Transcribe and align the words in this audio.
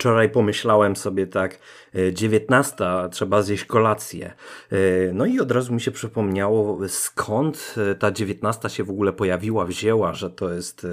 Wczoraj 0.00 0.30
pomyślałem 0.30 0.96
sobie 0.96 1.26
tak, 1.26 1.58
19, 2.12 2.84
e, 2.84 3.08
trzeba 3.08 3.42
zjeść 3.42 3.64
kolację. 3.64 4.32
E, 4.72 4.76
no 5.12 5.26
i 5.26 5.40
od 5.40 5.50
razu 5.50 5.74
mi 5.74 5.80
się 5.80 5.90
przypomniało, 5.90 6.78
skąd 6.88 7.74
e, 7.90 7.94
ta 7.94 8.10
19 8.10 8.68
się 8.68 8.84
w 8.84 8.90
ogóle 8.90 9.12
pojawiła, 9.12 9.64
wzięła, 9.64 10.14
że 10.14 10.30
to 10.30 10.52
jest 10.52 10.86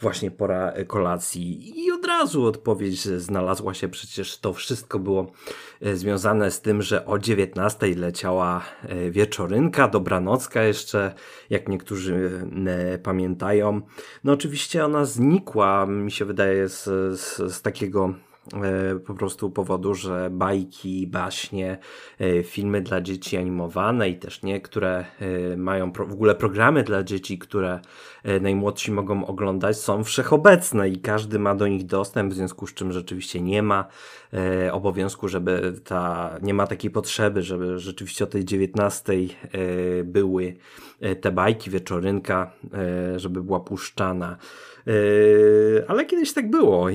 właśnie 0.00 0.30
pora 0.30 0.72
kolacji. 0.86 1.72
I 1.84 1.92
od 1.92 2.06
razu 2.06 2.46
odpowiedź 2.46 3.00
znalazła 3.00 3.74
się, 3.74 3.88
przecież 3.88 4.38
to 4.38 4.52
wszystko 4.52 4.98
było 4.98 5.32
związane 5.94 6.50
z 6.50 6.60
tym, 6.60 6.82
że 6.82 7.06
o 7.06 7.18
19 7.18 7.94
leciała 7.96 8.62
wieczorynka, 9.10 9.88
dobranocka 9.88 10.62
jeszcze, 10.62 11.14
jak 11.50 11.68
niektórzy 11.68 12.30
pamiętają. 13.02 13.80
No 14.24 14.32
oczywiście 14.32 14.84
ona 14.84 15.04
znikła, 15.04 15.86
mi 15.86 16.10
się 16.10 16.24
wydaje, 16.24 16.68
z, 16.68 16.84
z, 17.20 17.54
z 17.54 17.62
takiego 17.62 18.14
po 19.06 19.14
prostu 19.14 19.50
powodu, 19.50 19.94
że 19.94 20.28
bajki, 20.30 21.06
baśnie, 21.06 21.78
e, 22.20 22.42
filmy 22.42 22.82
dla 22.82 23.00
dzieci 23.00 23.36
animowane 23.36 24.08
i 24.08 24.16
też 24.18 24.42
niektóre 24.42 25.04
e, 25.52 25.56
mają 25.56 25.92
w 25.92 26.12
ogóle 26.12 26.34
programy 26.34 26.82
dla 26.82 27.02
dzieci, 27.02 27.38
które 27.38 27.80
najmłodsi 28.40 28.92
mogą 28.92 29.26
oglądać, 29.26 29.76
są 29.76 30.04
wszechobecne 30.04 30.88
i 30.88 31.00
każdy 31.00 31.38
ma 31.38 31.54
do 31.54 31.68
nich 31.68 31.86
dostęp, 31.86 32.32
w 32.32 32.36
związku 32.36 32.66
z 32.66 32.74
czym 32.74 32.92
rzeczywiście 32.92 33.40
nie 33.40 33.62
ma 33.62 33.84
obowiązku, 34.72 35.28
żeby 35.28 35.72
ta, 35.84 36.30
nie 36.42 36.54
ma 36.54 36.66
takiej 36.66 36.90
potrzeby, 36.90 37.42
żeby 37.42 37.78
rzeczywiście 37.78 38.24
o 38.24 38.26
tej 38.26 38.44
19 38.44 39.12
były 40.04 40.56
te 41.20 41.32
bajki, 41.32 41.70
wieczorynka, 41.70 42.52
żeby 43.16 43.42
była 43.42 43.60
puszczana. 43.60 44.36
Yy, 44.86 45.84
ale 45.88 46.04
kiedyś 46.04 46.32
tak 46.32 46.50
było. 46.50 46.88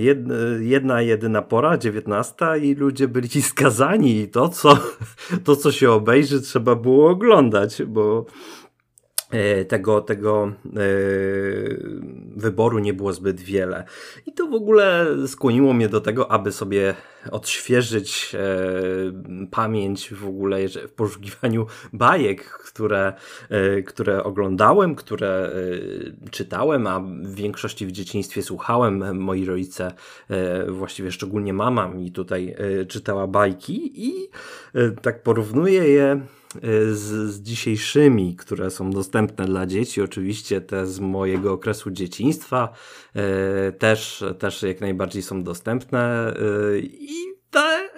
Jedna, 0.60 1.02
jedyna 1.02 1.42
pora, 1.42 1.78
dziewiętnasta 1.78 2.58
i 2.58 2.76
ludzie 2.76 3.08
byli 3.08 3.42
skazani 3.52 4.20
i 4.20 4.28
to 4.28 4.50
co, 4.50 4.78
to, 5.44 5.56
co 5.56 5.72
się 5.72 5.92
obejrzy, 5.92 6.42
trzeba 6.42 6.76
było 6.76 7.10
oglądać, 7.10 7.84
bo 7.84 8.26
E, 9.32 9.66
tego, 9.66 10.02
tego 10.02 10.52
e, 10.66 10.72
wyboru 12.36 12.80
nie 12.80 12.94
było 12.94 13.14
zbyt 13.14 13.42
wiele. 13.42 13.84
I 14.26 14.34
to 14.34 14.48
w 14.48 14.54
ogóle 14.54 15.08
skłoniło 15.28 15.74
mnie 15.74 15.90
do 15.90 16.02
tego, 16.02 16.32
aby 16.32 16.52
sobie 16.52 16.94
odświeżyć 17.32 18.36
e, 18.36 19.48
pamięć 19.52 20.14
w 20.14 20.28
ogóle 20.28 20.68
w 20.68 20.92
poszukiwaniu 20.92 21.66
bajek, 21.94 22.44
które, 22.44 23.14
które 23.86 24.24
oglądałem, 24.24 24.96
które 24.96 25.52
czytałem, 26.32 26.88
a 26.88 27.00
w 27.00 27.36
większości 27.36 27.88
w 27.88 27.92
dzieciństwie 27.92 28.44
słuchałem. 28.44 29.20
Moi 29.20 29.46
rodzice, 29.46 29.94
właściwie 30.68 31.12
szczególnie 31.12 31.54
mama 31.54 31.88
mi 31.88 32.12
tutaj 32.12 32.56
czytała 32.88 33.28
bajki 33.28 34.08
i 34.08 34.30
tak 35.02 35.24
porównuję 35.24 35.84
je 35.84 36.22
z, 36.92 37.32
z 37.32 37.42
dzisiejszymi, 37.42 38.36
które 38.36 38.72
są 38.72 38.92
dostępne 38.92 39.46
dla 39.46 39.66
dzieci, 39.66 40.02
oczywiście 40.02 40.62
te 40.62 40.88
z 40.88 41.00
mojego 41.00 41.54
okresu 41.54 41.92
dzieciństwa 41.92 42.74
e, 43.16 43.72
też, 43.72 44.24
też 44.40 44.64
jak 44.64 44.82
najbardziej 44.82 45.22
są 45.22 45.44
dostępne 45.44 46.28
e, 46.28 46.80
i 46.80 47.16
te 47.50 47.90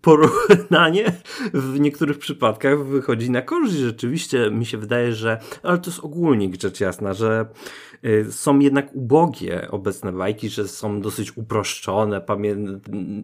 porównanie 0.00 1.12
w 1.54 1.80
niektórych 1.80 2.18
przypadkach 2.18 2.84
wychodzi 2.84 3.30
na 3.30 3.42
korzyść. 3.42 3.78
Rzeczywiście 3.78 4.50
mi 4.50 4.66
się 4.66 4.78
wydaje, 4.78 5.12
że, 5.12 5.38
ale 5.62 5.78
to 5.78 5.90
jest 5.90 6.04
ogólnik 6.04 6.62
rzecz 6.62 6.80
jasna, 6.80 7.14
że 7.14 7.46
Y, 7.93 7.93
są 8.30 8.58
jednak 8.58 8.94
ubogie 8.94 9.70
obecne 9.70 10.12
bajki, 10.12 10.48
że 10.48 10.68
są 10.68 11.00
dosyć 11.00 11.36
uproszczone. 11.36 12.20
Pamię 12.20 12.56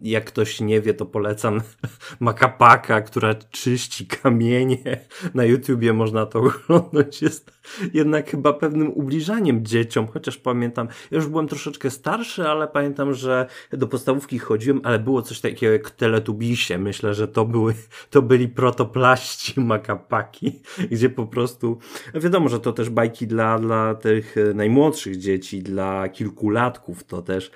jak 0.03 0.25
ktoś 0.25 0.61
nie 0.61 0.81
wie, 0.81 0.93
to 0.93 1.05
polecam 1.05 1.61
Makapaka, 2.19 3.01
która 3.01 3.35
czyści 3.35 4.07
kamienie. 4.07 4.99
Na 5.33 5.45
YouTubie 5.45 5.93
można 5.93 6.25
to 6.25 6.39
oglądać. 6.69 7.21
Jest 7.21 7.51
jednak 7.93 8.31
chyba 8.31 8.53
pewnym 8.53 8.91
ubliżaniem 8.93 9.65
dzieciom, 9.65 10.07
chociaż 10.07 10.37
pamiętam, 10.37 10.87
ja 11.11 11.15
już 11.15 11.27
byłem 11.27 11.47
troszeczkę 11.47 11.89
starszy, 11.89 12.47
ale 12.47 12.67
pamiętam, 12.67 13.13
że 13.13 13.47
do 13.73 13.87
podstawówki 13.87 14.39
chodziłem, 14.39 14.81
ale 14.83 14.99
było 14.99 15.21
coś 15.21 15.41
takiego 15.41 15.73
jak 15.73 15.89
Teletubisie. 15.89 16.77
Myślę, 16.77 17.13
że 17.13 17.27
to 17.27 17.45
były, 17.45 17.73
to 18.09 18.21
byli 18.21 18.47
protoplaści 18.47 19.59
Makapaki, 19.61 20.59
gdzie 20.91 21.09
po 21.09 21.25
prostu, 21.25 21.79
wiadomo, 22.13 22.49
że 22.49 22.59
to 22.59 22.73
też 22.73 22.89
bajki 22.89 23.27
dla, 23.27 23.59
dla 23.59 23.95
tych 23.95 24.35
najmłodszych 24.53 24.70
najmłodszych 24.71 25.17
dzieci, 25.17 25.63
dla 25.63 26.09
kilkulatków, 26.09 27.03
to 27.03 27.21
też 27.21 27.51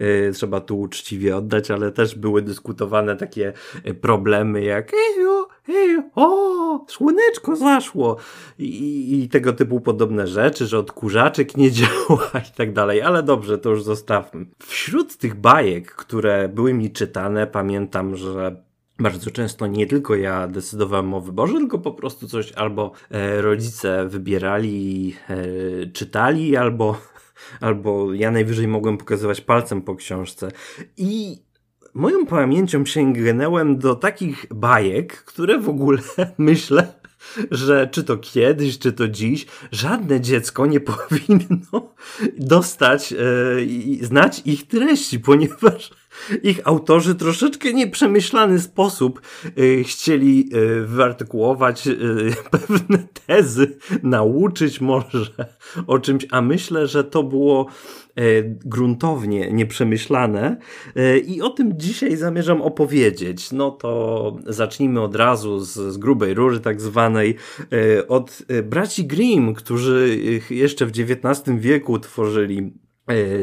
y, 0.00 0.30
trzeba 0.34 0.60
tu 0.60 0.80
uczciwie 0.80 1.36
oddać, 1.36 1.70
ale 1.70 1.92
też 1.92 2.14
były 2.14 2.42
dyskutowane 2.42 3.16
takie 3.16 3.52
y, 3.86 3.94
problemy 3.94 4.62
jak 4.64 4.92
ejo, 4.94 5.48
ejo, 5.68 6.02
o, 6.14 6.84
słoneczko 6.88 7.56
zaszło 7.56 8.16
I, 8.58 9.22
i 9.22 9.28
tego 9.28 9.52
typu 9.52 9.80
podobne 9.80 10.26
rzeczy, 10.26 10.66
że 10.66 10.78
odkurzaczek 10.78 11.56
nie 11.56 11.70
działa 11.80 12.30
i 12.50 12.56
tak 12.56 12.72
dalej, 12.72 13.02
ale 13.02 13.22
dobrze, 13.22 13.58
to 13.58 13.70
już 13.70 13.82
zostawmy. 13.82 14.46
Wśród 14.58 15.16
tych 15.16 15.34
bajek, 15.34 15.92
które 15.92 16.48
były 16.48 16.74
mi 16.74 16.90
czytane, 16.90 17.46
pamiętam, 17.46 18.16
że 18.16 18.69
bardzo 19.00 19.30
często 19.30 19.66
nie 19.66 19.86
tylko 19.86 20.16
ja 20.16 20.48
decydowałem 20.48 21.14
o 21.14 21.20
wyborze, 21.20 21.52
tylko 21.52 21.78
po 21.78 21.92
prostu 21.92 22.28
coś 22.28 22.52
albo 22.52 22.92
e, 23.10 23.42
rodzice 23.42 24.08
wybierali, 24.08 25.14
e, 25.28 25.36
czytali, 25.86 26.56
albo, 26.56 27.00
albo 27.60 28.14
ja 28.14 28.30
najwyżej 28.30 28.68
mogłem 28.68 28.98
pokazywać 28.98 29.40
palcem 29.40 29.82
po 29.82 29.96
książce. 29.96 30.48
I 30.96 31.42
moją 31.94 32.26
pamięcią 32.26 32.86
sięgnąłem 32.86 33.78
do 33.78 33.94
takich 33.94 34.46
bajek, 34.50 35.24
które 35.24 35.58
w 35.58 35.68
ogóle 35.68 35.98
myślę, 36.38 37.00
że 37.50 37.88
czy 37.92 38.04
to 38.04 38.16
kiedyś, 38.18 38.78
czy 38.78 38.92
to 38.92 39.08
dziś, 39.08 39.46
żadne 39.72 40.20
dziecko 40.20 40.66
nie 40.66 40.80
powinno 40.90 41.94
dostać 42.38 43.14
i 43.66 43.98
znać 44.02 44.42
ich 44.44 44.66
treści, 44.66 45.20
ponieważ 45.20 45.90
ich 46.42 46.60
autorzy 46.64 47.14
troszeczkę 47.14 47.72
nieprzemyślany 47.72 48.60
sposób 48.60 49.20
y, 49.58 49.84
chcieli 49.84 50.50
y, 50.54 50.86
wyartykułować 50.86 51.86
y, 51.86 51.96
pewne 52.68 52.98
tezy, 53.26 53.78
nauczyć 54.02 54.80
może 54.80 55.48
o 55.86 55.98
czymś, 55.98 56.26
a 56.30 56.40
myślę, 56.40 56.86
że 56.86 57.04
to 57.04 57.22
było 57.22 57.66
gruntownie 58.64 59.52
nieprzemyślane 59.52 60.56
i 61.26 61.42
o 61.42 61.50
tym 61.50 61.72
dzisiaj 61.78 62.16
zamierzam 62.16 62.62
opowiedzieć. 62.62 63.52
No 63.52 63.70
to 63.70 64.36
zacznijmy 64.46 65.00
od 65.00 65.16
razu 65.16 65.60
z, 65.60 65.72
z 65.72 65.98
grubej 65.98 66.34
rury 66.34 66.60
tak 66.60 66.80
zwanej 66.80 67.36
od 68.08 68.42
braci 68.62 69.06
Grimm, 69.06 69.54
którzy 69.54 70.18
jeszcze 70.50 70.86
w 70.86 70.90
XIX 70.90 71.42
wieku 71.58 71.98
tworzyli 71.98 72.72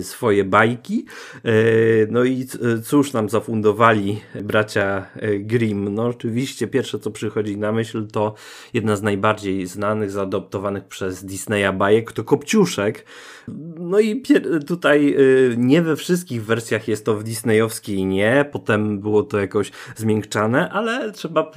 swoje 0.01 0.43
bajki. 0.43 1.05
E, 1.45 1.51
no 2.09 2.23
i 2.23 2.45
cóż 2.83 3.13
nam 3.13 3.29
zafundowali 3.29 4.21
bracia 4.43 5.05
e, 5.15 5.39
Grimm? 5.39 5.95
No 5.95 6.05
oczywiście 6.05 6.67
pierwsze 6.67 6.99
co 6.99 7.11
przychodzi 7.11 7.57
na 7.57 7.71
myśl 7.71 8.07
to 8.07 8.33
jedna 8.73 8.95
z 8.95 9.01
najbardziej 9.01 9.67
znanych, 9.67 10.11
zaadoptowanych 10.11 10.85
przez 10.85 11.25
Disneya 11.25 11.73
bajek 11.73 12.11
to 12.11 12.23
Kopciuszek. 12.23 13.05
No 13.79 13.99
i 13.99 14.23
tutaj 14.67 15.15
nie 15.57 15.81
we 15.81 15.95
wszystkich 15.95 16.45
wersjach 16.45 16.87
jest 16.87 17.05
to 17.05 17.15
w 17.15 17.23
disneyowskiej 17.23 18.05
nie, 18.05 18.45
potem 18.51 18.99
było 18.99 19.23
to 19.23 19.39
jakoś 19.39 19.71
zmiękczane, 19.95 20.69
ale 20.69 21.11
trzeba, 21.11 21.51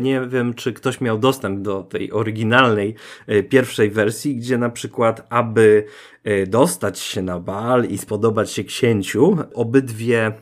nie 0.00 0.20
wiem 0.20 0.54
czy 0.54 0.72
ktoś 0.72 1.00
miał 1.00 1.18
dostęp 1.18 1.60
do 1.60 1.82
tej 1.82 2.12
oryginalnej 2.12 2.94
pierwszej 3.48 3.90
wersji, 3.90 4.36
gdzie 4.36 4.58
na 4.58 4.70
przykład 4.70 5.26
aby 5.30 5.84
dostać 6.46 6.98
się 6.98 7.22
na 7.22 7.40
bal 7.40 7.84
i 7.84 7.98
spodobać 7.98 8.50
się 8.50 8.64
księciu, 8.64 9.36
obydwie 9.54 10.32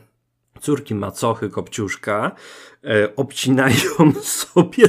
córki 0.61 0.95
macochy 0.95 1.49
Kopciuszka 1.49 2.35
obcinają 3.15 4.11
sobie 4.21 4.87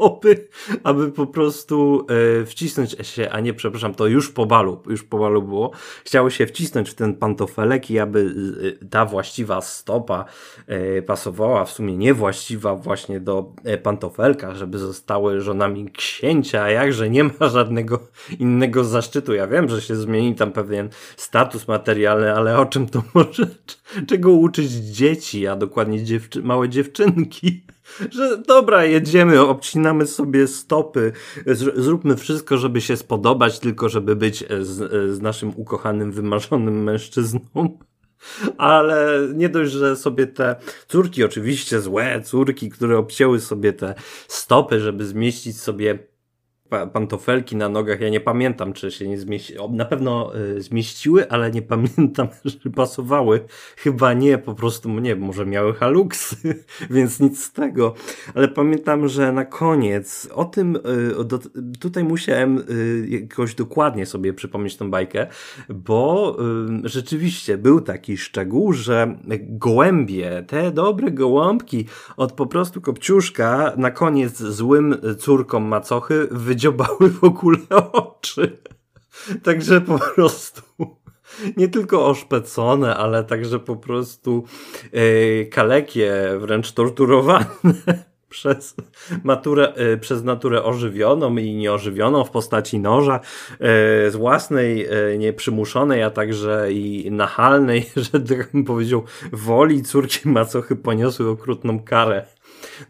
stopy, 0.00 0.48
aby 0.84 1.12
po 1.12 1.26
prostu 1.26 2.06
e, 2.40 2.46
wcisnąć 2.46 2.96
się, 3.02 3.30
a 3.30 3.40
nie, 3.40 3.54
przepraszam, 3.54 3.94
to 3.94 4.06
już 4.06 4.30
po 4.30 4.46
balu, 4.46 4.82
już 4.86 5.04
po 5.04 5.18
balu 5.18 5.42
było, 5.42 5.70
chciało 6.04 6.30
się 6.30 6.46
wcisnąć 6.46 6.90
w 6.90 6.94
ten 6.94 7.14
pantofelek 7.14 7.90
i 7.90 7.98
aby 7.98 8.34
e, 8.82 8.86
ta 8.86 9.04
właściwa 9.04 9.60
stopa 9.60 10.24
e, 10.66 11.02
pasowała, 11.02 11.64
w 11.64 11.70
sumie 11.70 11.96
niewłaściwa 11.96 12.74
właśnie 12.74 13.20
do 13.20 13.52
e, 13.64 13.78
pantofelka, 13.78 14.54
żeby 14.54 14.78
zostały 14.78 15.40
żonami 15.40 15.90
księcia, 15.90 16.62
a 16.62 16.70
jakże 16.70 17.10
nie 17.10 17.24
ma 17.24 17.48
żadnego 17.48 17.98
innego 18.38 18.84
zaszczytu. 18.84 19.34
Ja 19.34 19.46
wiem, 19.46 19.68
że 19.68 19.82
się 19.82 19.96
zmieni 19.96 20.34
tam 20.34 20.52
pewien 20.52 20.88
status 21.16 21.68
materialny, 21.68 22.34
ale 22.34 22.58
o 22.58 22.66
czym 22.66 22.88
to 22.88 23.02
może, 23.14 23.46
czego 24.06 24.32
uczyć 24.32 24.70
dzieci, 24.70 25.46
a 25.46 25.56
dokładnie 25.56 26.04
dziewczy 26.04 26.42
małe 26.42 26.68
dziewczynki? 26.68 27.64
że 28.16 28.38
dobra, 28.38 28.84
jedziemy, 28.84 29.40
obcinamy 29.40 30.06
sobie 30.06 30.46
stopy, 30.46 31.12
zróbmy 31.76 32.16
wszystko, 32.16 32.58
żeby 32.58 32.80
się 32.80 32.96
spodobać, 32.96 33.58
tylko 33.58 33.88
żeby 33.88 34.16
być 34.16 34.44
z, 34.60 34.90
z 35.16 35.20
naszym 35.20 35.52
ukochanym, 35.56 36.12
wymarzonym 36.12 36.82
mężczyzną. 36.82 37.40
ale 38.58 39.28
nie 39.34 39.48
dość, 39.48 39.72
że 39.72 39.96
sobie 39.96 40.26
te 40.26 40.56
córki, 40.88 41.24
oczywiście 41.24 41.80
złe 41.80 42.22
córki, 42.24 42.70
które 42.70 42.98
obcięły 42.98 43.40
sobie 43.40 43.72
te 43.72 43.94
stopy, 44.28 44.80
żeby 44.80 45.04
zmieścić 45.04 45.60
sobie 45.60 46.09
pantofelki 46.92 47.56
na 47.56 47.68
nogach. 47.68 48.00
Ja 48.00 48.08
nie 48.08 48.20
pamiętam, 48.20 48.72
czy 48.72 48.90
się 48.90 49.08
nie 49.08 49.18
zmieściły. 49.18 49.68
Na 49.70 49.84
pewno 49.84 50.36
y, 50.36 50.62
zmieściły, 50.62 51.30
ale 51.30 51.50
nie 51.50 51.62
pamiętam, 51.62 52.28
że 52.44 52.70
pasowały. 52.70 53.40
Chyba 53.76 54.12
nie, 54.12 54.38
po 54.38 54.54
prostu 54.54 54.88
nie, 54.88 55.16
może 55.16 55.46
miały 55.46 55.74
haluksy, 55.74 56.36
więc 56.90 57.20
nic 57.20 57.44
z 57.44 57.52
tego. 57.52 57.94
Ale 58.34 58.48
pamiętam, 58.48 59.08
że 59.08 59.32
na 59.32 59.44
koniec 59.44 60.28
o 60.34 60.44
tym, 60.44 60.76
y, 60.76 60.80
tutaj 61.80 62.04
musiałem 62.04 62.58
y, 62.58 63.06
jakoś 63.08 63.54
dokładnie 63.54 64.06
sobie 64.06 64.32
przypomnieć 64.32 64.76
tą 64.76 64.90
bajkę, 64.90 65.26
bo 65.68 66.36
rzeczywiście 66.84 67.58
był 67.58 67.80
taki 67.80 68.16
szczegół, 68.16 68.72
że 68.72 69.18
gołębie, 69.40 70.44
te 70.46 70.70
dobre 70.70 71.10
gołąbki 71.10 71.86
od 72.16 72.32
po 72.32 72.46
prostu 72.46 72.80
kopciuszka 72.80 73.72
na 73.76 73.90
koniec 73.90 74.38
złym 74.38 74.96
córkom 75.18 75.64
macochy 75.64 76.28
wydziobały 76.60 77.10
w 77.10 77.24
ogóle 77.24 77.58
oczy. 77.92 78.58
Także 79.42 79.80
po 79.80 79.98
prostu 79.98 80.62
nie 81.56 81.68
tylko 81.68 82.06
oszpecone, 82.06 82.96
ale 82.96 83.24
także 83.24 83.58
po 83.58 83.76
prostu 83.76 84.44
yy, 84.92 85.46
kalekie, 85.52 86.12
wręcz 86.38 86.72
torturowane 86.72 87.46
przez, 88.28 88.74
maturę, 89.24 89.72
yy, 89.76 89.98
przez 89.98 90.24
naturę 90.24 90.62
ożywioną 90.62 91.36
i 91.36 91.54
nieożywioną 91.54 92.24
w 92.24 92.30
postaci 92.30 92.78
noża, 92.78 93.20
yy, 93.50 93.58
z 94.10 94.16
własnej, 94.16 94.88
nieprzymuszonej, 95.18 96.02
a 96.02 96.10
także 96.10 96.72
i 96.72 97.10
nachalnej, 97.10 97.90
że 98.12 98.20
tak 98.20 98.52
bym 98.52 98.64
powiedział, 98.64 99.04
woli 99.32 99.82
córki 99.82 100.28
macochy 100.28 100.76
poniosły 100.76 101.28
okrutną 101.28 101.82
karę 101.82 102.26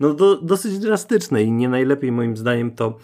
no 0.00 0.14
do, 0.14 0.36
dosyć 0.36 0.78
drastyczne 0.78 1.42
i 1.42 1.52
nie 1.52 1.68
najlepiej 1.68 2.12
moim 2.12 2.36
zdaniem 2.36 2.70
to 2.70 2.98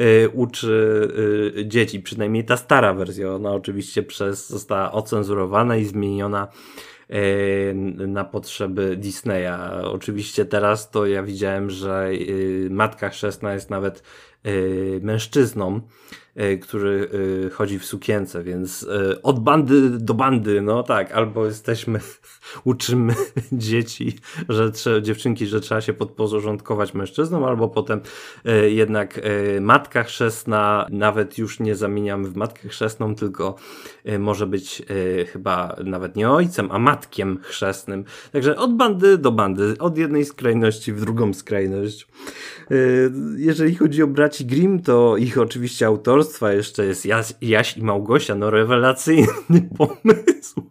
y, 0.00 0.28
uczy 0.32 1.08
y, 1.56 1.66
dzieci, 1.66 2.00
przynajmniej 2.00 2.44
ta 2.44 2.56
stara 2.56 2.94
wersja, 2.94 3.34
ona 3.34 3.52
oczywiście 3.52 4.02
przez, 4.02 4.48
została 4.48 4.92
ocenzurowana 4.92 5.76
i 5.76 5.84
zmieniona 5.84 6.48
y, 7.10 7.74
na 8.06 8.24
potrzeby 8.24 8.96
Disneya. 8.96 9.84
Oczywiście 9.84 10.44
teraz 10.44 10.90
to 10.90 11.06
ja 11.06 11.22
widziałem, 11.22 11.70
że 11.70 12.10
matka 12.70 13.08
chrzestna 13.08 13.54
jest 13.54 13.70
nawet 13.70 14.02
mężczyzną, 15.00 15.80
E, 16.29 16.29
który 16.62 17.08
e, 17.46 17.50
chodzi 17.50 17.78
w 17.78 17.84
sukience, 17.84 18.42
więc 18.42 18.86
e, 19.12 19.22
od 19.22 19.40
bandy 19.40 19.90
do 19.90 20.14
bandy, 20.14 20.62
no 20.62 20.82
tak, 20.82 21.12
albo 21.12 21.46
jesteśmy, 21.46 22.00
uczymy 22.64 23.14
dzieci, 23.52 24.18
że 24.48 24.70
trzeba, 24.70 25.00
dziewczynki, 25.00 25.46
że 25.46 25.60
trzeba 25.60 25.80
się 25.80 25.92
podporządkować 25.92 26.94
mężczyznom, 26.94 27.44
albo 27.44 27.68
potem 27.68 28.00
jednak 28.68 29.20
matka 29.60 30.02
chrzestna, 30.02 30.86
nawet 30.90 31.38
już 31.38 31.60
nie 31.60 31.76
zamieniamy 31.76 32.28
w 32.28 32.36
matkę 32.36 32.68
chrzestną, 32.68 33.14
tylko 33.14 33.54
może 34.18 34.46
być 34.46 34.82
chyba 35.32 35.76
nawet 35.84 36.16
nie 36.16 36.30
ojcem, 36.30 36.68
a 36.70 36.78
matkiem 36.78 37.38
chrzestnym. 37.42 38.04
Także 38.32 38.56
od 38.56 38.76
bandy 38.76 39.18
do 39.18 39.32
bandy, 39.32 39.74
od 39.78 39.98
jednej 39.98 40.24
skrajności 40.24 40.92
w 40.92 41.00
drugą 41.00 41.34
skrajność. 41.34 42.08
Jeżeli 43.36 43.74
chodzi 43.74 44.02
o 44.02 44.06
braci 44.06 44.46
Grimm, 44.46 44.82
to 44.82 45.16
ich 45.16 45.38
oczywiście 45.38 45.86
autorstwo 45.86 46.29
autorstwa 46.30 46.52
jeszcze 46.52 46.86
jest 46.86 47.06
Jaś, 47.06 47.34
Jaś 47.40 47.76
i 47.76 47.82
Małgosia, 47.82 48.34
no 48.34 48.50
rewelacyjny 48.50 49.26
pomysł. 49.78 50.70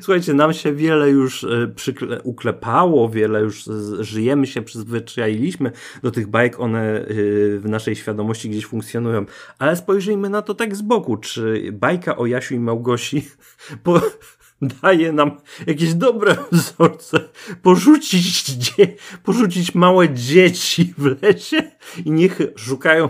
Słuchajcie, 0.00 0.34
nam 0.34 0.52
się 0.52 0.72
wiele 0.72 1.10
już 1.10 1.44
e, 1.44 1.68
przykle, 1.74 2.22
uklepało, 2.22 3.08
wiele 3.08 3.40
już 3.40 3.64
żyjemy 4.00 4.46
się, 4.46 4.62
przyzwyczailiśmy 4.62 5.72
do 6.02 6.10
tych 6.10 6.28
bajek, 6.28 6.60
one 6.60 7.00
e, 7.00 7.06
w 7.58 7.64
naszej 7.64 7.96
świadomości 7.96 8.50
gdzieś 8.50 8.66
funkcjonują, 8.66 9.24
ale 9.58 9.76
spojrzyjmy 9.76 10.30
na 10.30 10.42
to 10.42 10.54
tak 10.54 10.76
z 10.76 10.82
boku, 10.82 11.16
czy 11.16 11.72
bajka 11.72 12.16
o 12.16 12.26
Jasiu 12.26 12.54
i 12.54 12.60
Małgosi 12.60 13.28
po, 13.84 14.00
daje 14.82 15.12
nam 15.12 15.30
jakieś 15.66 15.94
dobre 15.94 16.36
wzorce. 16.52 17.20
Porzucić, 17.62 18.44
dzie, 18.44 18.94
porzucić 19.22 19.74
małe 19.74 20.14
dzieci 20.14 20.94
w 20.98 21.22
lesie 21.22 21.62
i 22.04 22.10
niech 22.10 22.38
szukają 22.56 23.08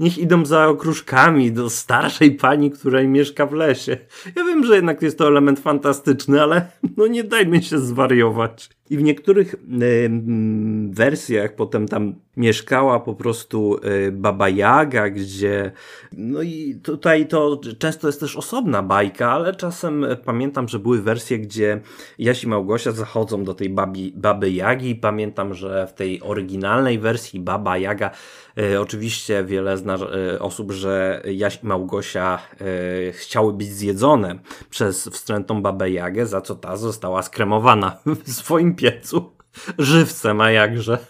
niech 0.00 0.18
idą 0.18 0.46
za 0.46 0.68
okruszkami 0.68 1.52
do 1.52 1.70
starszej 1.70 2.32
pani, 2.32 2.70
która 2.70 3.02
mieszka 3.02 3.46
w 3.46 3.52
lesie. 3.52 3.96
Ja 4.36 4.44
wiem, 4.44 4.64
że 4.64 4.74
jednak 4.74 5.02
jest 5.02 5.18
to 5.18 5.28
element 5.28 5.60
fantastyczny, 5.60 6.42
ale 6.42 6.70
no 6.96 7.06
nie 7.06 7.24
dajmy 7.24 7.62
się 7.62 7.78
zwariować. 7.78 8.70
I 8.90 8.96
w 8.96 9.02
niektórych 9.02 9.54
y, 9.54 10.10
wersjach 10.90 11.54
potem 11.54 11.88
tam 11.88 12.14
mieszkała 12.36 13.00
po 13.00 13.14
prostu 13.14 13.76
y, 14.06 14.12
Baba 14.12 14.48
Jaga, 14.48 15.10
gdzie 15.10 15.72
no 16.12 16.42
i 16.42 16.80
tutaj 16.82 17.26
to 17.26 17.60
często 17.78 18.06
jest 18.06 18.20
też 18.20 18.36
osobna 18.36 18.82
bajka, 18.82 19.32
ale 19.32 19.54
czasem 19.54 20.06
pamiętam, 20.24 20.68
że 20.68 20.78
były 20.78 21.02
wersje, 21.02 21.38
gdzie 21.38 21.80
Jaś 22.18 22.44
i 22.44 22.48
Małgosia 22.48 22.92
zachodzą 22.92 23.44
do 23.44 23.54
tej 23.54 23.68
babi, 23.68 24.12
Baby 24.16 24.52
Jagi. 24.52 24.94
Pamiętam, 24.94 25.54
że 25.54 25.86
w 25.86 25.92
tej 25.92 26.22
oryginalnej 26.22 26.98
wersji 26.98 27.40
Baba 27.40 27.78
Jaga 27.78 28.10
oczywiście 28.80 29.44
wiele 29.44 29.78
zna 29.78 29.98
osób, 30.40 30.72
że 30.72 31.22
Jaś 31.32 31.62
i 31.62 31.66
Małgosia 31.66 32.38
chciały 33.12 33.52
być 33.52 33.68
zjedzone 33.68 34.38
przez 34.70 35.08
wstrętą 35.08 35.62
Babę 35.62 35.90
Jagę, 35.90 36.26
za 36.26 36.40
co 36.40 36.54
ta 36.54 36.76
została 36.76 37.22
skremowana 37.22 37.98
w 38.24 38.32
swoim 38.32 38.74
piecu. 38.74 39.32
Żywcem, 39.78 40.40
a 40.40 40.50
jakże. 40.50 40.98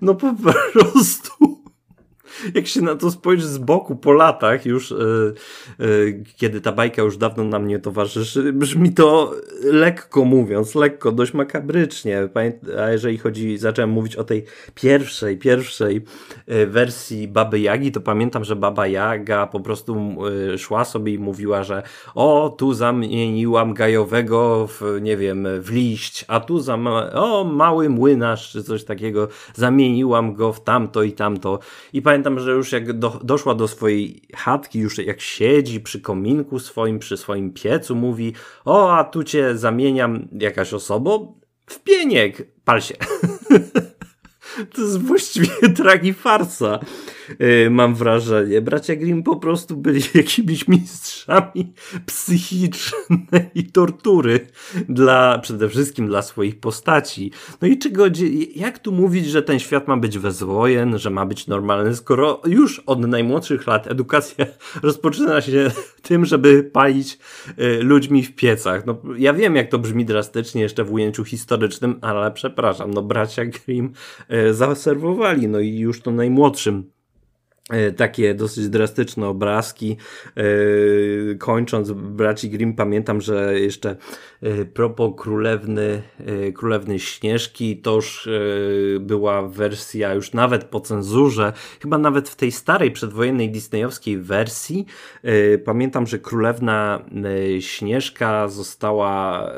No 0.00 0.14
po 0.14 0.34
prostu 0.34 1.55
jak 2.54 2.66
się 2.66 2.80
na 2.80 2.94
to 2.94 3.10
spojrzy 3.10 3.48
z 3.48 3.58
boku 3.58 3.96
po 3.96 4.12
latach 4.12 4.66
już, 4.66 4.90
yy, 4.90 5.34
yy, 5.78 6.24
kiedy 6.36 6.60
ta 6.60 6.72
bajka 6.72 7.02
już 7.02 7.16
dawno 7.16 7.44
nam 7.44 7.66
nie 7.68 7.78
towarzyszy, 7.78 8.52
brzmi 8.52 8.94
to 8.94 9.34
lekko 9.62 10.24
mówiąc, 10.24 10.74
lekko, 10.74 11.12
dość 11.12 11.34
makabrycznie. 11.34 12.28
A 12.78 12.90
jeżeli 12.90 13.18
chodzi, 13.18 13.58
zacząłem 13.58 13.90
mówić 13.90 14.16
o 14.16 14.24
tej 14.24 14.44
pierwszej, 14.74 15.38
pierwszej 15.38 16.04
yy, 16.46 16.66
wersji 16.66 17.28
Baby 17.28 17.60
Jagi, 17.60 17.92
to 17.92 18.00
pamiętam, 18.00 18.44
że 18.44 18.56
Baba 18.56 18.86
Jaga 18.86 19.46
po 19.46 19.60
prostu 19.60 20.16
szła 20.58 20.84
sobie 20.84 21.14
i 21.14 21.18
mówiła, 21.18 21.62
że 21.62 21.82
o, 22.14 22.54
tu 22.58 22.74
zamieniłam 22.74 23.74
gajowego 23.74 24.66
w, 24.66 24.98
nie 25.00 25.16
wiem, 25.16 25.48
w 25.60 25.70
liść, 25.70 26.24
a 26.28 26.40
tu 26.40 26.60
za 26.60 26.78
o, 27.14 27.44
mały 27.44 27.88
młynarz, 27.88 28.50
czy 28.50 28.62
coś 28.62 28.84
takiego, 28.84 29.28
zamieniłam 29.54 30.34
go 30.34 30.52
w 30.52 30.64
tamto 30.64 31.02
i 31.02 31.12
tamto. 31.12 31.58
I 31.92 32.02
pamiętam, 32.02 32.35
że 32.40 32.52
już 32.52 32.72
jak 32.72 32.92
do, 32.92 33.20
doszła 33.24 33.54
do 33.54 33.68
swojej 33.68 34.22
chatki, 34.34 34.78
już 34.78 34.98
jak 34.98 35.20
siedzi 35.20 35.80
przy 35.80 36.00
kominku 36.00 36.58
swoim, 36.58 36.98
przy 36.98 37.16
swoim 37.16 37.52
piecu, 37.52 37.94
mówi: 37.94 38.32
O, 38.64 38.96
a 38.96 39.04
tu 39.04 39.24
cię 39.24 39.56
zamieniam 39.58 40.28
jakaś 40.32 40.72
osobą 40.72 41.40
w 41.66 41.78
pieniek, 41.78 42.54
pal 42.64 42.80
się. 42.82 42.94
to 44.74 44.82
jest 44.82 45.02
właściwie 45.02 45.68
tragi 45.76 46.12
farsa. 46.12 46.78
Y, 47.40 47.70
mam 47.70 47.94
wrażenie. 47.94 48.60
Bracia 48.60 48.96
Grimm 48.96 49.22
po 49.22 49.36
prostu 49.36 49.76
byli 49.76 50.00
jakimiś 50.14 50.68
mistrzami 50.68 51.72
psychicznej 52.06 53.70
tortury 53.72 54.46
dla, 54.88 55.38
przede 55.38 55.68
wszystkim 55.68 56.06
dla 56.06 56.22
swoich 56.22 56.60
postaci. 56.60 57.32
No 57.62 57.68
i 57.68 57.78
czego, 57.78 58.04
jak 58.54 58.78
tu 58.78 58.92
mówić, 58.92 59.26
że 59.26 59.42
ten 59.42 59.58
świat 59.58 59.88
ma 59.88 59.96
być 59.96 60.18
bezwojen, 60.18 60.98
że 60.98 61.10
ma 61.10 61.26
być 61.26 61.46
normalny, 61.46 61.96
skoro 61.96 62.42
już 62.46 62.78
od 62.78 63.00
najmłodszych 63.00 63.66
lat 63.66 63.86
edukacja 63.86 64.46
rozpoczyna 64.82 65.40
się 65.40 65.70
tym, 66.02 66.24
żeby 66.24 66.62
palić 66.62 67.18
y, 67.58 67.82
ludźmi 67.82 68.22
w 68.22 68.34
piecach. 68.34 68.86
No, 68.86 68.98
ja 69.18 69.32
wiem, 69.32 69.56
jak 69.56 69.70
to 69.70 69.78
brzmi 69.78 70.04
drastycznie 70.04 70.62
jeszcze 70.62 70.84
w 70.84 70.92
ujęciu 70.92 71.24
historycznym, 71.24 71.98
ale 72.00 72.30
przepraszam, 72.30 72.94
no 72.94 73.02
bracia 73.02 73.42
Grimm 73.44 73.92
y, 74.32 74.54
zaserwowali, 74.54 75.48
no 75.48 75.60
i 75.60 75.78
już 75.78 76.00
to 76.00 76.10
najmłodszym 76.10 76.95
takie 77.96 78.34
dosyć 78.34 78.68
drastyczne 78.68 79.26
obrazki. 79.28 79.96
E, 80.36 80.44
kończąc 81.34 81.92
braci 81.92 82.50
Grimm, 82.50 82.74
pamiętam, 82.74 83.20
że 83.20 83.60
jeszcze 83.60 83.96
e, 84.42 84.64
propos 84.64 85.12
królewny, 85.16 86.02
królewny 86.54 86.98
Śnieżki, 86.98 87.76
to 87.76 87.94
już 87.94 88.28
była 89.00 89.48
wersja 89.48 90.14
już 90.14 90.32
nawet 90.32 90.64
po 90.64 90.80
cenzurze, 90.80 91.52
chyba 91.82 91.98
nawet 91.98 92.28
w 92.28 92.36
tej 92.36 92.52
starej 92.52 92.90
przedwojennej 92.90 93.50
disneyowskiej 93.50 94.18
wersji. 94.18 94.86
Pamiętam, 95.64 96.06
że 96.06 96.18
królewna 96.18 97.04
Śnieżka 97.60 98.48
została 98.48 99.50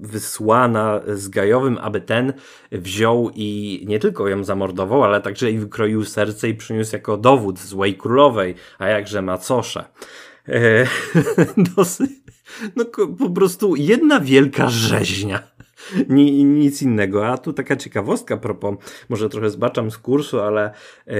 wysłana 0.00 1.00
z 1.06 1.28
Gajowym, 1.28 1.78
aby 1.80 2.00
ten 2.00 2.32
wziął 2.72 3.30
i 3.34 3.84
nie 3.88 3.98
tylko 3.98 4.28
ją 4.28 4.44
zamordował, 4.44 5.04
ale 5.04 5.20
także 5.20 5.50
i 5.50 5.58
wykroił 5.58 6.04
serce 6.04 6.48
i 6.48 6.54
przyniósł 6.54 6.96
jako 6.96 7.16
dowód 7.16 7.47
złej 7.56 7.96
królowej, 7.96 8.54
a 8.78 8.86
jakże 8.86 9.22
macosze. 9.22 9.84
E, 10.48 10.86
dosyć, 11.76 12.10
No 12.76 12.84
po 13.18 13.30
prostu 13.30 13.76
jedna 13.76 14.20
wielka 14.20 14.70
rzeźnia. 14.70 15.42
Ni, 16.08 16.44
nic 16.44 16.82
innego. 16.82 17.26
A 17.26 17.38
tu 17.38 17.52
taka 17.52 17.76
ciekawostka, 17.76 18.36
propos, 18.36 18.74
może 19.08 19.28
trochę 19.28 19.50
zbaczam 19.50 19.90
z 19.90 19.98
kursu, 19.98 20.40
ale 20.40 20.70
yy, 21.06 21.14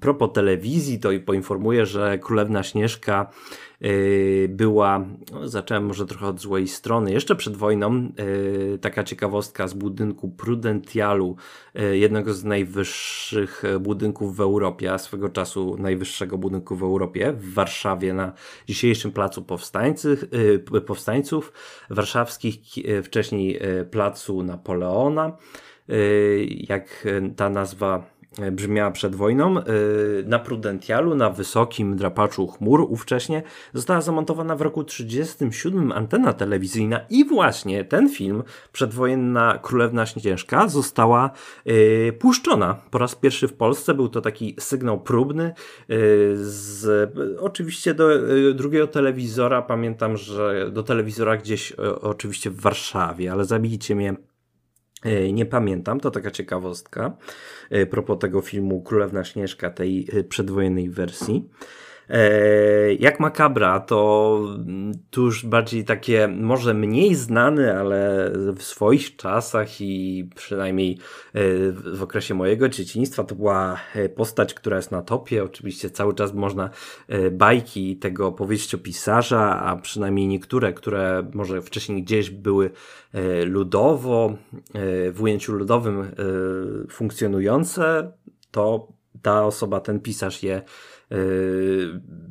propos 0.00 0.30
telewizji, 0.34 1.00
to 1.00 1.12
i 1.12 1.20
poinformuję, 1.20 1.86
że 1.86 2.18
Królewna 2.18 2.62
Śnieżka 2.62 3.30
yy, 3.80 4.48
była, 4.48 5.06
no, 5.32 5.48
zacząłem 5.48 5.86
może 5.86 6.06
trochę 6.06 6.26
od 6.26 6.40
złej 6.40 6.68
strony, 6.68 7.12
jeszcze 7.12 7.36
przed 7.36 7.56
wojną, 7.56 8.12
yy, 8.18 8.78
taka 8.80 9.04
ciekawostka 9.04 9.68
z 9.68 9.74
budynku 9.74 10.28
Prudentialu, 10.28 11.36
yy, 11.74 11.98
jednego 11.98 12.34
z 12.34 12.44
najwyższych 12.44 13.62
budynków 13.80 14.36
w 14.36 14.40
Europie, 14.40 14.92
a 14.92 14.98
swego 14.98 15.28
czasu 15.28 15.76
najwyższego 15.78 16.38
budynku 16.38 16.76
w 16.76 16.82
Europie, 16.82 17.32
w 17.32 17.54
Warszawie, 17.54 18.14
na 18.14 18.32
dzisiejszym 18.68 19.12
placu 19.12 19.42
powstańców, 19.42 20.24
yy, 20.72 20.80
powstańców 20.80 21.52
warszawskich, 21.90 22.60
wcześniej 23.02 23.15
wcześniej 23.16 23.58
e, 23.60 23.84
placu 23.84 24.42
Napoleona, 24.42 25.36
e, 25.88 25.94
jak 26.44 27.06
ta 27.36 27.50
nazwa 27.50 28.04
brzmiała 28.52 28.90
przed 28.90 29.14
wojną, 29.14 29.58
e, 29.58 29.62
na 30.24 30.38
Prudentialu, 30.38 31.14
na 31.14 31.30
wysokim 31.30 31.96
drapaczu 31.96 32.46
chmur 32.46 32.80
ówcześnie 32.80 33.42
została 33.74 34.00
zamontowana 34.00 34.56
w 34.56 34.60
roku 34.60 34.84
1937 34.84 35.92
antena 35.92 36.32
telewizyjna 36.32 37.00
i 37.10 37.24
właśnie 37.24 37.84
ten 37.84 38.10
film, 38.10 38.42
przedwojenna 38.72 39.58
Królewna 39.62 40.06
Śnieżka, 40.06 40.68
została 40.68 41.30
puszczona 42.18 42.74
po 42.90 42.98
raz 42.98 43.14
pierwszy 43.14 43.48
w 43.48 43.52
Polsce. 43.52 43.94
Był 43.94 44.08
to 44.08 44.20
taki 44.20 44.56
sygnał 44.58 45.00
próbny 45.00 45.52
z, 46.34 47.10
oczywiście 47.40 47.94
do 47.94 48.08
drugiego 48.54 48.86
telewizora, 48.86 49.62
pamiętam, 49.62 50.16
że 50.16 50.70
do 50.72 50.82
telewizora 50.82 51.36
gdzieś 51.36 51.72
oczywiście 52.00 52.50
w 52.50 52.60
Warszawie, 52.60 53.32
ale 53.32 53.44
zabijcie 53.44 53.94
mnie 53.94 54.06
E, 54.10 54.35
nie 55.32 55.46
pamiętam, 55.46 56.00
to 56.00 56.10
taka 56.10 56.30
ciekawostka. 56.30 57.16
E, 57.70 57.86
propos 57.86 58.18
tego 58.18 58.40
filmu 58.40 58.82
Królewna 58.82 59.24
Śnieżka, 59.24 59.70
tej 59.70 60.08
e, 60.12 60.24
przedwojennej 60.24 60.90
wersji. 60.90 61.48
E, 62.10 62.94
jak 62.94 63.20
Makabra, 63.20 63.80
to 63.80 64.40
tuż 65.10 65.46
bardziej 65.46 65.84
takie, 65.84 66.28
może 66.28 66.74
mniej 66.74 67.14
znane, 67.14 67.78
ale 67.78 68.30
w 68.56 68.62
swoich 68.62 69.16
czasach 69.16 69.80
i 69.80 70.28
przynajmniej 70.34 70.98
e, 71.34 71.40
w 71.72 72.02
okresie 72.02 72.34
mojego 72.34 72.68
dzieciństwa 72.68 73.24
to 73.24 73.34
była 73.34 73.80
e, 73.94 74.08
postać, 74.08 74.54
która 74.54 74.76
jest 74.76 74.90
na 74.90 75.02
topie. 75.02 75.44
Oczywiście 75.44 75.90
cały 75.90 76.14
czas 76.14 76.34
można 76.34 76.70
bajki 77.32 77.96
tego 77.96 78.32
powieściopisarza, 78.32 79.60
a 79.60 79.76
przynajmniej 79.76 80.26
niektóre, 80.26 80.72
które 80.72 81.30
może 81.34 81.62
wcześniej 81.62 82.02
gdzieś 82.02 82.30
były 82.30 82.70
ludowo, 83.46 84.36
w 85.12 85.22
ujęciu 85.22 85.52
ludowym 85.52 86.10
funkcjonujące, 86.90 88.12
to 88.50 88.88
ta 89.22 89.44
osoba, 89.44 89.80
ten 89.80 90.00
pisarz 90.00 90.42
je 90.42 90.62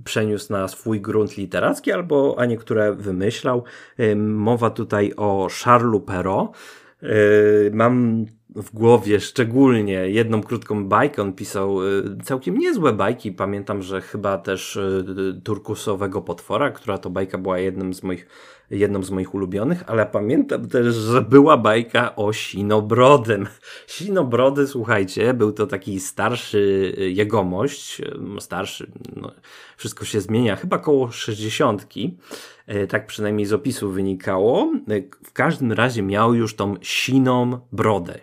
przeniósł 0.04 0.54
na 0.54 0.68
swój 0.68 1.02
grunt 1.02 1.38
literacki, 1.38 1.92
albo 1.92 2.36
a 2.38 2.46
niektóre 2.46 2.94
wymyślał. 2.94 3.64
Y, 4.00 4.16
mowa 4.16 4.70
tutaj 4.70 5.14
o 5.18 5.48
Charlesu 5.64 6.02
Perrault. 6.02 6.50
Y, 7.04 7.72
mam 7.74 8.26
w 8.56 8.72
głowie 8.72 9.20
szczególnie 9.20 10.10
jedną 10.10 10.44
krótką 10.44 10.86
bajkę. 10.86 11.22
On 11.22 11.34
pisał 11.34 11.78
całkiem 12.24 12.58
niezłe 12.58 12.94
bajki. 12.94 13.32
Pamiętam, 13.32 13.82
że 13.82 14.02
chyba 14.02 14.38
też 14.38 14.80
turkusowego 15.44 16.22
potwora, 16.22 16.72
która 16.72 16.98
to 16.98 17.10
bajka 17.10 17.38
była 17.38 17.60
jednym 17.60 17.94
z 17.94 18.04
moich 18.04 18.28
jedną 18.70 19.04
z 19.04 19.12
moich 19.12 19.34
ulubionych, 19.34 19.84
ale 19.88 20.06
pamiętam 20.06 20.68
też, 20.68 20.96
że 20.96 21.22
była 21.22 21.58
bajka 21.58 22.16
o 22.16 22.34
Sinobrodym. 22.34 23.48
Sinobrody, 23.88 24.68
słuchajcie, 24.68 25.34
był 25.34 25.52
to 25.52 25.68
taki 25.68 26.00
starszy 26.00 26.94
jegomość, 26.98 28.02
starszy, 28.40 28.92
no, 29.16 29.32
wszystko 29.78 30.06
się 30.06 30.22
zmienia, 30.22 30.56
chyba 30.56 30.78
koło 30.78 31.12
sześćdziesiątki, 31.12 32.18
e, 32.68 32.88
tak 32.88 33.08
przynajmniej 33.08 33.46
z 33.46 33.54
opisu 33.54 33.92
wynikało. 33.92 34.74
W 35.24 35.34
każdym 35.34 35.72
razie 35.72 36.02
miał 36.02 36.34
już 36.34 36.56
tą 36.56 36.76
siną 36.82 37.60
brodę. 37.72 38.20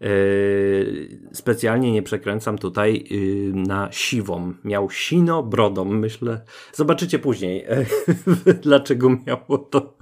Yy, 0.00 1.18
specjalnie 1.32 1.92
nie 1.92 2.02
przekręcam 2.02 2.58
tutaj 2.58 3.04
yy, 3.10 3.52
na 3.54 3.88
siwą. 3.92 4.54
Miał 4.64 4.90
sino 4.90 5.42
brodą, 5.42 5.84
myślę. 5.84 6.40
Zobaczycie 6.72 7.18
później, 7.18 7.66
dlaczego 8.62 9.10
miało 9.26 9.58
to 9.58 9.96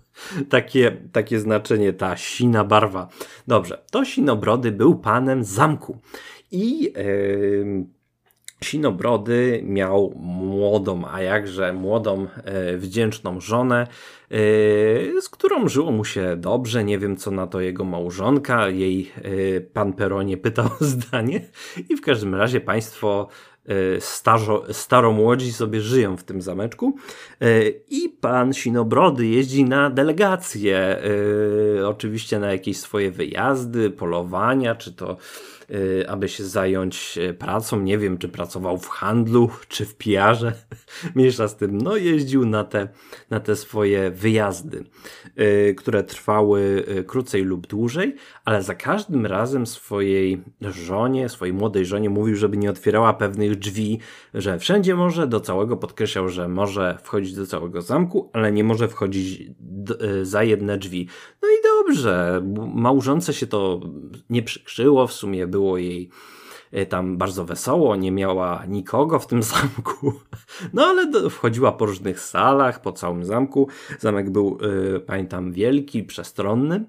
takie, 0.49 0.97
takie 1.13 1.41
znaczenie, 1.41 1.93
ta 1.93 2.17
sina 2.17 2.65
barwa. 2.65 3.09
Dobrze, 3.47 3.83
to 3.91 4.05
Sinobrody 4.05 4.73
był 4.73 4.95
panem 4.95 5.45
zamku. 5.45 5.99
I 6.51 6.83
yy, 6.83 7.87
Sinobrody 8.63 9.63
miał 9.65 10.15
młodą, 10.17 11.03
a 11.11 11.23
jakże 11.23 11.73
młodą, 11.73 12.27
e, 12.45 12.77
wdzięczną 12.77 13.41
żonę, 13.41 13.87
e, 14.31 14.37
z 15.21 15.29
którą 15.29 15.69
żyło 15.69 15.93
mu 15.93 16.05
się 16.05 16.37
dobrze. 16.37 16.85
Nie 16.85 16.99
wiem, 16.99 17.17
co 17.17 17.31
na 17.31 17.47
to 17.47 17.61
jego 17.61 17.85
małżonka. 17.85 18.69
Jej 18.69 19.13
e, 19.17 19.61
pan 19.61 19.93
Peronie 19.93 20.37
pytał 20.37 20.69
zdanie. 20.81 21.41
I 21.89 21.97
w 21.97 22.01
każdym 22.01 22.35
razie 22.35 22.61
państwo 22.61 23.29
starzo, 23.99 24.65
staromłodzi 24.73 25.53
sobie 25.53 25.81
żyją 25.81 26.17
w 26.17 26.25
tym 26.25 26.43
zameczku. 26.43 26.97
I 27.89 28.09
pan 28.21 28.53
Sinobrody 28.53 29.27
jeździ 29.27 29.65
na 29.65 29.91
delegacje, 29.91 31.03
oczywiście 31.87 32.39
na 32.39 32.53
jakieś 32.53 32.77
swoje 32.77 33.11
wyjazdy, 33.11 33.91
polowania, 33.91 34.75
czy 34.75 34.93
to 34.93 35.17
aby 36.09 36.29
się 36.29 36.45
zająć 36.45 37.19
pracą. 37.39 37.81
Nie 37.81 37.99
wiem, 37.99 38.19
czy 38.19 38.29
pracował 38.29 38.79
w 38.79 38.89
handlu, 38.89 39.51
czy 39.69 39.85
w 39.87 39.97
pijarze. 39.97 40.53
Mniejsza 41.15 41.49
z 41.49 41.57
tym. 41.57 41.79
No, 41.79 41.97
jeździł 41.97 42.47
na 42.47 42.65
te, 42.65 42.89
na 43.31 43.41
te 43.41 43.57
swoje 43.57 44.11
wyjazdy, 44.11 44.85
które 45.77 46.03
trwały 46.03 46.85
krócej 47.07 47.43
lub 47.43 47.67
dłużej, 47.67 48.17
ale 48.45 48.63
za 48.63 48.75
każdym 48.75 49.27
razem 49.27 49.67
swojej 49.67 50.43
żonie, 50.61 51.29
swojej 51.29 51.55
młodej 51.55 51.87
żonie 51.87 52.11
mówił, 52.11 52.37
żeby 52.37 52.57
nie 52.57 52.71
otwierała 52.71 53.15
pewnych 53.15 53.54
drzwi, 53.57 53.99
że 54.35 54.59
wszędzie 54.59 54.95
może, 54.95 55.27
do 55.27 55.41
całego 55.41 55.77
podkreślał, 55.77 56.29
że 56.29 56.49
może 56.49 56.99
wchodzić 57.03 57.35
do 57.35 57.47
całego 57.47 57.83
zamku, 57.83 58.31
ale 58.33 58.53
nie 58.53 58.65
może 58.65 58.89
wchodzić 58.89 59.43
za 60.23 60.45
jedne 60.45 60.79
drzwi. 60.79 61.09
No 61.43 61.49
i 61.49 61.63
dobrze, 61.63 62.43
małżonce 62.75 63.35
się 63.35 63.47
to 63.47 63.81
nie 64.31 64.43
przykrzyło, 64.43 65.07
w 65.07 65.13
sumie 65.13 65.47
było 65.47 65.79
jej 65.79 66.03
e, 66.05 66.44
tam 66.89 67.17
bardzo 67.17 67.45
wesoło, 67.45 67.97
nie 67.97 68.11
miała 68.11 68.65
nikogo 68.69 69.19
w 69.19 69.27
tym 69.27 69.43
zamku. 69.55 70.13
No 70.73 70.87
ale 70.87 71.31
wchodziła 71.31 71.73
po 71.73 71.87
różnych 71.87 72.21
salach, 72.21 72.83
po 72.83 72.93
całym 72.93 73.25
zamku. 73.25 73.69
Zamek 73.99 74.31
był, 74.31 74.59
y, 74.97 75.01
pamiętam, 75.01 75.53
wielki, 75.53 76.05
przestronny 76.05 76.77
y, 76.77 76.81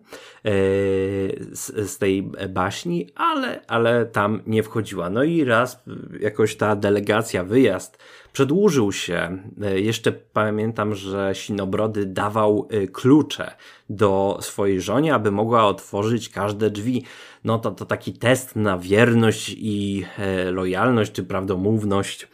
z, 1.52 1.92
z, 1.92 1.98
tej 1.98 2.32
baśni, 2.50 3.10
ale, 3.16 3.62
ale 3.68 4.06
tam 4.06 4.42
nie 4.48 4.64
wchodziła. 4.64 5.10
No 5.10 5.24
i 5.24 5.44
raz 5.44 5.84
jakoś 6.20 6.56
ta 6.56 6.76
delegacja, 6.76 7.44
wyjazd 7.44 7.98
przedłużył 8.36 8.92
się. 8.92 9.38
E, 9.62 9.80
jeszcze 9.80 10.12
pamiętam, 10.12 10.96
że 10.96 11.32
Sinobrody 11.34 12.06
dawał 12.06 12.68
e, 12.70 12.88
klucze 12.88 13.56
do 13.90 14.38
swojej 14.42 14.82
żonie, 14.82 15.14
aby 15.14 15.32
mogła 15.32 15.66
otworzyć 15.66 16.30
każde 16.30 16.70
drzwi. 16.70 17.04
No 17.44 17.60
to, 17.60 17.72
to 17.72 17.86
taki 17.86 18.14
test 18.14 18.56
na 18.56 18.78
wierność 18.78 19.56
i 19.58 20.06
e, 20.18 20.52
lojalność, 20.52 21.12
czy 21.12 21.24
prawdomówność. 21.24 22.28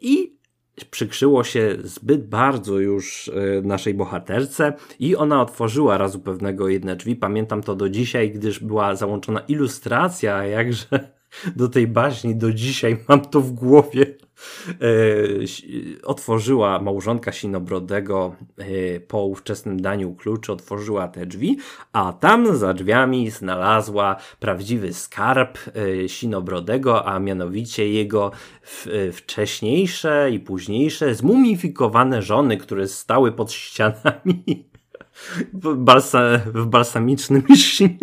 I 0.00 0.36
przykrzyło 0.90 1.44
się 1.44 1.76
zbyt 1.84 2.28
bardzo 2.28 2.78
już 2.78 3.30
naszej 3.62 3.94
bohaterce 3.94 4.72
i 4.98 5.16
ona 5.16 5.42
otworzyła 5.42 5.98
razu 5.98 6.20
pewnego 6.20 6.68
jedne 6.68 6.96
drzwi. 6.96 7.16
Pamiętam 7.16 7.62
to 7.62 7.74
do 7.74 7.88
dzisiaj, 7.88 8.30
gdyż 8.30 8.60
była 8.60 8.96
załączona 8.96 9.40
ilustracja, 9.40 10.46
jakże 10.46 11.12
do 11.56 11.68
tej 11.68 11.86
baśni 11.86 12.36
do 12.36 12.52
dzisiaj 12.52 12.98
mam 13.08 13.20
to 13.20 13.40
w 13.40 13.52
głowie. 13.52 14.06
E, 14.68 16.02
otworzyła 16.02 16.80
małżonka 16.80 17.32
Sinobrodego 17.32 18.36
e, 18.58 19.00
po 19.00 19.24
ówczesnym 19.24 19.82
daniu 19.82 20.14
kluczy, 20.14 20.52
otworzyła 20.52 21.08
te 21.08 21.26
drzwi, 21.26 21.58
a 21.92 22.12
tam 22.12 22.56
za 22.56 22.74
drzwiami 22.74 23.30
znalazła 23.30 24.16
prawdziwy 24.40 24.92
skarb 24.92 25.58
e, 26.04 26.08
Sinobrodego, 26.08 27.06
a 27.06 27.18
mianowicie 27.18 27.88
jego 27.88 28.30
wcześniejsze 29.12 30.30
i 30.32 30.40
późniejsze 30.40 31.14
zmumifikowane 31.14 32.22
żony, 32.22 32.56
które 32.56 32.88
stały 32.88 33.32
pod 33.32 33.52
ścianami 33.52 34.68
w, 35.52 35.74
balsa, 35.76 36.20
w 36.54 36.66
balsamicznym 36.66 37.42
śnie. 37.56 37.98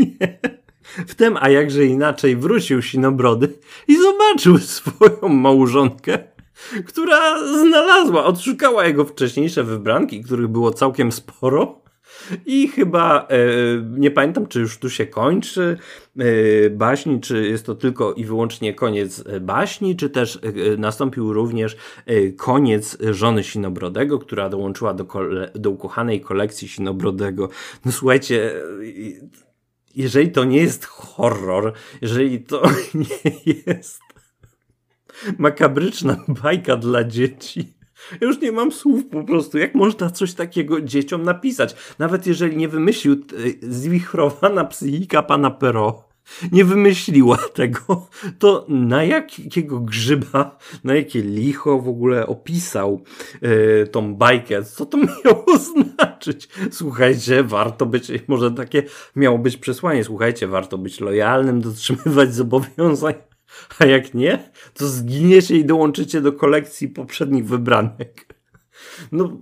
Wtem, 1.08 1.38
a 1.40 1.50
jakże 1.50 1.86
inaczej, 1.86 2.36
wrócił 2.36 2.82
Sinobrody 2.82 3.54
i 3.88 3.98
zobaczył 3.98 4.58
swoją 4.58 5.30
małżonkę 5.30 6.29
która 6.86 7.48
znalazła, 7.48 8.26
odszukała 8.26 8.86
jego 8.86 9.06
wcześniejsze 9.06 9.64
wybranki, 9.64 10.24
których 10.24 10.48
było 10.48 10.72
całkiem 10.72 11.12
sporo. 11.12 11.82
I 12.46 12.68
chyba 12.68 13.28
e, 13.28 13.38
nie 13.90 14.12
pamiętam, 14.12 14.48
czy 14.48 14.60
już 14.60 14.78
tu 14.78 14.90
się 14.90 15.06
kończy 15.06 15.78
e, 16.20 16.70
baśni, 16.70 17.20
czy 17.20 17.48
jest 17.48 17.66
to 17.66 17.76
tylko 17.76 18.14
i 18.14 18.26
wyłącznie 18.26 18.74
koniec 18.74 19.24
baśni, 19.42 19.96
czy 19.96 20.10
też 20.10 20.36
e, 20.36 20.78
nastąpił 20.78 21.34
również 21.34 21.78
koniec 22.38 22.98
żony 23.12 23.44
Sinobrodego, 23.44 24.20
która 24.20 24.50
dołączyła 24.50 24.94
do, 24.94 25.06
kole, 25.06 25.52
do 25.56 25.70
ukochanej 25.70 26.22
kolekcji 26.22 26.68
Sinobrodego. 26.68 27.50
No 27.86 27.92
słuchajcie, 27.92 28.54
jeżeli 29.96 30.32
to 30.32 30.44
nie 30.44 30.58
jest 30.58 30.86
horror, 30.86 31.74
jeżeli 32.02 32.40
to 32.40 32.64
nie 32.94 33.54
jest 33.66 34.02
makabryczna 35.38 36.18
bajka 36.44 36.76
dla 36.76 37.04
dzieci. 37.04 37.74
Ja 38.22 38.28
już 38.28 38.42
nie 38.42 38.52
mam 38.52 38.72
słów 38.72 39.06
po 39.12 39.24
prostu. 39.24 39.58
Jak 39.58 39.76
można 39.76 40.10
coś 40.10 40.34
takiego 40.34 40.82
dzieciom 40.82 41.24
napisać? 41.24 41.76
Nawet 42.00 42.28
jeżeli 42.28 42.58
nie 42.58 42.68
wymyślił 42.68 43.16
zwichrowana 43.62 44.66
psychika 44.66 45.24
pana 45.24 45.52
Pero, 45.52 46.10
nie 46.52 46.66
wymyśliła 46.66 47.38
tego, 47.38 48.08
to 48.40 48.66
na 48.70 49.04
jakiego 49.04 49.80
grzyba, 49.80 50.58
na 50.84 50.96
jakie 50.96 51.22
licho 51.22 51.80
w 51.80 51.90
ogóle 51.90 52.28
opisał 52.28 53.02
yy, 53.42 53.88
tą 53.92 54.16
bajkę? 54.16 54.64
Co 54.64 54.86
to 54.86 54.98
miało 55.26 55.46
znaczyć? 55.58 56.50
Słuchajcie, 56.72 57.44
warto 57.44 57.86
być, 57.86 58.12
może 58.28 58.52
takie 58.52 58.84
miało 59.16 59.38
być 59.38 59.58
przesłanie, 59.58 60.04
słuchajcie, 60.04 60.48
warto 60.48 60.78
być 60.78 61.00
lojalnym, 61.00 61.62
dotrzymywać 61.62 62.34
zobowiązań 62.34 63.14
a 63.80 63.86
jak 63.86 64.14
nie, 64.14 64.52
to 64.74 64.88
zginiecie 64.88 65.56
i 65.56 65.66
dołączycie 65.66 66.22
do 66.22 66.34
kolekcji 66.34 66.88
poprzednich 66.88 67.46
wybranek. 67.46 68.36
No, 69.12 69.42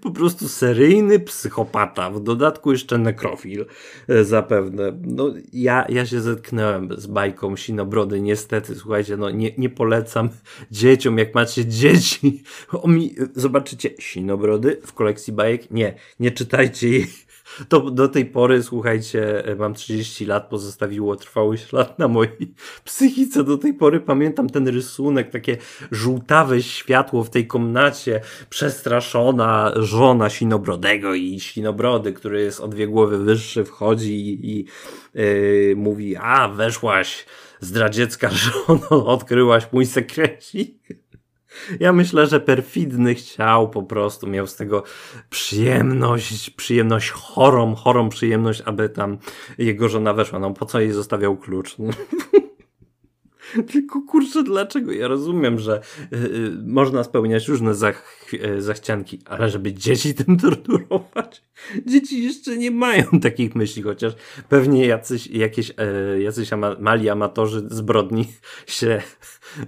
po 0.00 0.10
prostu 0.10 0.48
seryjny 0.48 1.20
psychopata, 1.20 2.10
w 2.10 2.20
dodatku 2.20 2.72
jeszcze 2.72 2.98
nekrofil 2.98 3.66
e, 4.08 4.24
zapewne. 4.24 4.98
No, 5.02 5.34
ja, 5.52 5.86
ja 5.88 6.06
się 6.06 6.20
zetknąłem 6.20 6.88
z 6.96 7.06
bajką 7.06 7.56
Sinobrody, 7.56 8.20
niestety, 8.20 8.74
słuchajcie, 8.74 9.16
no 9.16 9.30
nie, 9.30 9.50
nie 9.58 9.70
polecam 9.70 10.28
dzieciom, 10.70 11.18
jak 11.18 11.34
macie 11.34 11.66
dzieci. 11.66 12.42
mi, 12.86 13.14
zobaczycie 13.34 13.90
Sinobrody 14.00 14.80
w 14.86 14.92
kolekcji 14.92 15.32
bajek, 15.32 15.70
nie, 15.70 15.94
nie 16.20 16.30
czytajcie 16.30 16.88
jej 16.88 17.06
to 17.68 17.90
do 17.90 18.08
tej 18.08 18.26
pory, 18.26 18.62
słuchajcie, 18.62 19.42
mam 19.58 19.74
30 19.74 20.26
lat, 20.26 20.48
pozostawiło 20.48 21.16
trwały 21.16 21.58
ślad 21.58 21.98
na 21.98 22.08
mojej 22.08 22.54
psychice. 22.84 23.44
Do 23.44 23.58
tej 23.58 23.74
pory 23.74 24.00
pamiętam 24.00 24.50
ten 24.50 24.68
rysunek, 24.68 25.30
takie 25.30 25.56
żółtawe 25.90 26.62
światło 26.62 27.24
w 27.24 27.30
tej 27.30 27.46
komnacie, 27.46 28.20
przestraszona 28.48 29.72
żona 29.76 30.30
Sinobrodego 30.30 31.14
i 31.14 31.40
Sinobrody, 31.40 32.12
który 32.12 32.42
jest 32.42 32.60
o 32.60 32.68
dwie 32.68 32.86
głowy 32.88 33.18
wyższy, 33.18 33.64
wchodzi 33.64 34.28
i, 34.28 34.58
i 34.58 34.66
yy, 35.14 35.74
mówi, 35.76 36.16
a 36.16 36.48
weszłaś 36.48 37.26
zdradziecka 37.60 38.30
żono, 38.42 39.06
odkryłaś 39.06 39.66
mój 39.72 39.86
sekrecik. 39.86 40.88
Ja 41.80 41.92
myślę, 41.92 42.26
że 42.26 42.40
perfidny 42.40 43.14
chciał 43.14 43.70
po 43.70 43.82
prostu, 43.82 44.26
miał 44.26 44.46
z 44.46 44.56
tego 44.56 44.82
przyjemność, 45.30 46.50
przyjemność 46.50 47.10
chorą, 47.10 47.74
chorą 47.74 48.08
przyjemność, 48.08 48.62
aby 48.64 48.88
tam 48.88 49.18
jego 49.58 49.88
żona 49.88 50.14
weszła. 50.14 50.38
No 50.38 50.50
po 50.50 50.66
co 50.66 50.80
jej 50.80 50.92
zostawiał 50.92 51.36
klucz? 51.36 51.76
Tylko 53.72 54.02
kurczę, 54.02 54.42
dlaczego? 54.42 54.92
Ja 54.92 55.08
rozumiem, 55.08 55.58
że 55.58 55.80
yy, 56.10 56.18
można 56.66 57.04
spełniać 57.04 57.48
różne 57.48 57.74
zach 57.74 58.26
yy, 58.32 58.62
zachcianki, 58.62 59.18
ale 59.24 59.50
żeby 59.50 59.72
dzieci 59.72 60.14
tym 60.24 60.36
torturować? 60.36 61.42
Dzieci 61.86 62.24
jeszcze 62.24 62.56
nie 62.56 62.70
mają 62.70 63.04
takich 63.22 63.54
myśli, 63.54 63.82
chociaż 63.82 64.12
pewnie 64.48 64.86
jacyś, 64.86 65.26
jakieś, 65.26 65.68
yy, 65.68 66.22
jacyś 66.22 66.52
ama 66.52 66.76
mali 66.80 67.08
amatorzy 67.08 67.66
zbrodni 67.70 68.26
się 68.66 69.02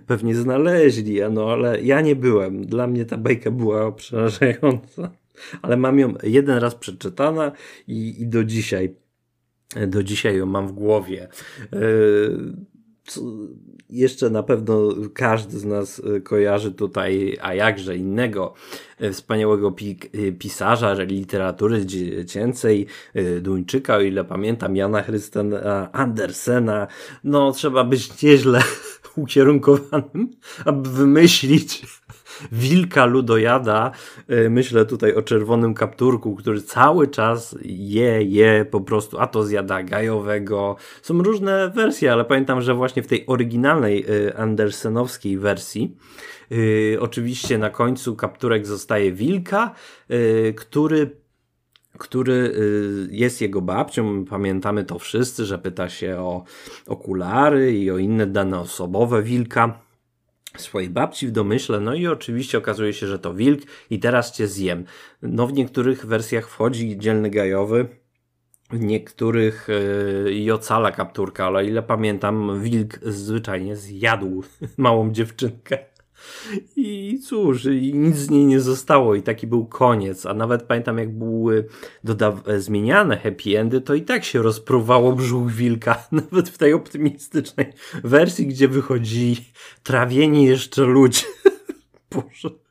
pewnie 0.06 0.34
znaleźli, 0.34 1.20
no 1.30 1.52
ale 1.52 1.82
ja 1.82 2.00
nie 2.00 2.16
byłem. 2.16 2.66
Dla 2.66 2.86
mnie 2.86 3.04
ta 3.04 3.16
bajka 3.16 3.50
była 3.50 3.92
przerażająca. 3.92 5.10
Ale 5.62 5.76
mam 5.76 5.98
ją 5.98 6.14
jeden 6.22 6.58
raz 6.58 6.74
przeczytana 6.74 7.52
i, 7.86 8.22
i 8.22 8.26
do 8.26 8.44
dzisiaj, 8.44 8.94
do 9.86 10.02
dzisiaj 10.02 10.36
ją 10.36 10.46
mam 10.46 10.68
w 10.68 10.72
głowie. 10.72 11.28
Yy, 11.72 12.71
jeszcze 13.90 14.30
na 14.30 14.42
pewno 14.42 14.94
każdy 15.14 15.58
z 15.58 15.64
nas 15.64 16.02
e, 16.16 16.20
kojarzy 16.20 16.72
tutaj, 16.72 17.38
a 17.42 17.54
jakże 17.54 17.96
innego 17.96 18.54
e, 18.98 19.10
wspaniałego 19.10 19.68
e, 19.68 20.32
pisarza 20.32 20.92
literatury 20.92 21.86
dziecięcej, 21.86 22.86
Duńczyka, 23.40 23.96
o 23.96 24.00
ile 24.00 24.24
pamiętam, 24.24 24.76
Jana 24.76 25.02
Chrystena 25.02 25.92
Andersena. 25.92 26.86
No, 27.24 27.52
trzeba 27.52 27.84
być 27.84 28.22
nieźle 28.22 28.62
ukierunkowanym, 29.16 30.30
aby 30.64 30.90
wymyślić 30.90 31.86
wilka 32.52 33.06
ludojada. 33.06 33.90
E, 34.28 34.50
myślę 34.50 34.86
tutaj 34.86 35.14
o 35.14 35.22
czerwonym 35.22 35.74
kapturku, 35.74 36.36
który 36.36 36.62
cały 36.62 37.08
czas 37.08 37.56
je, 37.64 38.22
je 38.22 38.66
po 38.70 38.80
prostu, 38.80 39.18
a 39.18 39.26
to 39.26 39.44
zjada 39.44 39.82
gajowego. 39.82 40.76
Są 41.02 41.22
różne 41.22 41.70
wersje, 41.70 42.12
ale 42.12 42.24
pamiętam, 42.24 42.62
że 42.62 42.74
właśnie 42.74 43.02
w 43.02 43.06
tej 43.06 43.26
oryginalnej 43.26 44.06
e, 44.28 44.36
Andersenowskiej 44.36 45.38
wersji 45.38 45.96
Yy, 46.50 46.98
oczywiście 47.00 47.58
na 47.58 47.70
końcu 47.70 48.16
kapturek 48.16 48.66
zostaje 48.66 49.12
wilka, 49.12 49.74
który 50.56 51.22
który 51.98 52.54
jest 53.10 53.40
jego 53.40 53.60
babcią. 53.60 54.24
Pamiętamy 54.24 54.84
to 54.84 54.98
wszyscy, 54.98 55.44
że 55.44 55.58
pyta 55.58 55.88
się 55.88 56.16
o 56.18 56.44
okulary 56.86 57.72
i 57.72 57.90
o 57.90 57.98
inne 57.98 58.26
dane 58.26 58.60
osobowe 58.60 59.22
wilka 59.22 59.78
swojej 60.56 60.90
babci 60.90 61.26
w 61.26 61.30
domyśle, 61.30 61.80
no 61.80 61.94
i 61.94 62.06
oczywiście 62.06 62.58
okazuje 62.58 62.92
się, 62.92 63.06
że 63.06 63.18
to 63.18 63.34
wilk 63.34 63.60
i 63.90 63.98
teraz 63.98 64.32
cię 64.32 64.48
zjem. 64.48 64.84
No 65.22 65.46
w 65.46 65.52
niektórych 65.52 66.06
wersjach 66.06 66.48
wchodzi 66.48 66.98
dzielny 66.98 67.30
gajowy, 67.30 67.88
w 68.70 68.80
niektórych 68.80 69.68
yy, 70.24 70.32
i 70.32 70.50
ocala 70.50 70.92
kapturka, 70.92 71.46
ale 71.46 71.66
ile 71.66 71.82
pamiętam, 71.82 72.62
wilk 72.62 72.98
zwyczajnie 73.02 73.76
zjadł 73.76 74.42
małą 74.76 75.12
dziewczynkę. 75.12 75.91
I 76.76 77.18
cóż, 77.24 77.64
i 77.64 77.94
nic 77.94 78.16
z 78.16 78.30
niej 78.30 78.44
nie 78.44 78.60
zostało 78.60 79.14
i 79.14 79.22
taki 79.22 79.46
był 79.46 79.66
koniec. 79.66 80.26
A 80.26 80.34
nawet 80.34 80.62
pamiętam, 80.62 80.98
jak 80.98 81.18
były 81.18 81.66
doda- 82.04 82.42
zmieniane 82.58 83.16
happy 83.16 83.58
endy, 83.58 83.80
to 83.80 83.94
i 83.94 84.02
tak 84.02 84.24
się 84.24 84.42
rozpruwało 84.42 85.12
brzuch 85.12 85.50
wilka. 85.50 86.04
Nawet 86.12 86.48
w 86.48 86.58
tej 86.58 86.72
optymistycznej 86.72 87.72
wersji, 88.04 88.46
gdzie 88.46 88.68
wychodzi 88.68 89.36
trawieni 89.82 90.44
jeszcze 90.44 90.82
ludzie. 90.82 91.26
Boże. 92.10 92.61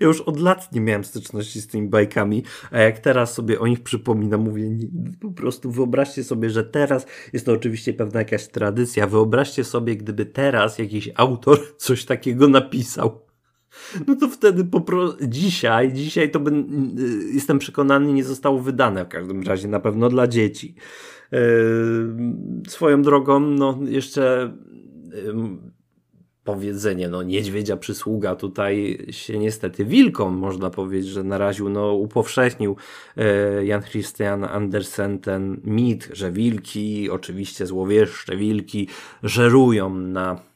Ja 0.00 0.06
już 0.06 0.20
od 0.20 0.40
lat 0.40 0.72
nie 0.72 0.80
miałem 0.80 1.04
styczności 1.04 1.60
z 1.60 1.66
tymi 1.66 1.88
bajkami, 1.88 2.42
a 2.70 2.78
jak 2.78 2.98
teraz 2.98 3.34
sobie 3.34 3.60
o 3.60 3.66
nich 3.66 3.82
przypominam, 3.82 4.40
mówię, 4.40 4.70
nie, 4.70 4.88
po 5.20 5.30
prostu 5.30 5.70
wyobraźcie 5.70 6.24
sobie, 6.24 6.50
że 6.50 6.64
teraz 6.64 7.06
jest 7.32 7.46
to 7.46 7.52
oczywiście 7.52 7.92
pewna 7.92 8.20
jakaś 8.20 8.48
tradycja. 8.48 9.06
Wyobraźcie 9.06 9.64
sobie, 9.64 9.96
gdyby 9.96 10.26
teraz 10.26 10.78
jakiś 10.78 11.10
autor 11.14 11.58
coś 11.76 12.04
takiego 12.04 12.48
napisał. 12.48 13.24
No 14.06 14.16
to 14.16 14.28
wtedy 14.28 14.64
po 14.64 14.80
prostu 14.80 15.26
dzisiaj, 15.28 15.92
dzisiaj 15.92 16.30
to 16.30 16.40
by, 16.40 16.50
y, 16.50 17.32
jestem 17.32 17.58
przekonany, 17.58 18.12
nie 18.12 18.24
zostało 18.24 18.60
wydane 18.60 19.04
w 19.04 19.08
każdym 19.08 19.42
razie, 19.42 19.68
na 19.68 19.80
pewno 19.80 20.08
dla 20.08 20.26
dzieci. 20.26 20.74
Yy, 21.32 21.40
swoją 22.68 23.02
drogą, 23.02 23.40
no 23.40 23.78
jeszcze 23.88 24.52
powiedzenie, 26.44 27.08
no 27.08 27.22
niedźwiedzia 27.22 27.76
przysługa 27.76 28.36
tutaj 28.36 28.98
się 29.10 29.38
niestety 29.38 29.84
wilkom, 29.84 30.34
można 30.34 30.70
powiedzieć, 30.70 31.10
że 31.10 31.24
naraził, 31.24 31.68
no 31.68 31.92
upowszechnił 31.92 32.76
e, 33.16 33.64
Jan 33.64 33.82
Christian 33.82 34.44
Andersen 34.44 35.18
ten 35.18 35.60
mit, 35.64 36.08
że 36.12 36.32
wilki, 36.32 37.10
oczywiście 37.10 37.66
złowieszcze 37.66 38.36
wilki, 38.36 38.88
żerują 39.22 39.94
na 39.94 40.53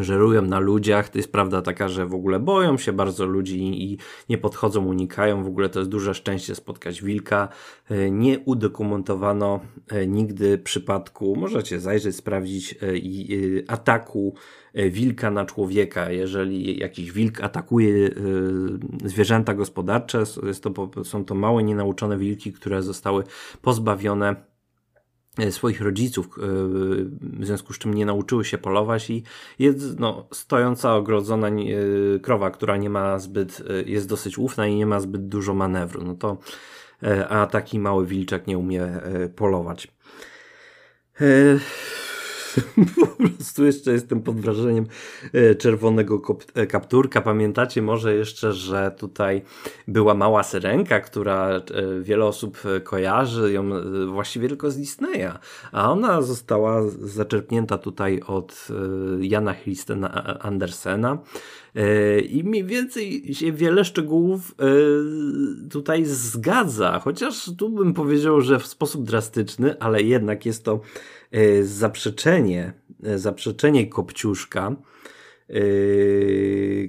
żerują 0.00 0.42
na 0.42 0.58
ludziach. 0.58 1.08
To 1.08 1.18
jest 1.18 1.32
prawda 1.32 1.62
taka, 1.62 1.88
że 1.88 2.06
w 2.06 2.14
ogóle 2.14 2.40
boją 2.40 2.78
się 2.78 2.92
bardzo 2.92 3.26
ludzi 3.26 3.82
i 3.92 3.98
nie 4.28 4.38
podchodzą, 4.38 4.86
unikają. 4.86 5.44
W 5.44 5.46
ogóle 5.46 5.68
to 5.68 5.78
jest 5.78 5.90
duże 5.90 6.14
szczęście 6.14 6.54
spotkać 6.54 7.02
wilka. 7.02 7.48
E, 7.90 8.10
nie 8.10 8.38
udokumentowano 8.38 9.60
e, 9.88 10.06
nigdy 10.06 10.58
przypadku, 10.58 11.36
możecie 11.36 11.80
zajrzeć, 11.80 12.16
sprawdzić 12.16 12.74
ataku 13.68 14.34
E, 14.74 14.90
wilka 14.90 15.30
na 15.30 15.44
człowieka. 15.46 16.10
Jeżeli 16.10 16.78
jakiś 16.78 17.12
wilk 17.12 17.40
atakuje 17.40 18.10
zwierzęta 19.04 19.54
gospodarcze, 19.54 20.24
jest 20.42 20.62
to, 20.62 20.90
są 21.04 21.24
to 21.24 21.34
małe, 21.34 21.62
nienauczone 21.62 22.18
wilki, 22.18 22.52
które 22.52 22.82
zostały 22.82 23.24
pozbawione 23.62 24.49
swoich 25.50 25.80
rodziców, 25.80 26.28
w 27.20 27.46
związku 27.46 27.72
z 27.72 27.78
czym 27.78 27.94
nie 27.94 28.06
nauczyły 28.06 28.44
się 28.44 28.58
polować 28.58 29.10
i 29.10 29.22
jest 29.58 29.98
no, 29.98 30.26
stojąca, 30.32 30.94
ogrodzona 30.94 31.48
krowa, 32.22 32.50
która 32.50 32.76
nie 32.76 32.90
ma 32.90 33.18
zbyt, 33.18 33.62
jest 33.86 34.08
dosyć 34.08 34.38
ufna 34.38 34.66
i 34.66 34.74
nie 34.74 34.86
ma 34.86 35.00
zbyt 35.00 35.28
dużo 35.28 35.54
manewru. 35.54 36.04
No 36.04 36.14
to, 36.14 36.38
a 37.28 37.46
taki 37.46 37.78
mały 37.78 38.06
wilczek 38.06 38.46
nie 38.46 38.58
umie 38.58 38.88
polować. 39.36 39.88
po 43.00 43.06
prostu 43.06 43.64
jeszcze 43.64 43.92
jestem 43.92 44.22
pod 44.22 44.40
wrażeniem 44.40 44.86
e, 45.32 45.54
czerwonego 45.54 46.22
e, 46.54 46.66
kapturka. 46.66 47.20
Pamiętacie 47.20 47.82
może 47.82 48.14
jeszcze, 48.14 48.52
że 48.52 48.94
tutaj 48.98 49.42
była 49.88 50.14
mała 50.14 50.42
syrenka, 50.42 51.00
która 51.00 51.48
e, 51.48 51.62
wiele 52.00 52.24
osób 52.24 52.62
kojarzy 52.84 53.52
ją 53.52 53.70
właściwie 54.12 54.48
tylko 54.48 54.70
z 54.70 54.76
Disneya, 54.76 55.32
a 55.72 55.92
ona 55.92 56.22
została 56.22 56.82
zaczerpnięta 57.02 57.78
tutaj 57.78 58.20
od 58.26 58.68
Jana 59.20 59.54
Christena 59.54 60.38
Andersena. 60.40 61.18
I 62.28 62.44
mniej 62.44 62.64
więcej 62.64 63.34
się 63.34 63.52
wiele 63.52 63.84
szczegółów 63.84 64.54
tutaj 65.70 66.04
zgadza, 66.04 66.98
chociaż 66.98 67.50
tu 67.58 67.68
bym 67.68 67.94
powiedział, 67.94 68.40
że 68.40 68.58
w 68.58 68.66
sposób 68.66 69.04
drastyczny, 69.04 69.78
ale 69.80 70.02
jednak 70.02 70.46
jest 70.46 70.64
to 70.64 70.80
zaprzeczenie, 71.62 72.72
e, 73.04 73.18
zaprzeczenie 73.18 73.86
Kopciuszka 73.86 74.76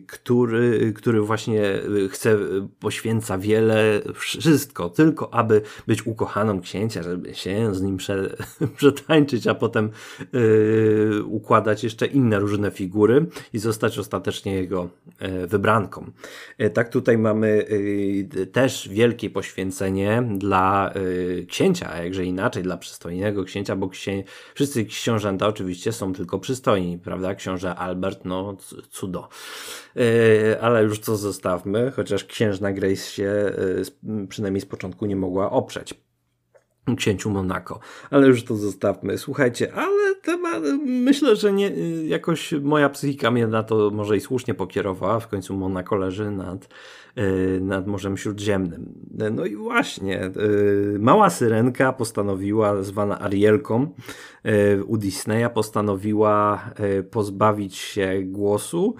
który, 0.08 0.94
który 0.96 1.22
właśnie 1.22 1.62
chce, 2.10 2.38
poświęca 2.80 3.38
wiele, 3.38 4.02
wszystko, 4.16 4.90
tylko 4.90 5.34
aby 5.34 5.62
być 5.88 6.08
ukochaną 6.08 6.62
księcia, 6.62 7.04
żeby 7.04 7.36
się 7.36 7.76
z 7.76 7.82
nim 7.82 7.98
prze, 7.98 8.36
przetańczyć, 8.78 9.48
a 9.48 9.56
potem 9.56 9.90
yy, 10.34 11.24
układać 11.26 11.84
jeszcze 11.84 12.06
inne 12.06 12.40
różne 12.40 12.72
figury 12.72 13.26
i 13.54 13.60
zostać 13.60 14.00
ostatecznie 14.00 14.54
jego 14.54 14.90
wybranką. 15.48 16.12
Tak 16.74 16.90
tutaj 16.90 17.18
mamy 17.18 17.66
też 18.52 18.90
wielkie 18.90 19.30
poświęcenie 19.30 20.24
dla 20.38 20.94
księcia, 21.48 21.90
a 21.94 22.04
jakże 22.04 22.26
inaczej, 22.26 22.64
dla 22.64 22.78
przystojnego 22.78 23.44
księcia, 23.44 23.76
bo 23.76 23.90
księ... 23.90 24.24
wszyscy 24.56 24.86
książęta 24.86 25.48
oczywiście 25.48 25.92
są 25.92 26.14
tylko 26.14 26.40
przystojni, 26.40 26.98
prawda? 26.98 27.36
Książę 27.36 27.76
Albert, 27.76 28.26
no 28.26 28.51
cudo. 28.90 29.30
E, 29.96 30.62
ale 30.62 30.84
już 30.84 31.00
to 31.00 31.18
zostawmy, 31.18 31.92
chociaż 31.92 32.24
księżna 32.24 32.74
Grace 32.74 32.96
się 32.96 33.26
e, 33.26 34.28
przynajmniej 34.28 34.62
z 34.62 34.66
początku 34.66 35.06
nie 35.06 35.16
mogła 35.16 35.52
oprzeć 35.52 35.94
księciu 36.98 37.30
Monako. 37.30 37.80
Ale 38.10 38.28
już 38.28 38.44
to 38.44 38.56
zostawmy. 38.56 39.18
Słuchajcie, 39.18 39.74
ale 39.74 40.16
temat, 40.16 40.64
myślę, 40.86 41.36
że 41.36 41.54
nie, 41.54 41.72
jakoś 42.08 42.52
moja 42.52 42.90
psychika 42.90 43.32
mnie 43.32 43.48
na 43.48 43.64
to 43.64 43.90
może 43.90 44.18
i 44.18 44.20
słusznie 44.20 44.54
pokierowała. 44.54 45.20
W 45.20 45.28
końcu 45.28 45.58
Monako 45.58 45.96
leży 45.96 46.32
nad, 46.32 46.68
e, 47.16 47.60
nad 47.60 47.88
Morzem 47.88 48.18
Śródziemnym. 48.18 48.94
No 49.32 49.46
i 49.46 49.56
właśnie, 49.56 50.32
mała 51.00 51.30
syrenka 51.30 51.94
postanowiła, 51.94 52.84
zwana 52.84 53.20
Arielką, 53.20 53.94
E, 54.44 54.84
u 54.84 54.98
Disneya 54.98 55.50
postanowiła 55.54 56.70
pozbawić 57.12 57.76
się 57.76 58.22
głosu, 58.24 58.96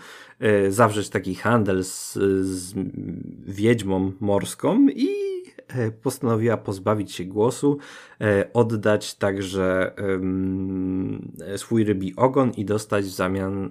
zawrzeć 0.70 1.10
taki 1.10 1.36
handel 1.36 1.84
z, 1.84 2.14
z 2.42 2.74
wiedźmą 3.46 4.12
morską 4.20 4.88
i 4.90 5.31
postanowiła 6.02 6.58
pozbawić 6.58 7.12
się 7.12 7.26
głosu, 7.26 7.78
oddać 8.54 9.16
także 9.16 9.92
swój 11.58 11.84
rybi 11.84 12.14
ogon 12.16 12.52
i 12.52 12.66
dostać 12.66 13.06
w 13.06 13.10
zamian 13.10 13.70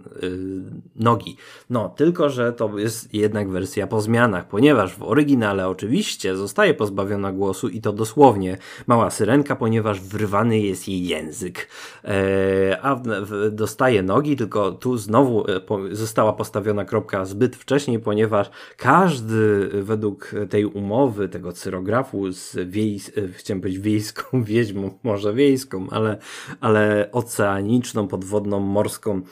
nogi. 0.96 1.36
No, 1.70 1.88
tylko 1.88 2.30
że 2.30 2.52
to 2.52 2.78
jest 2.78 3.14
jednak 3.14 3.48
wersja 3.48 3.86
po 3.86 4.00
zmianach, 4.00 4.48
ponieważ 4.48 4.96
w 4.96 5.02
oryginale 5.02 5.68
oczywiście 5.68 6.36
zostaje 6.36 6.74
pozbawiona 6.74 7.32
głosu 7.32 7.68
i 7.68 7.80
to 7.80 7.92
dosłownie 7.92 8.58
mała 8.86 9.10
syrenka, 9.10 9.56
ponieważ 9.56 10.00
wrywany 10.00 10.60
jest 10.60 10.88
jej 10.88 11.06
język. 11.06 11.68
E, 12.04 12.78
a 12.82 13.02
dostaje 13.50 14.02
nogi, 14.02 14.36
tylko 14.36 14.72
tu 14.72 14.98
znowu 14.98 15.44
e, 15.50 15.60
została 15.92 16.32
postawiona 16.32 16.84
kropka 16.84 17.24
zbyt 17.24 17.56
wcześniej, 17.56 17.98
ponieważ 17.98 18.50
każdy 18.76 19.68
według 19.82 20.34
tej 20.50 20.64
umowy, 20.64 21.28
tego 21.28 21.52
cyrografu 21.52 22.32
z 22.32 22.56
wiejs, 22.68 23.12
e, 23.18 23.28
chciałem 23.28 23.60
powiedzieć 23.60 23.82
wiejską 23.82 24.39
wiedźmą, 24.44 24.98
może 25.03 25.35
wiejską, 25.35 25.87
ale, 25.90 26.18
ale 26.61 27.09
oceaniczną, 27.12 28.09
podwodną, 28.09 28.61
morską 28.61 29.22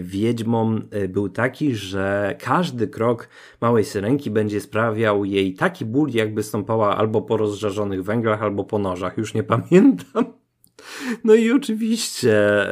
wiedźmą 0.00 0.80
był 1.08 1.28
taki, 1.28 1.74
że 1.74 2.36
każdy 2.40 2.88
krok 2.88 3.28
małej 3.60 3.84
syrenki 3.84 4.30
będzie 4.30 4.60
sprawiał 4.60 5.24
jej 5.24 5.54
taki 5.54 5.84
ból, 5.84 6.10
jakby 6.10 6.42
stąpała 6.42 6.96
albo 6.96 7.22
po 7.22 7.36
rozżarzonych 7.36 8.04
węglach, 8.04 8.42
albo 8.42 8.64
po 8.64 8.78
nożach. 8.78 9.18
Już 9.18 9.34
nie 9.34 9.42
pamiętam. 9.42 10.24
No 11.24 11.34
i 11.34 11.50
oczywiście 11.50 12.66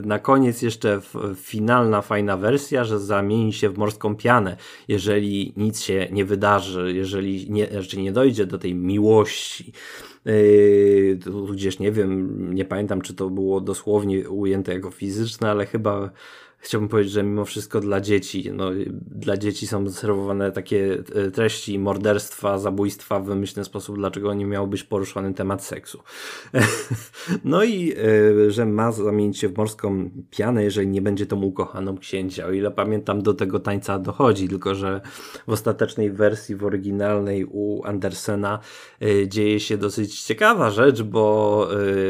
yy, 0.00 0.02
na 0.04 0.18
koniec 0.18 0.62
jeszcze 0.62 1.00
finalna, 1.36 2.02
fajna 2.02 2.36
wersja, 2.36 2.84
że 2.84 3.00
zamieni 3.00 3.52
się 3.52 3.68
w 3.68 3.78
morską 3.78 4.16
pianę, 4.16 4.56
jeżeli 4.88 5.52
nic 5.56 5.80
się 5.80 6.08
nie 6.12 6.24
wydarzy, 6.24 6.92
jeżeli 6.94 7.50
nie, 7.50 7.66
znaczy 7.66 8.00
nie 8.00 8.12
dojdzie 8.12 8.46
do 8.46 8.58
tej 8.58 8.74
miłości. 8.74 9.72
Yy, 10.26 11.18
tudzież 11.24 11.78
nie 11.78 11.92
wiem, 11.92 12.54
nie 12.54 12.64
pamiętam, 12.64 13.00
czy 13.00 13.14
to 13.14 13.30
było 13.30 13.60
dosłownie 13.60 14.30
ujęte 14.30 14.74
jako 14.74 14.90
fizyczne, 14.90 15.50
ale 15.50 15.66
chyba 15.66 16.10
chciałbym 16.58 16.88
powiedzieć, 16.88 17.12
że 17.12 17.22
mimo 17.22 17.44
wszystko 17.44 17.80
dla 17.80 18.00
dzieci, 18.00 18.50
no, 18.52 18.70
dla 19.06 19.36
dzieci 19.36 19.66
są 19.66 19.90
serwowane 19.90 20.52
takie 20.52 20.98
e, 21.14 21.30
treści 21.30 21.78
morderstwa, 21.78 22.58
zabójstwa 22.58 23.20
w 23.20 23.26
wymyślny 23.26 23.64
sposób, 23.64 23.96
dlaczego 23.96 24.34
nie 24.34 24.46
miał 24.46 24.66
być 24.66 24.84
poruszony 24.84 25.34
temat 25.34 25.64
seksu. 25.64 26.02
no 27.44 27.64
i 27.64 27.92
e, 27.92 28.50
że 28.50 28.66
ma 28.66 28.92
zamienić 28.92 29.38
się 29.38 29.48
w 29.48 29.56
morską 29.56 30.10
pianę, 30.30 30.64
jeżeli 30.64 30.88
nie 30.88 31.02
będzie 31.02 31.26
tą 31.26 31.42
ukochaną 31.42 31.98
księcia. 31.98 32.46
O 32.46 32.52
ile 32.52 32.70
pamiętam, 32.70 33.22
do 33.22 33.34
tego 33.34 33.60
tańca 33.60 33.98
dochodzi, 33.98 34.48
tylko 34.48 34.74
że 34.74 35.00
w 35.46 35.52
ostatecznej 35.52 36.10
wersji, 36.10 36.56
w 36.56 36.64
oryginalnej 36.64 37.44
u 37.44 37.82
Andersena 37.84 38.58
e, 39.02 39.28
dzieje 39.28 39.60
się 39.60 39.78
dosyć 39.78 40.22
ciekawa 40.22 40.70
rzecz, 40.70 41.02
bo 41.02 41.36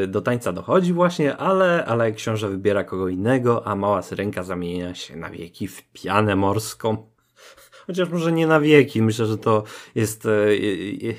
do 0.07 0.21
tańca 0.21 0.53
dochodzi 0.53 0.93
właśnie, 0.93 1.37
ale, 1.37 1.85
ale 1.85 2.11
książę 2.11 2.49
wybiera 2.49 2.83
kogo 2.83 3.09
innego, 3.09 3.67
a 3.67 3.75
mała 3.75 4.01
syrenka 4.01 4.43
zamienia 4.47 4.95
się 4.95 5.15
na 5.15 5.29
wieki 5.29 5.67
w 5.67 5.83
pianę 5.93 6.35
morską. 6.35 6.97
Chociaż 7.87 8.09
może 8.09 8.31
nie 8.31 8.47
na 8.47 8.59
wieki. 8.59 9.01
Myślę, 9.01 9.25
że 9.25 9.37
to 9.37 9.63
jest 9.95 10.25
e, 10.25 10.55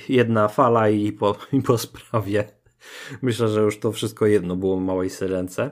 jedna 0.09 0.49
fala 0.49 0.89
i 0.89 1.13
po, 1.13 1.37
i 1.53 1.63
po 1.63 1.79
sprawie. 1.79 2.45
Myślę, 3.23 3.49
że 3.49 3.61
już 3.61 3.79
to 3.79 3.93
wszystko 3.93 4.27
jedno 4.27 4.57
było 4.57 4.77
w 4.77 4.81
małej 4.81 5.11
syrence. 5.11 5.71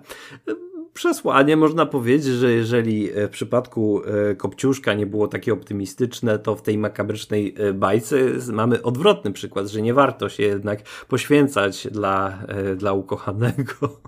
Przesłanie 0.94 1.56
można 1.56 1.86
powiedzieć, 1.86 2.34
że 2.34 2.52
jeżeli 2.52 3.08
w 3.12 3.28
przypadku 3.30 4.02
e, 4.04 4.34
Kopciuszka 4.34 4.94
nie 4.94 5.06
było 5.06 5.28
takie 5.28 5.52
optymistyczne, 5.52 6.38
to 6.38 6.56
w 6.56 6.62
tej 6.62 6.78
makabrycznej 6.78 7.54
e, 7.58 7.72
bajce 7.72 8.16
mamy 8.52 8.82
odwrotny 8.82 9.32
przykład, 9.32 9.66
że 9.66 9.82
nie 9.82 9.94
warto 9.94 10.28
się 10.28 10.42
jednak 10.42 10.82
poświęcać 11.08 11.88
dla, 11.90 12.38
dla 12.76 12.92
ukochanego 12.92 14.00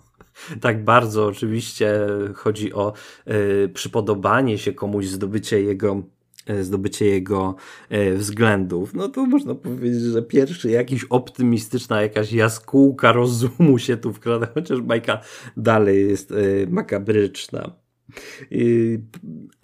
tak 0.61 0.85
bardzo 0.85 1.27
oczywiście 1.27 1.99
chodzi 2.35 2.73
o 2.73 2.93
y, 3.65 3.69
przypodobanie 3.75 4.59
się 4.59 4.73
komuś, 4.73 5.07
zdobycie 5.07 5.63
jego 5.63 6.03
e, 6.47 6.65
zdobycie 6.65 7.07
jego 7.07 7.55
y, 7.93 8.17
względów, 8.17 8.95
no 8.95 9.09
to 9.09 9.27
można 9.27 9.55
powiedzieć, 9.55 10.01
że 10.03 10.23
pierwszy 10.23 10.71
jakiś 10.71 11.05
optymistyczna 11.05 12.03
jakaś 12.03 12.33
jaskółka 12.33 13.13
rozumu 13.13 13.79
się 13.79 13.97
tu 13.97 14.13
wkrada, 14.13 14.47
chociaż 14.55 14.81
bajka 14.81 15.21
dalej 15.57 16.09
jest 16.09 16.35
makabryczna. 16.69 17.73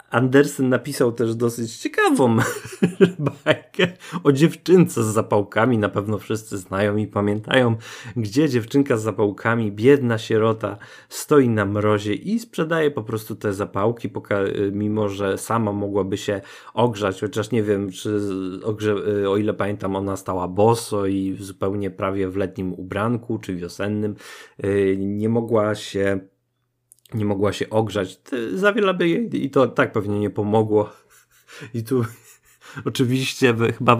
Andersen 0.09 0.69
napisał 0.69 1.11
też 1.11 1.35
dosyć 1.35 1.77
ciekawą 1.77 2.37
bajkę 3.45 3.87
o 4.23 4.31
dziewczynce 4.31 5.03
z 5.03 5.07
zapałkami. 5.07 5.77
Na 5.77 5.89
pewno 5.89 6.17
wszyscy 6.17 6.57
znają 6.57 6.97
i 6.97 7.07
pamiętają, 7.07 7.75
gdzie 8.15 8.49
dziewczynka 8.49 8.97
z 8.97 9.03
zapałkami, 9.03 9.71
biedna 9.71 10.17
sierota, 10.17 10.77
stoi 11.09 11.49
na 11.49 11.65
mrozie 11.65 12.13
i 12.13 12.39
sprzedaje 12.39 12.91
po 12.91 13.03
prostu 13.03 13.35
te 13.35 13.53
zapałki, 13.53 14.09
mimo 14.71 15.09
że 15.09 15.37
sama 15.37 15.71
mogłaby 15.71 16.17
się 16.17 16.41
ogrzać, 16.73 17.21
chociaż 17.21 17.51
nie 17.51 17.63
wiem, 17.63 17.91
czy 17.91 18.19
o 19.29 19.37
ile 19.37 19.53
pamiętam, 19.53 19.95
ona 19.95 20.17
stała 20.17 20.47
boso 20.47 21.05
i 21.05 21.37
zupełnie 21.39 21.91
prawie 21.91 22.29
w 22.29 22.35
letnim 22.35 22.73
ubranku, 22.73 23.39
czy 23.39 23.55
wiosennym. 23.55 24.15
Y, 24.65 24.97
nie 24.99 25.29
mogła 25.29 25.75
się 25.75 26.19
nie 27.13 27.25
mogła 27.25 27.53
się 27.53 27.69
ogrzać. 27.69 28.21
Za 28.53 28.73
wiele 28.73 28.93
by 28.93 29.09
jej 29.09 29.45
i 29.45 29.49
to 29.49 29.67
tak 29.67 29.91
pewnie 29.91 30.19
nie 30.19 30.29
pomogło. 30.29 30.89
I 31.73 31.83
tu 31.83 32.05
Oczywiście 32.85 33.55
chyba 33.77 33.99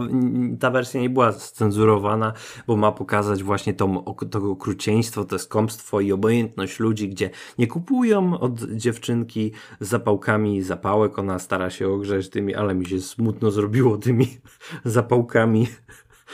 ta 0.59 0.71
wersja 0.71 1.01
nie 1.01 1.09
była 1.09 1.31
scenzurowana, 1.31 2.33
bo 2.67 2.77
ma 2.77 2.91
pokazać 2.91 3.43
właśnie 3.43 3.73
to, 3.73 4.15
to 4.31 4.51
okrucieństwo, 4.51 5.25
to 5.25 5.39
skąpstwo 5.39 6.01
i 6.01 6.11
obojętność 6.11 6.79
ludzi, 6.79 7.09
gdzie 7.09 7.29
nie 7.57 7.67
kupują 7.67 8.39
od 8.39 8.63
dziewczynki 8.63 9.51
zapałkami 9.79 10.61
zapałek, 10.61 11.19
ona 11.19 11.39
stara 11.39 11.69
się 11.69 11.89
ogrzeć 11.89 12.29
tymi, 12.29 12.55
ale 12.55 12.75
mi 12.75 12.85
się 12.85 13.01
smutno 13.01 13.51
zrobiło 13.51 13.97
tymi 13.97 14.27
zapałkami 14.85 15.67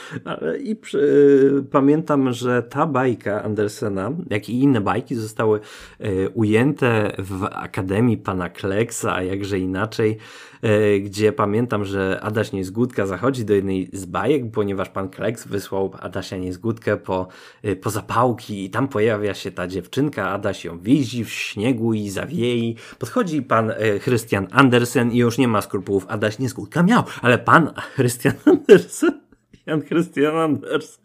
i 0.68 0.76
przy, 0.76 1.64
pamiętam, 1.70 2.32
że 2.32 2.62
ta 2.62 2.86
bajka 2.86 3.42
Andersena, 3.42 4.12
jak 4.30 4.48
i 4.48 4.62
inne 4.62 4.80
bajki 4.80 5.14
zostały 5.14 5.60
e, 6.00 6.28
ujęte 6.28 7.12
w 7.18 7.44
Akademii 7.44 8.16
Pana 8.16 8.48
Kleksa, 8.48 9.14
a 9.14 9.22
jakże 9.22 9.58
inaczej, 9.58 10.18
e, 10.62 10.98
gdzie 10.98 11.32
pamiętam, 11.32 11.84
że 11.84 12.20
Adaś 12.22 12.52
Niezgódka 12.52 13.06
zachodzi 13.06 13.44
do 13.44 13.54
jednej 13.54 13.90
z 13.92 14.04
bajek, 14.04 14.50
ponieważ 14.52 14.88
Pan 14.88 15.08
Kleks 15.08 15.46
wysłał 15.46 15.92
Adasia 16.00 16.36
Niezgódkę 16.36 16.96
po, 16.96 17.28
e, 17.62 17.76
po 17.76 17.90
zapałki 17.90 18.64
i 18.64 18.70
tam 18.70 18.88
pojawia 18.88 19.34
się 19.34 19.52
ta 19.52 19.66
dziewczynka, 19.66 20.30
Adaś 20.30 20.64
ją 20.64 20.78
widzi 20.78 21.24
w 21.24 21.30
śniegu 21.30 21.92
i 21.92 22.10
zawiei. 22.10 22.76
Podchodzi 22.98 23.42
Pan 23.42 23.72
Christian 24.04 24.46
Andersen 24.50 25.12
i 25.12 25.16
już 25.16 25.38
nie 25.38 25.48
ma 25.48 25.60
skrupułów. 25.60 26.06
Adaś 26.08 26.38
Niezgódka 26.38 26.82
miał, 26.82 27.02
ale 27.22 27.38
Pan 27.38 27.70
Christian 27.96 28.34
Andersen 28.46 29.31
Jan 29.66 29.82
Christian 29.82 30.36
Andersen. 30.36 31.04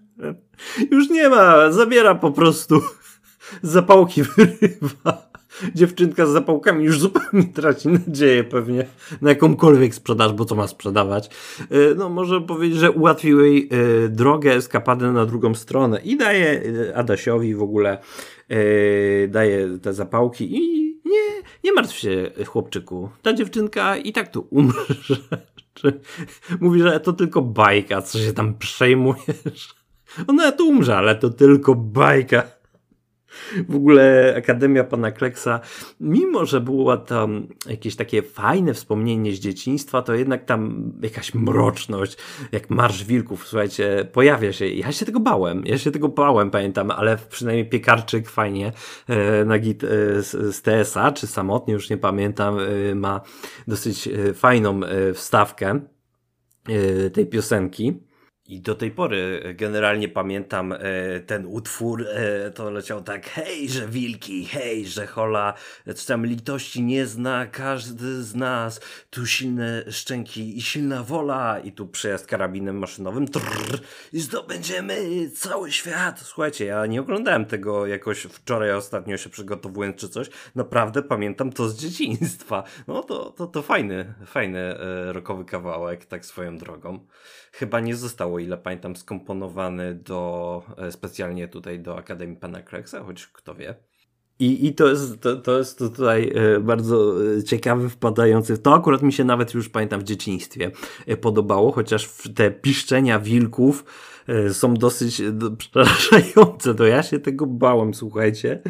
Już 0.92 1.10
nie 1.10 1.30
ma, 1.30 1.72
zabiera 1.72 2.16
po 2.16 2.32
prostu 2.32 2.82
zapałki 3.62 4.24
wyrywa. 4.24 5.28
Dziewczynka 5.76 6.26
z 6.26 6.30
zapałkami 6.30 6.86
już 6.86 7.00
zupełnie 7.00 7.44
traci 7.54 7.88
nadzieję 7.88 8.44
pewnie 8.44 8.86
na 9.22 9.30
jakąkolwiek 9.30 9.96
sprzedaż, 9.96 10.34
bo 10.34 10.46
co 10.46 10.56
ma 10.56 10.68
sprzedawać. 10.68 11.30
E, 11.60 11.96
no 11.96 12.10
może 12.10 12.42
powiedzieć, 12.42 12.80
że 12.80 12.92
ułatwił 12.92 13.46
jej 13.46 13.70
e, 13.72 14.10
drogę, 14.10 14.54
eskapadę 14.54 15.12
na 15.12 15.26
drugą 15.26 15.56
stronę 15.56 16.02
i 16.04 16.18
daje 16.18 16.64
e, 16.90 16.98
Adasiowi 16.98 17.56
w 17.56 17.62
ogóle 17.62 17.98
daje 19.28 19.80
te 19.82 19.94
zapałki 19.94 20.56
i 20.56 20.84
nie, 21.06 21.44
nie 21.64 21.74
martw 21.74 21.96
się 21.96 22.32
chłopczyku, 22.46 23.10
ta 23.22 23.34
dziewczynka 23.34 23.98
i 23.98 24.14
tak 24.14 24.32
tu 24.32 24.48
umrze. 24.50 25.16
Czy 25.78 26.00
mówi, 26.62 26.82
że 26.82 27.00
to 27.00 27.14
tylko 27.14 27.42
bajka, 27.42 28.02
co 28.02 28.20
się 28.20 28.34
tam 28.34 28.58
przejmujesz? 28.58 29.76
Ona 30.28 30.52
tu 30.52 30.68
umrze, 30.68 30.98
ale 30.98 31.16
to 31.16 31.30
tylko 31.30 31.76
bajka. 31.76 32.44
W 33.70 33.76
ogóle 33.76 34.34
Akademia 34.38 34.84
Pana 34.84 35.12
Kleksa, 35.12 35.60
mimo 36.00 36.46
że 36.46 36.62
było 36.62 36.98
tam 36.98 37.48
jakieś 37.70 37.96
takie 37.96 38.22
fajne 38.22 38.74
wspomnienie 38.74 39.34
z 39.34 39.40
dzieciństwa, 39.40 40.02
to 40.02 40.14
jednak 40.14 40.46
tam 40.46 40.92
jakaś 41.02 41.34
mroczność, 41.34 42.18
jak 42.52 42.70
Marsz 42.70 43.04
Wilków, 43.04 43.48
słuchajcie, 43.48 44.08
pojawia 44.12 44.54
się. 44.54 44.68
Ja 44.68 44.92
się 44.92 45.06
tego 45.06 45.20
bałem, 45.20 45.64
ja 45.66 45.78
się 45.78 45.92
tego 45.92 46.10
bałem, 46.10 46.52
pamiętam, 46.52 46.92
ale 46.92 47.18
przynajmniej 47.30 47.70
Piekarczyk 47.70 48.30
fajnie 48.30 48.72
e, 49.08 49.46
na 49.46 49.60
git 49.60 49.84
e, 49.84 49.88
z, 50.24 50.56
z 50.56 50.62
TSA, 50.62 51.12
czy 51.12 51.28
samotnie, 51.28 51.74
już 51.74 51.90
nie 51.90 51.98
pamiętam, 51.98 52.58
e, 52.60 52.96
ma 52.96 53.22
dosyć 53.68 54.10
fajną 54.34 54.80
wstawkę 55.14 55.80
tej 57.14 57.26
piosenki. 57.26 58.07
I 58.48 58.62
do 58.62 58.76
tej 58.76 58.92
pory 58.92 59.54
generalnie 59.58 60.10
pamiętam 60.10 60.74
e, 60.74 60.78
ten 61.20 61.46
utwór, 61.46 62.06
e, 62.08 62.52
to 62.52 62.72
leciał 62.72 63.04
tak 63.04 63.30
hej, 63.30 63.70
że 63.70 63.88
wilki, 63.88 64.46
hej, 64.46 64.86
że 64.86 65.08
hola, 65.08 65.54
tam 66.08 66.26
litości 66.26 66.84
nie 66.84 67.06
zna 67.06 67.46
każdy 67.46 68.24
z 68.24 68.36
nas, 68.36 68.82
tu 69.10 69.26
silne 69.26 69.84
szczęki 69.92 70.58
i 70.58 70.62
silna 70.62 71.04
wola 71.04 71.60
i 71.60 71.72
tu 71.72 71.88
przejazd 71.88 72.28
karabinem 72.28 72.78
maszynowym 72.78 73.28
trrr, 73.28 73.82
i 74.14 74.20
zdobędziemy 74.20 75.30
cały 75.36 75.72
świat. 75.72 76.20
Słuchajcie, 76.20 76.66
ja 76.66 76.86
nie 76.86 77.02
oglądałem 77.02 77.46
tego 77.46 77.88
jakoś 77.88 78.22
wczoraj 78.22 78.72
ostatnio 78.72 79.18
się 79.18 79.30
przygotowując 79.30 79.96
czy 79.96 80.10
coś, 80.10 80.30
naprawdę 80.56 81.04
pamiętam 81.04 81.52
to 81.52 81.70
z 81.70 81.78
dzieciństwa. 81.80 82.64
No 82.88 83.04
to, 83.04 83.32
to, 83.32 83.48
to 83.48 83.62
fajny, 83.62 84.14
fajny 84.26 84.60
e, 84.60 85.14
rokowy 85.14 85.46
kawałek, 85.46 86.06
tak 86.06 86.26
swoją 86.26 86.58
drogą. 86.58 87.00
Chyba 87.60 87.80
nie 87.80 87.96
zostało 87.96 88.36
o 88.36 88.40
ile 88.40 88.58
pamiętam, 88.58 88.96
skomponowany 88.96 89.96
do, 89.96 90.64
e, 90.78 90.92
specjalnie 90.92 91.48
tutaj 91.48 91.80
do 91.80 91.98
Akademii 91.98 92.38
Pana 92.38 92.62
Kreksa, 92.62 93.04
choć 93.04 93.28
kto 93.28 93.56
wie. 93.56 93.76
I, 94.40 94.68
i 94.68 94.76
to, 94.76 94.88
jest, 94.88 95.22
to, 95.22 95.36
to 95.36 95.58
jest 95.58 95.80
tutaj 95.80 96.32
e, 96.36 96.60
bardzo 96.60 97.14
e, 97.38 97.44
ciekawy, 97.44 97.90
wpadający. 97.90 98.58
To 98.58 98.76
akurat 98.76 99.02
mi 99.02 99.14
się 99.14 99.24
nawet 99.24 99.54
już 99.54 99.70
pamiętam 99.70 100.00
w 100.00 100.04
dzieciństwie 100.04 100.72
podobało, 101.22 101.72
chociaż 101.72 102.10
te 102.36 102.52
piszczenia 102.52 103.20
wilków 103.20 103.86
są 104.52 104.74
dosyć 104.74 105.22
e, 105.22 105.34
przerażające. 105.58 106.76
To 106.76 106.86
ja 106.86 107.04
się 107.04 107.20
tego 107.20 107.46
bałem, 107.46 107.94
słuchajcie. 107.94 108.62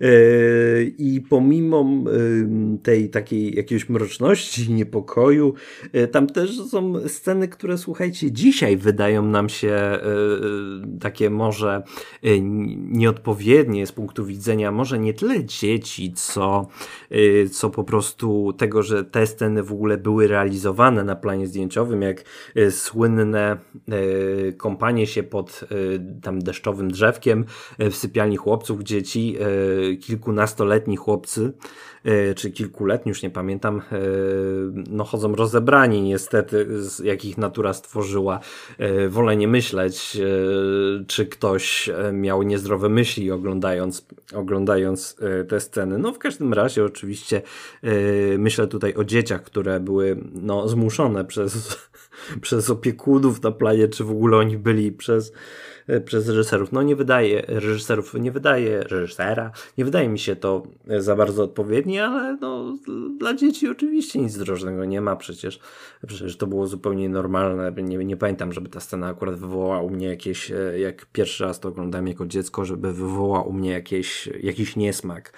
E, 0.00 0.82
I 0.82 1.20
pomimo 1.20 1.86
tej 2.82 3.10
takiej 3.10 3.56
jakiejś 3.56 3.88
mroczności, 3.88 4.72
niepokoju, 4.72 5.54
tam 6.12 6.26
też 6.26 6.60
są 6.70 7.08
sceny, 7.08 7.48
które 7.48 7.78
słuchajcie, 7.78 8.32
dzisiaj 8.32 8.76
wydają 8.76 9.22
nam 9.22 9.48
się 9.48 9.98
takie 11.00 11.30
może 11.30 11.82
nieodpowiednie 12.90 13.86
z 13.86 13.92
punktu 13.92 14.24
widzenia 14.24 14.72
może 14.72 14.98
nie 14.98 15.14
tyle 15.14 15.44
dzieci, 15.44 16.12
co, 16.14 16.68
co 17.52 17.70
po 17.70 17.84
prostu 17.84 18.52
tego, 18.52 18.82
że 18.82 19.04
te 19.04 19.26
sceny 19.26 19.62
w 19.62 19.72
ogóle 19.72 19.96
były 19.96 20.28
realizowane 20.28 21.04
na 21.04 21.16
planie 21.16 21.46
zdjęciowym, 21.46 22.02
jak 22.02 22.24
słynne 22.70 23.58
kompanie 24.56 25.05
się 25.06 25.22
pod 25.22 25.64
y, 25.72 26.00
tam 26.22 26.38
deszczowym 26.38 26.90
drzewkiem 26.90 27.44
y, 27.80 27.90
w 27.90 27.96
sypialni 27.96 28.36
chłopców, 28.36 28.78
gdzie 28.78 29.02
ci 29.02 29.36
y, 29.92 29.96
kilkunastoletni 29.96 30.96
chłopcy, 30.96 31.52
czy 32.36 32.50
kilkuletni, 32.50 33.10
już 33.10 33.22
nie 33.22 33.30
pamiętam, 33.30 33.82
no 34.90 35.04
chodzą 35.04 35.34
rozebrani 35.34 36.02
niestety, 36.02 36.82
z 36.82 36.98
jakich 36.98 37.38
natura 37.38 37.72
stworzyła. 37.72 38.40
Wolę 39.08 39.36
nie 39.36 39.48
myśleć, 39.48 40.18
czy 41.06 41.26
ktoś 41.26 41.90
miał 42.12 42.42
niezdrowe 42.42 42.88
myśli 42.88 43.30
oglądając, 43.30 44.06
oglądając 44.34 45.16
te 45.48 45.60
sceny. 45.60 45.98
No 45.98 46.12
w 46.12 46.18
każdym 46.18 46.54
razie 46.54 46.84
oczywiście 46.84 47.42
myślę 48.38 48.66
tutaj 48.66 48.94
o 48.94 49.04
dzieciach, 49.04 49.42
które 49.42 49.80
były 49.80 50.16
no, 50.32 50.68
zmuszone 50.68 51.24
przez 51.24 51.78
przez 52.40 52.70
opiekunów 52.70 53.42
na 53.42 53.50
planie, 53.50 53.88
czy 53.88 54.04
w 54.04 54.10
ogóle 54.10 54.36
oni 54.36 54.58
byli 54.58 54.92
przez 54.92 55.32
przez 56.04 56.28
reżyserów. 56.28 56.72
No 56.72 56.82
nie 56.82 56.96
wydaje 56.96 57.42
reżyserów, 57.48 58.14
nie 58.14 58.32
wydaje 58.32 58.82
reżysera, 58.82 59.50
nie 59.78 59.84
wydaje 59.84 60.08
mi 60.08 60.18
się 60.18 60.36
to 60.36 60.62
za 60.98 61.16
bardzo 61.16 61.44
odpowiednie, 61.44 62.04
ale 62.04 62.36
no 62.36 62.76
dla 63.18 63.34
dzieci 63.34 63.68
oczywiście 63.68 64.18
nic 64.18 64.38
drożnego 64.38 64.84
nie 64.84 65.00
ma 65.00 65.16
przecież. 65.16 65.60
Przecież 66.06 66.36
to 66.36 66.46
było 66.46 66.66
zupełnie 66.66 67.08
normalne. 67.08 67.72
Nie, 67.82 67.96
nie 67.96 68.16
pamiętam, 68.16 68.52
żeby 68.52 68.68
ta 68.68 68.80
scena 68.80 69.06
akurat 69.06 69.34
wywołała 69.34 69.80
u 69.80 69.90
mnie 69.90 70.06
jakieś, 70.06 70.50
e, 70.50 70.78
jak 70.78 71.06
pierwszy 71.06 71.44
raz 71.44 71.60
to 71.60 71.68
oglądałem 71.68 72.08
jako 72.08 72.26
dziecko, 72.26 72.64
żeby 72.64 72.92
wywołała 72.92 73.42
u 73.42 73.52
mnie 73.52 73.70
jakieś, 73.70 74.28
jakiś 74.42 74.76
niesmak. 74.76 75.32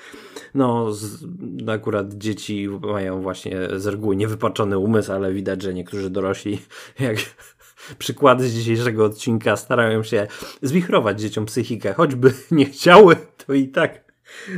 No, 0.55 0.93
z, 0.93 1.25
akurat 1.69 2.15
dzieci 2.15 2.69
mają 2.69 3.23
właśnie 3.23 3.69
z 3.77 3.87
reguły 3.87 4.17
niewypaczony 4.17 4.79
umysł, 4.79 5.13
ale 5.13 5.33
widać, 5.33 5.63
że 5.63 5.75
niektórzy 5.75 6.11
dorośli, 6.11 6.59
jak 7.01 7.17
przykłady 7.99 8.49
z 8.49 8.55
dzisiejszego 8.55 9.05
odcinka 9.05 9.57
starają 9.57 10.03
się 10.03 10.27
zwichrować 10.63 11.21
dzieciom 11.21 11.47
psychikę, 11.47 11.95
choćby 11.95 12.33
nie 12.51 12.65
chciały, 12.65 13.17
to 13.47 13.55
i 13.55 13.69
tak, 13.69 14.13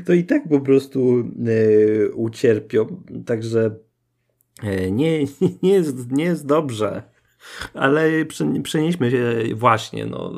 to 0.06 0.12
i 0.12 0.24
tak 0.24 0.48
po 0.48 0.60
prostu 0.60 1.18
e, 1.18 2.10
ucierpią. 2.10 3.02
Także 3.26 3.76
e, 4.62 4.90
nie, 4.90 5.24
nie, 5.62 5.72
jest, 5.72 6.12
nie 6.12 6.24
jest 6.24 6.46
dobrze. 6.46 7.02
Ale 7.74 8.10
przenieśmy 8.62 9.10
się 9.10 9.34
właśnie, 9.54 10.06
no, 10.06 10.32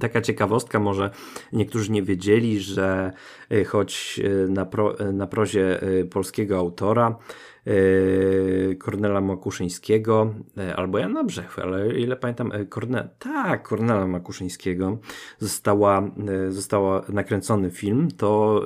taka 0.00 0.20
ciekawostka, 0.20 0.78
może 0.78 1.10
niektórzy 1.52 1.92
nie 1.92 2.02
wiedzieli, 2.02 2.60
że 2.60 3.12
e, 3.50 3.64
choć 3.64 4.20
na, 4.48 4.66
pro, 4.66 4.96
na 5.12 5.26
prozie 5.26 5.80
polskiego 6.10 6.58
autora 6.58 7.18
Kornela 8.78 9.20
Makuszyńskiego, 9.20 10.34
e, 10.58 10.76
albo 10.76 10.98
Jana 10.98 11.24
Brzechwy, 11.24 11.62
ale 11.62 11.98
ile 11.98 12.16
pamiętam, 12.16 12.52
e, 12.52 12.64
Korne... 12.64 13.08
tak, 13.18 13.62
Kornela 13.68 14.06
Makuszyńskiego. 14.06 14.98
Została, 15.38 16.10
została 16.48 17.02
nakręcony 17.08 17.70
film, 17.70 18.08
to 18.16 18.62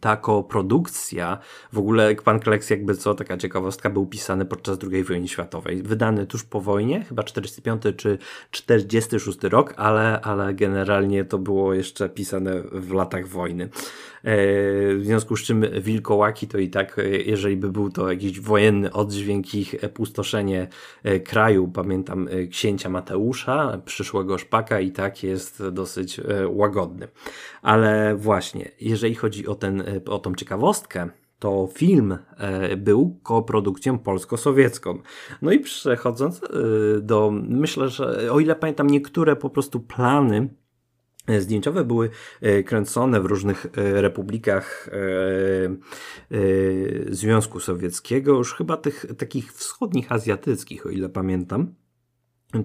ta 0.00 0.16
koprodukcja, 0.16 1.38
w 1.72 1.78
ogóle 1.78 2.14
Pan 2.14 2.40
Kleks 2.40 2.70
jakby 2.70 2.94
co, 2.94 3.14
taka 3.14 3.36
ciekawostka, 3.36 3.90
był 3.90 4.06
pisany 4.06 4.44
podczas 4.44 4.78
II 4.92 5.04
wojny 5.04 5.28
światowej, 5.28 5.82
wydany 5.82 6.26
tuż 6.26 6.44
po 6.44 6.60
wojnie, 6.60 7.04
chyba 7.04 7.22
45 7.22 7.82
czy 7.96 8.18
46 8.50 9.38
rok, 9.42 9.74
ale, 9.76 10.20
ale 10.20 10.54
generalnie 10.54 11.24
to 11.24 11.38
było 11.38 11.74
jeszcze 11.74 12.08
pisane 12.08 12.62
w 12.72 12.92
latach 12.92 13.28
wojny. 13.28 13.68
W 14.24 15.00
związku 15.02 15.36
z 15.36 15.42
czym 15.42 15.64
wilkołaki 15.80 16.48
to 16.48 16.58
i 16.58 16.68
tak, 16.68 16.96
jeżeli 17.26 17.56
by 17.56 17.72
był 17.72 17.90
to 17.90 17.99
to 18.00 18.10
jakiś 18.10 18.40
wojenny 18.40 18.92
oddźwięk 18.92 19.54
ich 19.54 19.74
pustoszenie 19.94 20.68
kraju. 21.24 21.68
Pamiętam 21.68 22.28
księcia 22.50 22.88
Mateusza, 22.88 23.80
przyszłego 23.84 24.38
szpaka 24.38 24.80
i 24.80 24.90
tak 24.90 25.22
jest 25.22 25.68
dosyć 25.68 26.20
łagodny. 26.48 27.08
Ale 27.62 28.16
właśnie, 28.16 28.70
jeżeli 28.80 29.14
chodzi 29.14 29.46
o, 29.46 29.54
ten, 29.54 29.84
o 30.06 30.18
tą 30.18 30.34
ciekawostkę, 30.34 31.10
to 31.40 31.68
film 31.74 32.18
e, 32.36 32.76
był 32.76 33.18
koprodukcją 33.22 33.98
polsko-sowiecką. 33.98 34.98
No 35.42 35.52
i 35.52 35.60
przechodząc 35.60 36.42
e, 36.42 36.48
do, 37.00 37.30
myślę, 37.48 37.88
że 37.88 38.32
o 38.32 38.40
ile 38.40 38.56
pamiętam, 38.56 38.90
niektóre 38.90 39.36
po 39.36 39.50
prostu 39.50 39.80
plany 39.80 40.36
e, 40.36 40.48
Zdjęciowe 41.38 41.84
były 41.84 42.10
kręcone 42.66 43.20
w 43.20 43.24
różnych 43.24 43.66
republikach 43.74 44.90
Związku 47.08 47.60
Sowieckiego, 47.60 48.32
już 48.32 48.54
chyba 48.54 48.76
tych 48.76 49.06
takich 49.18 49.52
wschodnich, 49.52 50.12
azjatyckich, 50.12 50.86
o 50.86 50.88
ile 50.88 51.08
pamiętam 51.08 51.74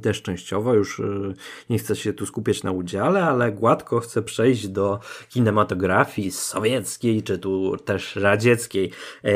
też 0.01 0.21
częściowo, 0.21 0.73
już 0.73 0.99
y, 0.99 1.33
nie 1.69 1.77
chcę 1.77 1.95
się 1.95 2.13
tu 2.13 2.25
skupiać 2.25 2.63
na 2.63 2.71
udziale, 2.71 3.23
ale 3.23 3.51
gładko 3.51 3.99
chcę 3.99 4.21
przejść 4.21 4.67
do 4.67 4.99
kinematografii 5.29 6.31
sowieckiej, 6.31 7.23
czy 7.23 7.37
tu 7.37 7.77
też 7.77 8.15
radzieckiej. 8.15 8.91
E, 9.23 9.31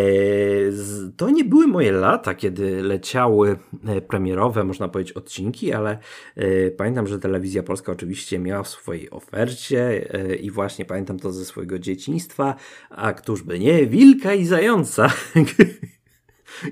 to 1.17 1.29
nie 1.29 1.43
były 1.43 1.67
moje 1.67 1.91
lata, 1.91 2.35
kiedy 2.35 2.83
leciały 2.83 3.59
e, 3.87 4.01
premierowe, 4.01 4.63
można 4.63 4.87
powiedzieć, 4.87 5.13
odcinki, 5.13 5.73
ale 5.73 5.97
e, 6.35 6.71
pamiętam, 6.71 7.07
że 7.07 7.19
telewizja 7.19 7.63
polska 7.63 7.91
oczywiście 7.91 8.39
miała 8.39 8.63
w 8.63 8.67
swojej 8.67 9.09
ofercie 9.09 10.09
i 10.41 10.51
właśnie 10.51 10.85
pamiętam 10.85 11.19
to 11.19 11.31
ze 11.31 11.45
swojego 11.45 11.79
dzieciństwa, 11.79 12.55
a 12.89 13.13
któż 13.13 13.43
by 13.43 13.59
nie, 13.59 13.87
Wilka 13.87 14.33
i 14.33 14.45
Zająca 14.45 15.11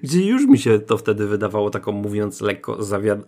gdzie 0.04 0.26
już 0.26 0.46
mi 0.46 0.58
się 0.58 0.80
to 0.80 0.98
wtedy 0.98 1.28
wydawało 1.28 1.70
taką, 1.70 1.92
mówiąc 1.92 2.42
lekko, 2.42 2.78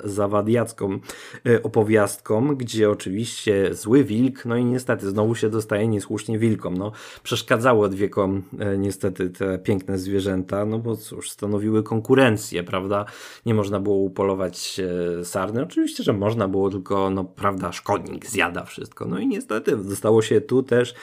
zawadiacką 0.03 0.99
e, 1.45 1.63
opowiastką, 1.63 2.55
gdzie 2.55 2.89
oczywiście 2.89 3.75
zły 3.75 4.03
wilk, 4.03 4.45
no 4.45 4.57
i 4.57 4.65
niestety 4.65 5.09
znowu 5.09 5.35
się 5.35 5.49
dostaje 5.49 5.87
niesłusznie 5.87 6.39
wilkom. 6.39 6.77
No, 6.77 6.91
przeszkadzały 7.23 7.85
odwiekom 7.85 8.43
e, 8.59 8.77
niestety 8.77 9.29
te 9.29 9.59
piękne 9.59 9.97
zwierzęta, 9.97 10.65
no 10.65 10.79
bo 10.79 10.95
cóż, 10.95 11.29
stanowiły 11.29 11.83
konkurencję, 11.83 12.63
prawda? 12.63 13.05
Nie 13.45 13.53
można 13.53 13.79
było 13.79 13.95
upolować 13.95 14.79
e, 15.19 15.25
sarny. 15.25 15.63
Oczywiście, 15.63 16.03
że 16.03 16.13
można 16.13 16.47
było, 16.47 16.69
tylko, 16.69 17.09
no 17.09 17.23
prawda, 17.23 17.71
szkodnik 17.71 18.27
zjada 18.27 18.63
wszystko. 18.63 19.05
No 19.05 19.19
i 19.19 19.27
niestety 19.27 19.77
dostało 19.77 20.21
się 20.21 20.41
tu 20.41 20.63
też 20.63 20.93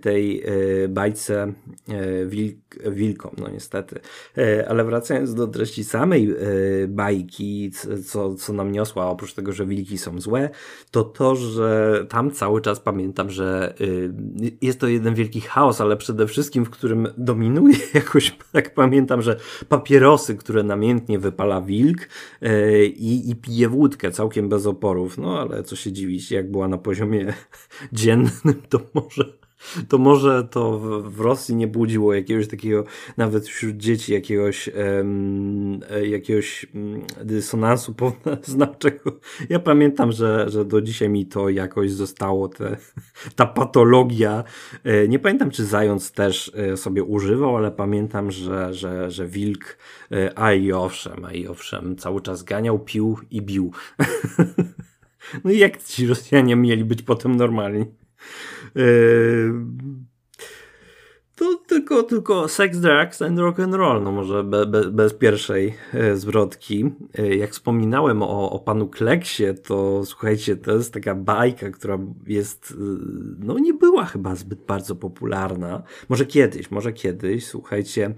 tej 0.00 0.44
bajce 0.88 1.52
wilk, 2.26 2.56
wilkom, 2.90 3.30
no 3.38 3.48
niestety. 3.48 4.00
Ale 4.68 4.81
ale 4.82 4.90
wracając 4.90 5.34
do 5.34 5.46
treści 5.46 5.84
samej 5.84 6.30
e, 6.30 6.34
bajki, 6.88 7.70
co, 8.06 8.34
co 8.34 8.52
nam 8.52 8.72
niosła, 8.72 9.10
oprócz 9.10 9.34
tego, 9.34 9.52
że 9.52 9.66
wilki 9.66 9.98
są 9.98 10.20
złe, 10.20 10.50
to 10.90 11.04
to, 11.04 11.36
że 11.36 12.06
tam 12.08 12.30
cały 12.30 12.60
czas 12.60 12.80
pamiętam, 12.80 13.30
że 13.30 13.74
e, 13.80 14.56
jest 14.62 14.80
to 14.80 14.88
jeden 14.88 15.14
wielki 15.14 15.40
chaos, 15.40 15.80
ale 15.80 15.96
przede 15.96 16.26
wszystkim, 16.26 16.64
w 16.64 16.70
którym 16.70 17.08
dominuje 17.18 17.76
jakoś, 17.94 18.36
tak 18.52 18.74
pamiętam, 18.74 19.22
że 19.22 19.36
papierosy, 19.68 20.34
które 20.36 20.62
namiętnie 20.62 21.18
wypala 21.18 21.60
wilk 21.60 22.08
e, 22.42 22.84
i, 22.84 23.30
i 23.30 23.36
pije 23.36 23.68
wódkę 23.68 24.10
całkiem 24.10 24.48
bez 24.48 24.66
oporów. 24.66 25.18
No 25.18 25.40
ale 25.40 25.62
co 25.62 25.76
się 25.76 25.92
dziwić, 25.92 26.30
jak 26.30 26.50
była 26.50 26.68
na 26.68 26.78
poziomie 26.78 27.34
dziennym, 27.92 28.62
to 28.68 28.80
może 28.94 29.42
to 29.88 29.98
może 29.98 30.48
to 30.50 30.78
w, 30.78 31.20
Rosji 31.20 31.56
nie 31.56 31.66
budziło 31.66 32.14
jakiegoś 32.14 32.48
takiego, 32.48 32.84
nawet 33.16 33.48
wśród 33.48 33.76
dzieci, 33.76 34.12
jakiegoś, 34.12 34.70
um, 34.96 35.80
jakiegoś 36.04 36.66
mm, 36.74 37.02
dysonansu 37.24 37.94
poznawczego. 38.24 39.20
Ja 39.48 39.58
pamiętam, 39.58 40.12
że, 40.12 40.50
że 40.50 40.64
do 40.64 40.82
dzisiaj 40.82 41.08
mi 41.08 41.26
to 41.26 41.48
jakoś 41.48 41.90
zostało, 41.90 42.48
te, 42.48 42.76
ta 43.36 43.46
patologia. 43.46 44.44
E, 44.84 45.08
nie 45.08 45.18
pamiętam, 45.18 45.50
czy 45.50 45.64
zając 45.64 46.12
też 46.12 46.52
e, 46.54 46.76
sobie 46.76 47.04
używał, 47.04 47.56
ale 47.56 47.70
pamiętam, 47.70 48.30
że, 48.30 48.74
że, 48.74 49.10
że 49.10 49.26
wilk, 49.26 49.78
a 50.34 50.52
i 50.52 50.72
owszem, 50.72 51.24
a 51.24 51.32
i 51.32 51.46
owszem, 51.46 51.96
cały 51.96 52.20
czas 52.20 52.42
ganiał, 52.42 52.78
pił 52.78 53.18
i 53.30 53.42
bił. 53.42 53.72
No 55.44 55.50
i 55.50 55.58
jak 55.58 55.82
ci 55.82 56.06
Rosjanie 56.06 56.56
mieli 56.56 56.84
być 56.84 57.02
potem 57.02 57.36
normalni? 57.36 57.86
Yy, 58.74 59.52
to 61.36 61.56
tylko, 61.66 62.02
tylko 62.02 62.48
sex, 62.48 62.80
drugs 62.80 63.22
and 63.22 63.38
rock 63.38 63.60
and 63.60 63.74
roll, 63.74 64.02
no 64.02 64.12
może 64.12 64.44
be, 64.44 64.66
be, 64.66 64.90
bez 64.90 65.14
pierwszej 65.14 65.74
e, 65.94 66.16
zwrotki. 66.16 66.90
E, 67.18 67.36
jak 67.36 67.50
wspominałem 67.50 68.22
o, 68.22 68.50
o 68.50 68.58
panu 68.58 68.88
Kleksie, 68.88 69.44
to 69.64 70.04
słuchajcie, 70.04 70.56
to 70.56 70.72
jest 70.72 70.94
taka 70.94 71.14
bajka, 71.14 71.70
która 71.70 71.98
jest, 72.26 72.70
e, 72.70 72.74
no 73.38 73.58
nie 73.58 73.74
była 73.74 74.04
chyba 74.04 74.34
zbyt 74.34 74.60
bardzo 74.66 74.96
popularna. 74.96 75.82
Może 76.08 76.26
kiedyś, 76.26 76.70
może 76.70 76.92
kiedyś, 76.92 77.46
słuchajcie, 77.46 78.14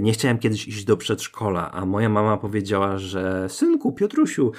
nie 0.00 0.12
chciałem 0.12 0.38
kiedyś 0.38 0.68
iść 0.68 0.84
do 0.84 0.96
przedszkola, 0.96 1.70
a 1.72 1.86
moja 1.86 2.08
mama 2.08 2.36
powiedziała, 2.36 2.98
że 2.98 3.48
synku, 3.48 3.92
Piotrusiu, 3.92 4.52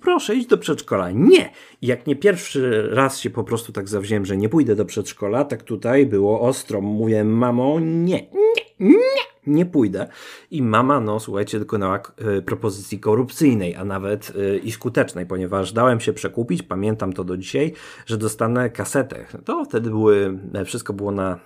proszę 0.00 0.34
iść 0.34 0.46
do 0.46 0.58
przedszkola. 0.58 1.10
Nie! 1.10 1.50
Jak 1.82 2.06
nie 2.06 2.16
pierwszy 2.16 2.88
raz 2.90 3.20
się 3.20 3.30
po 3.30 3.44
prostu 3.44 3.72
tak 3.72 3.88
zawziąłem, 3.88 4.26
że 4.26 4.36
nie 4.36 4.48
pójdę 4.48 4.76
do 4.76 4.84
przedszkola, 4.84 5.44
tak 5.44 5.62
tutaj 5.62 6.06
było 6.06 6.40
ostro 6.40 6.80
mówię, 6.80 7.24
mamo, 7.24 7.80
nie, 7.80 8.26
nie, 8.32 8.64
nie 8.80 9.31
nie 9.46 9.66
pójdę. 9.66 10.06
I 10.50 10.62
mama, 10.62 11.00
no 11.00 11.20
słuchajcie, 11.20 11.58
dokonała 11.58 11.96
e, 11.96 12.42
propozycji 12.42 13.00
korupcyjnej, 13.00 13.76
a 13.76 13.84
nawet 13.84 14.32
e, 14.36 14.56
i 14.56 14.72
skutecznej, 14.72 15.26
ponieważ 15.26 15.72
dałem 15.72 16.00
się 16.00 16.12
przekupić, 16.12 16.62
pamiętam 16.62 17.12
to 17.12 17.24
do 17.24 17.36
dzisiaj, 17.36 17.72
że 18.06 18.18
dostanę 18.18 18.70
kasetę. 18.70 19.26
To 19.44 19.64
wtedy 19.64 19.90
były, 19.90 20.38
e, 20.54 20.64
wszystko 20.64 20.92
było 20.92 21.12
na 21.12 21.38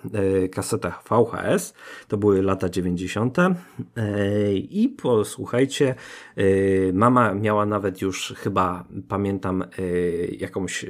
kasetach 0.52 1.02
VHS, 1.08 1.74
to 2.08 2.16
były 2.16 2.42
lata 2.42 2.68
90. 2.68 3.36
I 4.54 4.94
posłuchajcie, 5.02 5.94
mama 6.92 7.34
miała 7.34 7.66
nawet 7.66 8.02
już 8.02 8.34
chyba, 8.36 8.84
pamiętam, 9.08 9.64
jakąś 10.38 10.86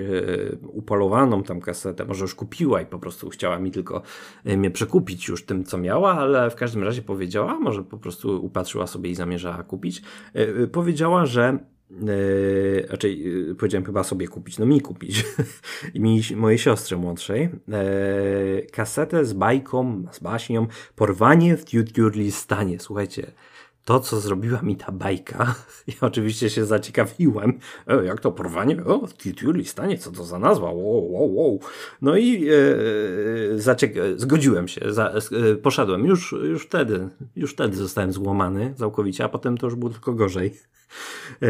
upolowaną 0.62 1.42
tam 1.42 1.60
kasetę, 1.60 2.04
może 2.04 2.24
już 2.24 2.34
kupiła 2.34 2.80
i 2.80 2.86
po 2.86 2.98
prostu 2.98 3.30
chciała 3.30 3.58
mi 3.58 3.70
tylko 3.70 4.02
mnie 4.44 4.70
przekupić 4.70 5.28
już 5.28 5.44
tym, 5.44 5.64
co 5.64 5.78
miała, 5.78 6.12
ale 6.12 6.50
w 6.50 6.54
każdym 6.54 6.82
razie 6.82 6.95
razie 6.96 7.06
powiedziała, 7.06 7.59
może 7.59 7.82
po 7.85 7.98
prostu 7.98 8.44
upatrzyła 8.44 8.87
sobie 8.87 9.11
i 9.11 9.14
zamierzała 9.14 9.62
kupić, 9.62 10.02
e, 10.35 10.48
e, 10.62 10.66
powiedziała, 10.66 11.26
że 11.26 11.59
Yy, 11.90 12.87
raczej 12.88 13.20
yy, 13.20 13.54
powiedziałem 13.54 13.85
chyba 13.85 14.04
sobie 14.04 14.28
kupić, 14.28 14.59
no 14.59 14.66
mi 14.66 14.80
kupić, 14.80 15.24
mi, 15.94 16.22
mojej 16.37 16.59
siostrze 16.59 16.96
młodszej, 16.96 17.42
yy, 17.42 18.66
kasetę 18.72 19.24
z 19.24 19.32
bajką, 19.32 20.04
z 20.12 20.18
baśnią 20.18 20.66
Porwanie 20.96 21.56
w 21.56 21.64
Tjutjurlistanie. 21.64 22.80
Słuchajcie, 22.80 23.32
to, 23.87 24.01
co 24.01 24.20
zrobiła 24.20 24.62
mi 24.62 24.77
ta 24.77 24.92
bajka, 24.92 25.55
ja 25.88 25.94
oczywiście 26.01 26.51
się 26.51 26.64
zaciekawiłem, 26.64 27.59
e, 27.87 28.05
jak 28.05 28.20
to 28.20 28.33
porwanie, 28.33 28.85
o, 28.85 29.09
Tituli 29.18 29.64
stanie, 29.64 29.99
co 29.99 30.11
to 30.11 30.25
za 30.25 30.38
nazwa, 30.38 30.66
wow, 30.66 31.12
wow, 31.12 31.35
wow. 31.35 31.61
No 32.03 32.16
i 32.16 32.49
e, 32.49 32.55
zaciek- 33.59 34.18
zgodziłem 34.18 34.68
się, 34.68 34.92
za, 34.92 35.09
e, 35.53 35.55
poszedłem, 35.57 36.05
już, 36.05 36.33
już 36.33 36.62
wtedy, 36.62 37.09
już 37.37 37.53
wtedy 37.53 37.77
zostałem 37.77 38.12
złamany 38.12 38.75
całkowicie, 38.77 39.25
a 39.25 39.29
potem 39.29 39.59
to 39.59 39.66
już 39.66 39.75
było 39.75 39.90
tylko 39.90 40.12
gorzej. 40.12 40.55
E, 41.42 41.49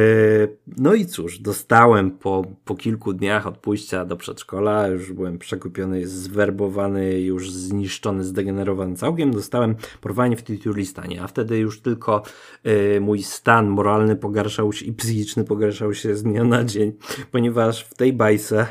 no 0.76 0.94
i 0.94 1.06
cóż, 1.06 1.38
dostałem 1.38 2.10
po, 2.10 2.44
po 2.64 2.74
kilku 2.74 3.12
dniach 3.12 3.46
od 3.46 3.58
pójścia 3.58 4.04
do 4.04 4.16
przedszkola, 4.16 4.88
już 4.88 5.12
byłem 5.12 5.38
przekupiony, 5.38 6.06
zwerbowany, 6.06 7.20
już 7.20 7.52
zniszczony, 7.52 8.24
zdegenerowany 8.24 8.96
całkiem, 8.96 9.32
dostałem 9.32 9.76
porwanie 10.00 10.36
w 10.36 10.42
Titulistanie, 10.42 11.22
a 11.22 11.26
wtedy 11.26 11.58
już 11.58 11.80
tylko 11.80 12.22
y, 12.66 13.00
mój 13.00 13.22
stan 13.22 13.68
moralny 13.68 14.16
pogarszał 14.16 14.72
się 14.72 14.86
i 14.86 14.92
psychiczny 14.92 15.44
pogarszał 15.44 15.94
się 15.94 16.14
z 16.14 16.22
dnia 16.22 16.44
na 16.44 16.64
dzień, 16.64 16.92
ponieważ 17.30 17.84
w 17.84 17.94
tej 17.94 18.12
bajce 18.12 18.66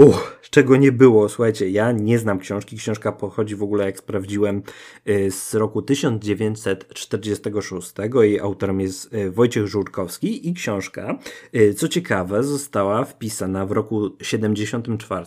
Uch, 0.00 0.40
czego 0.50 0.76
nie 0.76 0.92
było. 0.92 1.28
Słuchajcie, 1.28 1.70
ja 1.70 1.92
nie 1.92 2.18
znam 2.18 2.38
książki. 2.38 2.76
Książka 2.76 3.12
pochodzi 3.12 3.56
w 3.56 3.62
ogóle, 3.62 3.84
jak 3.84 3.98
sprawdziłem, 3.98 4.62
y, 5.08 5.30
z 5.30 5.54
roku 5.54 5.82
1946. 5.82 7.92
Jej 8.14 8.40
autorem 8.40 8.80
jest 8.80 9.14
y, 9.14 9.30
Wojciech 9.30 9.66
Żurkowski 9.66 10.48
i 10.48 10.54
książka, 10.54 11.18
y, 11.56 11.74
co 11.74 11.88
ciekawe, 11.88 12.42
została 12.42 13.04
wpisana 13.04 13.66
w 13.66 13.72
roku 13.72 14.10
74 14.22 15.26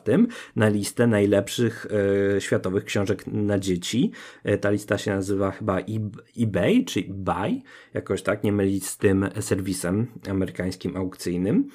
na 0.56 0.70
listę 0.70 1.08
najlepszych 1.08 1.88
światowych 2.40 2.86
książek 2.86 3.28
na 3.28 3.60
dzieci. 3.60 4.12
Ta 4.62 4.70
lista 4.70 4.98
się 4.98 5.12
nazywa 5.12 5.52
chyba 5.52 5.80
eBay, 6.40 6.86
czy 6.86 7.00
eBay, 7.00 7.62
jakoś 7.94 8.22
tak, 8.22 8.44
nie 8.44 8.52
mylić 8.52 8.88
z 8.88 8.98
tym 8.98 9.30
serwisem 9.40 10.08
amerykańskim 10.30 10.98
aukcyjnym, 10.98 11.70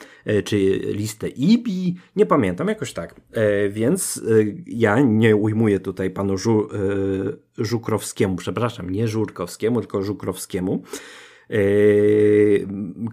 czy 0.44 0.56
listę 0.84 1.26
EB, 1.26 1.68
nie 2.16 2.26
pamiętam, 2.26 2.68
jakoś 2.68 2.87
jakoś 2.88 2.92
tak. 2.92 3.20
E, 3.32 3.68
więc 3.68 4.16
e, 4.16 4.44
ja 4.66 5.00
nie 5.00 5.36
ujmuję 5.36 5.80
tutaj 5.80 6.10
panu 6.10 6.38
Żu, 6.38 6.68
e, 6.72 7.64
Żukrowskiemu, 7.64 8.36
przepraszam, 8.36 8.90
nie 8.90 9.08
Żurkowskiemu, 9.08 9.80
tylko 9.80 10.02
Żukrowskiemu. 10.02 10.82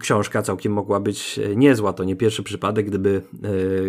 Książka 0.00 0.42
całkiem 0.42 0.72
mogła 0.72 1.00
być 1.00 1.40
niezła. 1.56 1.92
To 1.92 2.04
nie 2.04 2.16
pierwszy 2.16 2.42
przypadek, 2.42 2.86
gdyby 2.86 3.22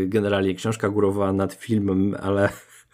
generalnie 0.06 0.56
książka 0.56 0.90
górowała 0.90 1.34
nad 1.34 1.54
filmem, 1.54 2.16
ale 2.22 2.50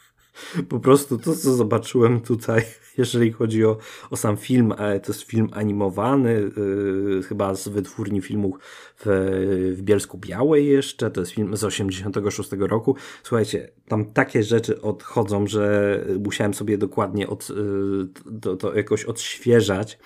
po 0.70 0.80
prostu 0.80 1.18
to, 1.18 1.36
co 1.36 1.54
zobaczyłem 1.54 2.22
tutaj, 2.22 2.62
jeżeli 2.98 3.32
chodzi 3.32 3.66
o, 3.66 3.78
o 4.10 4.18
sam 4.18 4.38
film, 4.38 4.74
to 4.78 5.12
jest 5.12 5.22
film 5.22 5.50
animowany, 5.54 6.52
yy, 6.58 7.24
chyba 7.24 7.56
z 7.56 7.68
wytwórni 7.68 8.22
filmu 8.22 8.58
w, 8.98 9.06
w 9.78 9.82
Bielsku 9.82 10.18
Białej 10.18 10.68
jeszcze, 10.68 11.12
to 11.12 11.20
jest 11.20 11.32
film 11.32 11.58
z 11.58 11.64
86 11.64 12.50
roku. 12.60 12.96
Słuchajcie, 13.24 13.72
tam 13.88 14.06
takie 14.06 14.44
rzeczy 14.44 14.82
odchodzą, 14.82 15.48
że 15.48 16.06
musiałem 16.20 16.54
sobie 16.54 16.78
dokładnie 16.78 17.28
od, 17.28 17.50
yy, 17.50 18.36
to, 18.42 18.56
to 18.56 18.76
jakoś 18.76 19.06
odświeżać. 19.06 20.00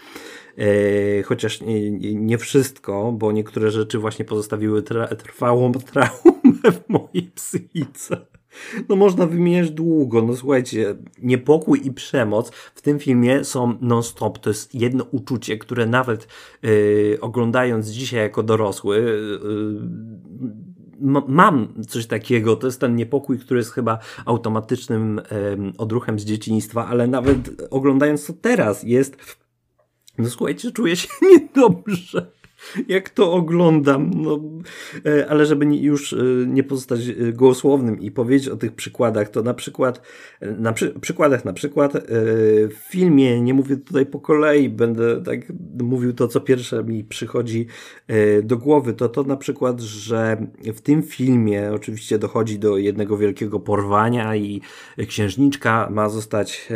Chociaż 1.26 1.62
nie, 1.62 1.92
nie, 2.16 2.38
wszystko, 2.38 3.12
bo 3.12 3.32
niektóre 3.32 3.72
rzeczy 3.72 4.00
właśnie 4.00 4.26
pozostawiły 4.26 4.84
tra 4.84 5.08
trwałą 5.08 5.72
traumę 5.72 6.72
w 6.72 6.90
mojej 6.90 7.32
psychice. 7.36 8.26
No 8.90 8.96
można 8.96 9.26
wymieniać 9.26 9.72
długo. 9.72 10.22
No 10.22 10.36
słuchajcie, 10.36 10.96
niepokój 11.22 11.88
i 11.88 11.92
przemoc 11.92 12.52
w 12.52 12.82
tym 12.82 13.00
filmie 13.00 13.44
są 13.44 13.78
non-stop. 13.82 14.40
To 14.40 14.50
jest 14.50 14.76
jedno 14.76 15.06
uczucie, 15.12 15.58
które 15.58 15.86
nawet 15.86 16.28
yy, 16.62 17.18
oglądając 17.22 17.88
dzisiaj 17.90 18.20
jako 18.20 18.44
dorosły 18.44 18.98
yy, 19.44 20.08
mam 21.28 21.84
coś 21.88 22.06
takiego. 22.06 22.56
To 22.56 22.68
jest 22.68 22.82
ten 22.82 22.96
niepokój, 22.96 23.40
który 23.40 23.60
jest 23.60 23.72
chyba 23.72 24.00
automatycznym 24.26 25.22
odruchem 25.78 26.20
z 26.20 26.26
dzieciństwa, 26.26 26.88
ale 26.88 27.08
nawet 27.08 27.38
oglądając 27.70 28.26
to 28.26 28.34
teraz 28.34 28.84
jest 28.84 29.18
no 30.18 30.30
słuchajcie, 30.30 30.72
czuję 30.72 30.96
się 30.96 31.08
niedobrze 31.32 32.32
jak 32.88 33.10
to 33.10 33.32
oglądam. 33.34 34.12
No, 34.16 34.40
e, 35.06 35.30
ale 35.30 35.46
żeby 35.46 35.66
już 35.66 36.14
e, 36.14 36.18
nie 36.48 36.64
pozostać 36.64 37.00
e, 37.08 37.34
gołosłownym 37.34 38.00
i 38.00 38.12
powiedzieć 38.12 38.50
o 38.50 38.58
tych 38.58 38.72
przykładach, 38.72 39.30
to 39.30 39.44
na 39.44 39.54
przykład, 39.54 40.02
na 40.42 40.74
przy, 40.74 40.90
przykładach 41.00 41.46
na 41.46 41.54
przykład 41.54 41.94
w 42.70 42.88
filmie, 42.90 43.42
nie 43.42 43.54
mówię 43.54 43.78
tutaj 43.78 44.06
po 44.06 44.20
kolei, 44.20 44.70
będę 44.70 45.24
tak 45.24 45.40
mówił 45.84 46.14
to, 46.14 46.28
co 46.28 46.40
pierwsze 46.40 46.84
mi 46.84 47.04
przychodzi 47.04 47.68
do 48.44 48.58
głowy, 48.58 48.94
to 48.94 49.10
to 49.10 49.24
na 49.24 49.38
przykład, 49.38 49.82
że 49.82 50.48
w 50.76 50.82
tym 50.82 51.04
filmie 51.04 51.72
oczywiście 51.74 52.20
dochodzi 52.20 52.60
do 52.60 52.78
jednego 52.78 53.18
wielkiego 53.18 53.60
porwania 53.60 54.36
i 54.36 54.62
księżniczka 55.08 55.90
ma 55.92 56.10
zostać 56.10 56.70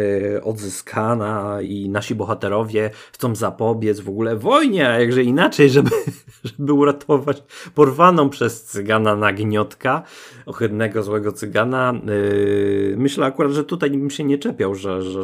odzyskana 0.44 1.62
i 1.62 1.90
nasi 1.90 2.16
bohaterowie 2.16 2.90
chcą 3.12 3.36
zapobiec 3.36 4.00
w 4.00 4.10
ogóle 4.10 4.36
wojnie, 4.36 4.90
a 4.90 5.00
jakże 5.00 5.24
inaczej, 5.24 5.70
żeby, 5.72 5.90
żeby 6.58 6.74
uratować 6.74 7.44
porwaną 7.76 8.30
przez 8.30 8.64
cygana 8.64 9.16
nagniotka, 9.16 10.04
ohydnego, 10.46 11.04
złego 11.04 11.32
cygana. 11.32 11.94
Yy, 12.06 12.96
myślę 12.98 13.26
akurat, 13.26 13.52
że 13.52 13.64
tutaj 13.64 13.90
bym 13.90 14.10
się 14.10 14.24
nie 14.24 14.38
czepiał, 14.38 14.76
że, 14.76 15.02
że 15.02 15.22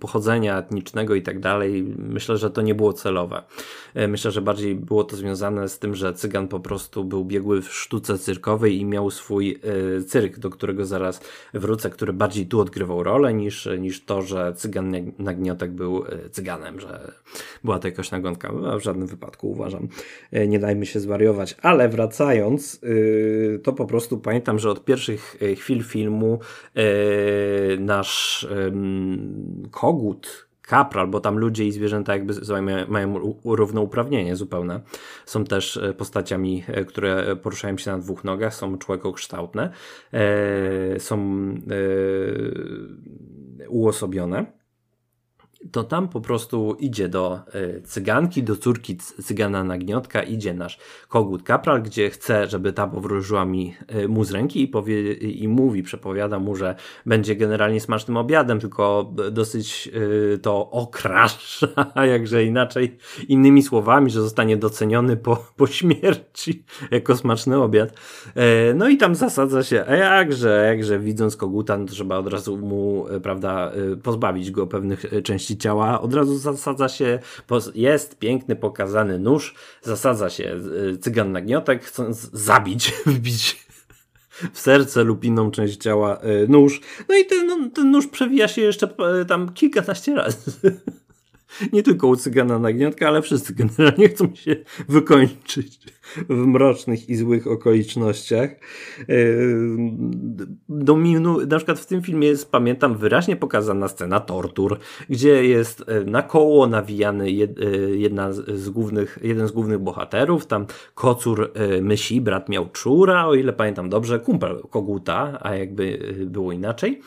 pochodzenia 0.00 0.58
etnicznego 0.58 1.14
i 1.14 1.22
tak 1.22 1.40
dalej, 1.40 1.94
myślę, 1.98 2.38
że 2.38 2.50
to 2.50 2.62
nie 2.62 2.74
było 2.74 2.92
celowe. 2.92 3.42
Yy, 3.94 4.08
myślę, 4.08 4.30
że 4.30 4.42
bardziej 4.42 4.74
było 4.74 5.04
to 5.04 5.16
związane 5.16 5.68
z 5.68 5.78
tym, 5.78 5.94
że 5.94 6.14
cygan 6.14 6.48
po 6.48 6.60
prostu 6.60 7.04
był 7.04 7.24
biegły 7.24 7.62
w 7.62 7.74
sztuce 7.74 8.18
cyrkowej 8.18 8.80
i 8.80 8.84
miał 8.84 9.10
swój 9.10 9.60
yy, 9.94 10.04
cyrk, 10.04 10.38
do 10.38 10.50
którego 10.50 10.86
zaraz 10.86 11.20
wrócę, 11.54 11.90
który 11.90 12.12
bardziej 12.12 12.46
tu 12.46 12.60
odgrywał 12.60 13.02
rolę 13.02 13.34
niż, 13.34 13.68
niż 13.78 14.04
to, 14.04 14.22
że 14.22 14.52
cygan 14.56 14.94
nagniotek 15.18 15.72
był 15.72 16.04
cyganem, 16.30 16.80
że 16.80 17.12
była 17.64 17.78
to 17.78 17.88
jakaś 17.88 18.10
nagonka. 18.10 18.52
W 18.52 18.82
żadnym 18.82 19.06
wypadku 19.06 19.50
uważam. 19.50 19.83
E, 20.32 20.48
nie 20.48 20.58
dajmy 20.58 20.86
się 20.86 21.00
zwariować. 21.00 21.56
Ale 21.62 21.88
wracając, 21.88 22.80
e, 23.54 23.58
to 23.58 23.72
po 23.72 23.86
prostu 23.86 24.18
pamiętam, 24.18 24.58
że 24.58 24.70
od 24.70 24.84
pierwszych 24.84 25.36
e, 25.42 25.54
chwil 25.54 25.82
filmu 25.82 26.38
nasz 27.78 28.46
kogut, 29.70 30.48
kapral, 30.62 31.08
bo 31.08 31.20
tam 31.20 31.38
ludzie 31.38 31.66
i 31.66 31.72
zwierzęta 31.72 32.12
jakby 32.12 32.34
mają 32.88 33.36
równouprawnienie 33.44 34.36
zupełne. 34.36 34.80
Są 35.26 35.44
też 35.44 35.80
postaciami, 35.98 36.64
które 36.86 37.36
poruszają 37.36 37.78
się 37.78 37.90
na 37.90 37.98
dwóch 37.98 38.24
nogach, 38.24 38.54
są 38.54 38.78
człowiekokształtne, 38.78 39.70
są 40.98 41.18
uosobione 43.68 44.63
to 45.72 45.84
tam 45.84 46.08
po 46.08 46.20
prostu 46.20 46.76
idzie 46.80 47.08
do 47.08 47.40
y, 47.54 47.82
cyganki, 47.84 48.42
do 48.42 48.56
córki 48.56 48.96
cygana 48.96 49.64
Nagniotka, 49.64 50.22
idzie 50.22 50.54
nasz 50.54 50.78
kogut 51.08 51.42
kapral, 51.42 51.82
gdzie 51.82 52.10
chce, 52.10 52.46
żeby 52.46 52.72
ta 52.72 52.86
powróżyła 52.86 53.44
mi 53.44 53.74
y, 53.94 54.08
mu 54.08 54.24
z 54.24 54.30
ręki 54.30 54.62
i, 54.62 54.68
powie, 54.68 55.12
i 55.12 55.48
mówi, 55.48 55.82
przepowiada 55.82 56.38
mu, 56.38 56.56
że 56.56 56.74
będzie 57.06 57.36
generalnie 57.36 57.80
smacznym 57.80 58.16
obiadem, 58.16 58.60
tylko 58.60 59.12
dosyć 59.32 59.90
y, 60.34 60.38
to 60.38 60.70
okrasza, 60.70 61.66
jakże 62.12 62.44
inaczej, 62.44 62.96
innymi 63.28 63.62
słowami, 63.62 64.10
że 64.10 64.22
zostanie 64.22 64.56
doceniony 64.56 65.16
po, 65.16 65.36
po 65.56 65.66
śmierci 65.66 66.64
jako 66.90 67.16
smaczny 67.16 67.62
obiad. 67.62 68.00
No 68.74 68.88
i 68.88 68.96
tam 68.96 69.14
zasadza 69.14 69.62
się, 69.62 69.84
a 69.88 69.96
jakże, 69.96 70.64
jakże 70.66 70.98
widząc 70.98 71.36
koguta, 71.36 71.78
no 71.78 71.86
trzeba 71.86 72.18
od 72.18 72.32
razu 72.32 72.56
mu, 72.56 73.06
prawda, 73.22 73.72
pozbawić 74.02 74.50
go 74.50 74.66
pewnych 74.66 75.04
części 75.24 75.53
części 75.54 75.58
ciała, 75.58 76.00
od 76.00 76.14
razu 76.14 76.38
zasadza 76.38 76.88
się, 76.88 77.18
jest 77.74 78.18
piękny, 78.18 78.56
pokazany 78.56 79.18
nóż, 79.18 79.54
zasadza 79.82 80.30
się 80.30 80.56
y, 80.94 80.98
cygan 80.98 81.32
nagniotek, 81.32 81.84
chcąc 81.84 82.30
zabić, 82.32 82.92
wbić 83.06 83.64
w 84.52 84.58
serce 84.58 85.04
lub 85.04 85.24
inną 85.24 85.50
część 85.50 85.76
ciała 85.76 86.20
y, 86.22 86.48
nóż. 86.48 86.80
No 87.08 87.16
i 87.16 87.26
ten, 87.26 87.46
no, 87.46 87.70
ten 87.74 87.90
nóż 87.90 88.06
przewija 88.06 88.48
się 88.48 88.62
jeszcze 88.62 88.88
y, 89.22 89.26
tam 89.26 89.52
kilkanaście 89.52 90.14
razy. 90.14 90.50
Nie 91.72 91.82
tylko 91.82 92.08
u 92.08 92.16
cygana 92.16 92.58
nagniotka, 92.58 93.08
ale 93.08 93.22
wszyscy 93.22 93.54
generalnie 93.54 94.08
chcą 94.08 94.34
się 94.34 94.56
wykończyć 94.88 95.80
w 96.28 96.46
mrocznych 96.46 97.08
i 97.08 97.16
złych 97.16 97.46
okolicznościach. 97.46 98.50
E, 98.50 99.06
do 100.68 100.96
minu, 100.96 101.46
na 101.46 101.56
przykład 101.56 101.80
w 101.80 101.86
tym 101.86 102.02
filmie 102.02 102.28
jest, 102.28 102.50
pamiętam, 102.50 102.98
wyraźnie 102.98 103.36
pokazana 103.36 103.88
scena 103.88 104.20
tortur, 104.20 104.78
gdzie 105.10 105.44
jest 105.44 105.84
e, 105.86 106.04
na 106.04 106.22
koło 106.22 106.66
nawijany 106.66 107.24
e, 107.24 107.30
jedna 107.96 108.32
z 108.32 108.70
głównych, 108.70 109.18
jeden 109.22 109.48
z 109.48 109.52
głównych 109.52 109.78
bohaterów, 109.78 110.46
tam 110.46 110.66
kocur 110.94 111.52
myśli, 111.82 112.20
brat 112.20 112.48
miał 112.48 112.68
czura, 112.68 113.26
o 113.26 113.34
ile 113.34 113.52
pamiętam 113.52 113.88
dobrze, 113.88 114.20
kumpel 114.20 114.60
koguta, 114.70 115.38
a 115.42 115.54
jakby 115.54 115.98
było 116.26 116.52
inaczej. 116.52 117.00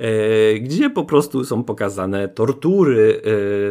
E, 0.00 0.58
gdzie 0.58 0.90
po 0.90 1.04
prostu 1.04 1.44
są 1.44 1.64
pokazane 1.64 2.28
tortury. 2.28 3.22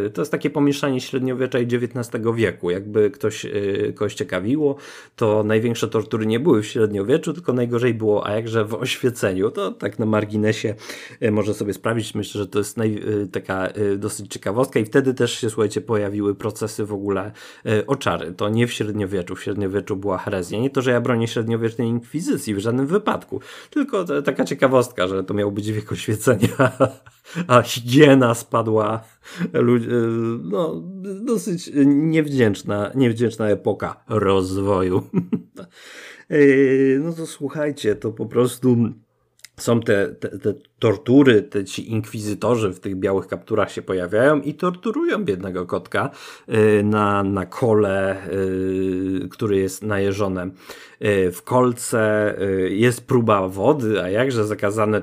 E, 0.05 0.09
to 0.09 0.21
jest 0.21 0.31
takie 0.31 0.49
pomieszanie 0.49 1.01
średniowiecza 1.01 1.59
i 1.59 1.63
XIX 1.63 2.25
wieku. 2.35 2.69
Jakby 2.69 3.11
ktoś 3.11 3.45
e, 3.45 3.49
kogoś 3.93 4.13
ciekawiło, 4.13 4.75
to 5.15 5.43
największe 5.43 5.87
tortury 5.87 6.25
nie 6.25 6.39
były 6.39 6.61
w 6.61 6.65
średniowieczu, 6.65 7.33
tylko 7.33 7.53
najgorzej 7.53 7.93
było, 7.93 8.27
a 8.27 8.31
jakże 8.31 8.65
w 8.65 8.73
oświeceniu. 8.73 9.51
To 9.51 9.71
tak 9.71 9.99
na 9.99 10.05
marginesie 10.05 10.75
może 11.31 11.53
sobie 11.53 11.73
sprawdzić. 11.73 12.15
Myślę, 12.15 12.41
że 12.41 12.47
to 12.47 12.59
jest 12.59 12.77
naj, 12.77 13.01
taka 13.31 13.69
dosyć 13.97 14.33
ciekawostka 14.33 14.79
i 14.79 14.85
wtedy 14.85 15.13
też 15.13 15.39
się, 15.39 15.49
słuchajcie, 15.49 15.81
pojawiły 15.81 16.35
procesy 16.35 16.85
w 16.85 16.93
ogóle 16.93 17.31
oczary. 17.87 18.31
To 18.31 18.49
nie 18.49 18.67
w 18.67 18.73
średniowieczu. 18.73 19.35
W 19.35 19.43
średniowieczu 19.43 19.95
była 19.95 20.17
herezja. 20.17 20.59
Nie 20.59 20.69
to, 20.69 20.81
że 20.81 20.91
ja 20.91 21.01
bronię 21.01 21.27
średniowiecznej 21.27 21.87
inkwizycji 21.87 22.55
w 22.55 22.59
żadnym 22.59 22.87
wypadku, 22.87 23.41
tylko 23.69 24.05
taka 24.21 24.45
ciekawostka, 24.45 25.07
że 25.07 25.23
to 25.23 25.33
miał 25.33 25.51
być 25.51 25.71
wiek 25.71 25.91
oświecenia 25.91 26.18
a 27.47 27.61
higiena 27.61 28.35
spadła. 28.35 29.03
No, 30.43 30.83
dosyć 31.25 31.71
niewdzięczna, 31.85 32.91
niewdzięczna 32.95 33.49
epoka 33.49 34.03
rozwoju. 34.09 35.01
No 36.99 37.13
to 37.13 37.27
słuchajcie, 37.27 37.95
to 37.95 38.11
po 38.11 38.25
prostu 38.25 38.77
są 39.57 39.81
te, 39.81 40.07
te, 40.07 40.39
te 40.39 40.53
tortury, 40.79 41.41
te 41.41 41.65
ci 41.65 41.91
inkwizytorzy 41.91 42.69
w 42.69 42.79
tych 42.79 42.95
białych 42.95 43.27
kapturach 43.27 43.71
się 43.71 43.81
pojawiają 43.81 44.41
i 44.41 44.53
torturują 44.53 45.25
biednego 45.25 45.65
kotka 45.65 46.09
y, 46.49 46.83
na, 46.83 47.23
na 47.23 47.45
kole, 47.45 48.27
y, 48.33 49.29
który 49.31 49.57
jest 49.57 49.83
najeżone 49.83 50.45
y, 50.45 51.31
w 51.31 51.43
kolce. 51.43 51.89
Jest 52.69 53.07
próba 53.07 53.47
wody, 53.47 54.01
a 54.01 54.09
jakże 54.09 54.45
zakazane 54.45 55.01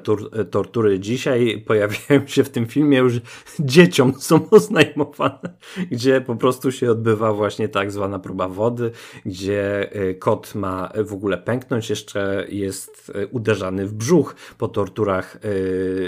tortury 0.50 1.00
dzisiaj 1.00 1.64
pojawiają 1.66 2.26
się 2.26 2.44
w 2.44 2.50
tym 2.50 2.66
filmie 2.66 2.98
już 2.98 3.20
dzieciom 3.60 4.12
są 4.18 4.50
oznajmowane, 4.50 5.54
gdzie 5.90 6.20
po 6.20 6.36
prostu 6.36 6.72
się 6.72 6.90
odbywa 6.90 7.32
właśnie 7.32 7.68
tak 7.68 7.92
zwana 7.92 8.18
próba 8.18 8.48
wody, 8.48 8.90
gdzie 9.26 9.90
kot 10.18 10.54
ma 10.54 10.92
w 11.04 11.12
ogóle 11.12 11.38
pęknąć, 11.38 11.90
jeszcze 11.90 12.46
jest 12.48 13.12
uderzany 13.30 13.86
w 13.86 13.94
brzuch 13.94 14.34
po 14.58 14.68
torturach 14.68 15.38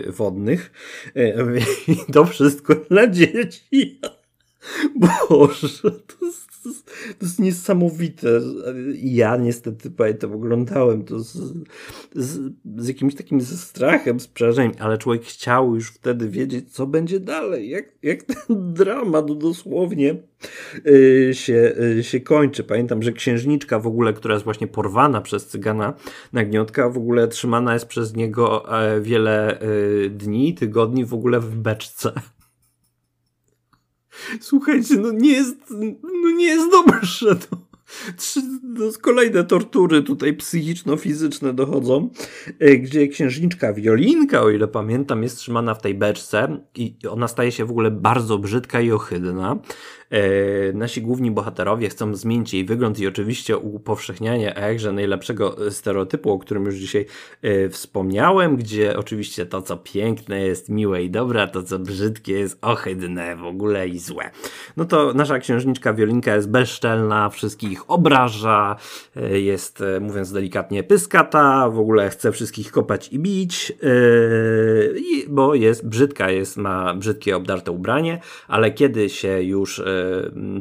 wodnych. 0.07 0.73
E, 1.17 1.35
I 1.93 2.13
to 2.13 2.25
wszystko 2.25 2.75
dla 2.75 3.07
dzieci. 3.07 4.01
Boże, 4.97 5.91
to 5.91 6.27
jest, 6.27 6.48
to 7.19 7.27
jest, 7.27 7.39
niesamowite. 7.39 8.29
Ja 9.03 9.37
niestety 9.37 9.91
pamiętam, 9.91 10.33
oglądałem 10.33 11.05
to 11.05 11.21
z, 11.21 11.33
z, 12.15 12.53
z 12.77 12.89
jakimś 12.89 13.15
takim 13.15 13.41
ze 13.41 13.57
strachem, 13.57 14.21
z 14.21 14.29
przerażeniem, 14.29 14.73
ale 14.79 14.99
człowiek 14.99 15.23
chciał 15.23 15.75
już 15.75 15.91
wtedy 15.91 16.29
wiedzieć, 16.29 16.73
co 16.73 16.87
będzie 16.87 17.21
dalej, 17.21 17.69
jak, 17.69 17.85
jak 18.03 18.23
ten 18.23 18.73
dramat 18.73 19.39
dosłownie 19.39 20.17
y, 20.87 21.31
się, 21.33 21.73
y, 21.99 22.05
się 22.05 22.21
kończy. 22.21 22.65
Pamiętam, 22.65 23.03
że 23.03 23.13
księżniczka 23.13 23.79
w 23.79 23.87
ogóle, 23.87 24.13
która 24.13 24.35
jest 24.35 24.45
właśnie 24.45 24.67
porwana 24.67 25.21
przez 25.21 25.47
cygana 25.47 25.95
Nagniotka, 26.33 26.91
w 26.91 26.97
ogóle 26.97 27.29
trzymana 27.29 27.73
jest 27.75 27.87
przez 27.87 28.15
niego 28.15 28.79
e, 28.81 29.01
wiele 29.01 29.63
y, 29.63 30.11
dni, 30.11 30.55
tygodni 30.55 31.05
w 31.05 31.15
ogóle 31.15 31.41
w 31.41 31.57
beczce. 31.57 32.13
Słuchajcie, 34.41 34.97
no 34.97 35.13
nie 35.13 35.33
jest, 35.33 35.57
no 36.23 36.31
nie 36.31 36.47
jest 36.47 36.71
dobrze. 36.71 37.37
To, 37.37 37.57
trzy, 38.17 38.41
no 38.63 38.85
kolejne 39.01 39.45
tortury 39.45 40.03
tutaj 40.03 40.37
psychiczno-fizyczne 40.37 41.55
dochodzą, 41.55 42.11
e, 42.59 42.77
gdzie 42.77 43.09
księżniczka 43.09 43.73
Wiolinka, 43.73 44.43
o 44.43 44.51
ile 44.51 44.69
pamiętam, 44.69 45.23
jest 45.23 45.37
trzymana 45.37 45.75
w 45.75 45.83
tej 45.83 45.95
beczce 45.95 46.61
i 46.75 46.97
ona 47.11 47.29
staje 47.29 47.53
się 47.53 47.65
w 47.65 47.71
ogóle 47.71 47.91
bardzo 47.91 48.39
brzydka 48.39 48.81
i 48.81 48.93
ohydna. 48.93 49.59
E, 50.11 50.73
nasi 50.73 51.03
główni 51.03 51.31
bohaterowie 51.31 51.89
chcą 51.89 52.15
zmienić 52.15 52.55
jej 52.55 52.65
wygląd 52.65 52.99
i 53.01 53.07
oczywiście 53.07 53.59
upowszechnianie 53.59 54.55
jakże 54.61 54.93
najlepszego 54.93 55.71
stereotypu, 55.71 56.33
o 56.33 56.39
którym 56.39 56.65
już 56.65 56.75
dzisiaj 56.75 57.07
e, 57.43 57.69
wspomniałem, 57.69 58.57
gdzie 58.57 58.99
oczywiście 58.99 59.47
to, 59.47 59.63
co 59.63 59.77
piękne 59.77 60.41
jest 60.41 60.69
miłe 60.69 61.03
i 61.03 61.11
dobre, 61.11 61.43
a 61.43 61.47
to, 61.47 61.63
co 61.63 61.79
brzydkie 61.79 62.33
jest 62.33 62.59
ohydne 62.63 63.37
w 63.37 63.45
ogóle 63.45 63.89
i 63.89 63.99
złe. 63.99 64.31
No 64.77 64.85
to 64.85 65.13
nasza 65.15 65.39
księżniczka 65.39 65.95
Wiolinka 65.95 66.35
jest 66.35 66.51
bezczelna, 66.51 67.29
wszystkich 67.29 67.91
obraża, 67.91 68.77
e, 69.17 69.41
jest, 69.41 69.83
mówiąc 70.01 70.33
delikatnie, 70.33 70.83
pyskata, 70.83 71.71
w 71.71 71.79
ogóle 71.79 72.11
chce 72.11 72.33
wszystkich 72.33 72.71
kopać 72.71 73.09
i 73.13 73.19
bić, 73.19 73.73
bo 75.29 75.55
jest 75.55 75.89
brzydka, 75.89 76.31
jest, 76.31 76.57
ma 76.57 76.95
brzydkie 76.95 77.37
obdarte 77.37 77.73
ubranie, 77.73 78.21
ale 78.49 78.71
kiedy 78.71 79.09
się 79.09 79.43
już 79.43 79.83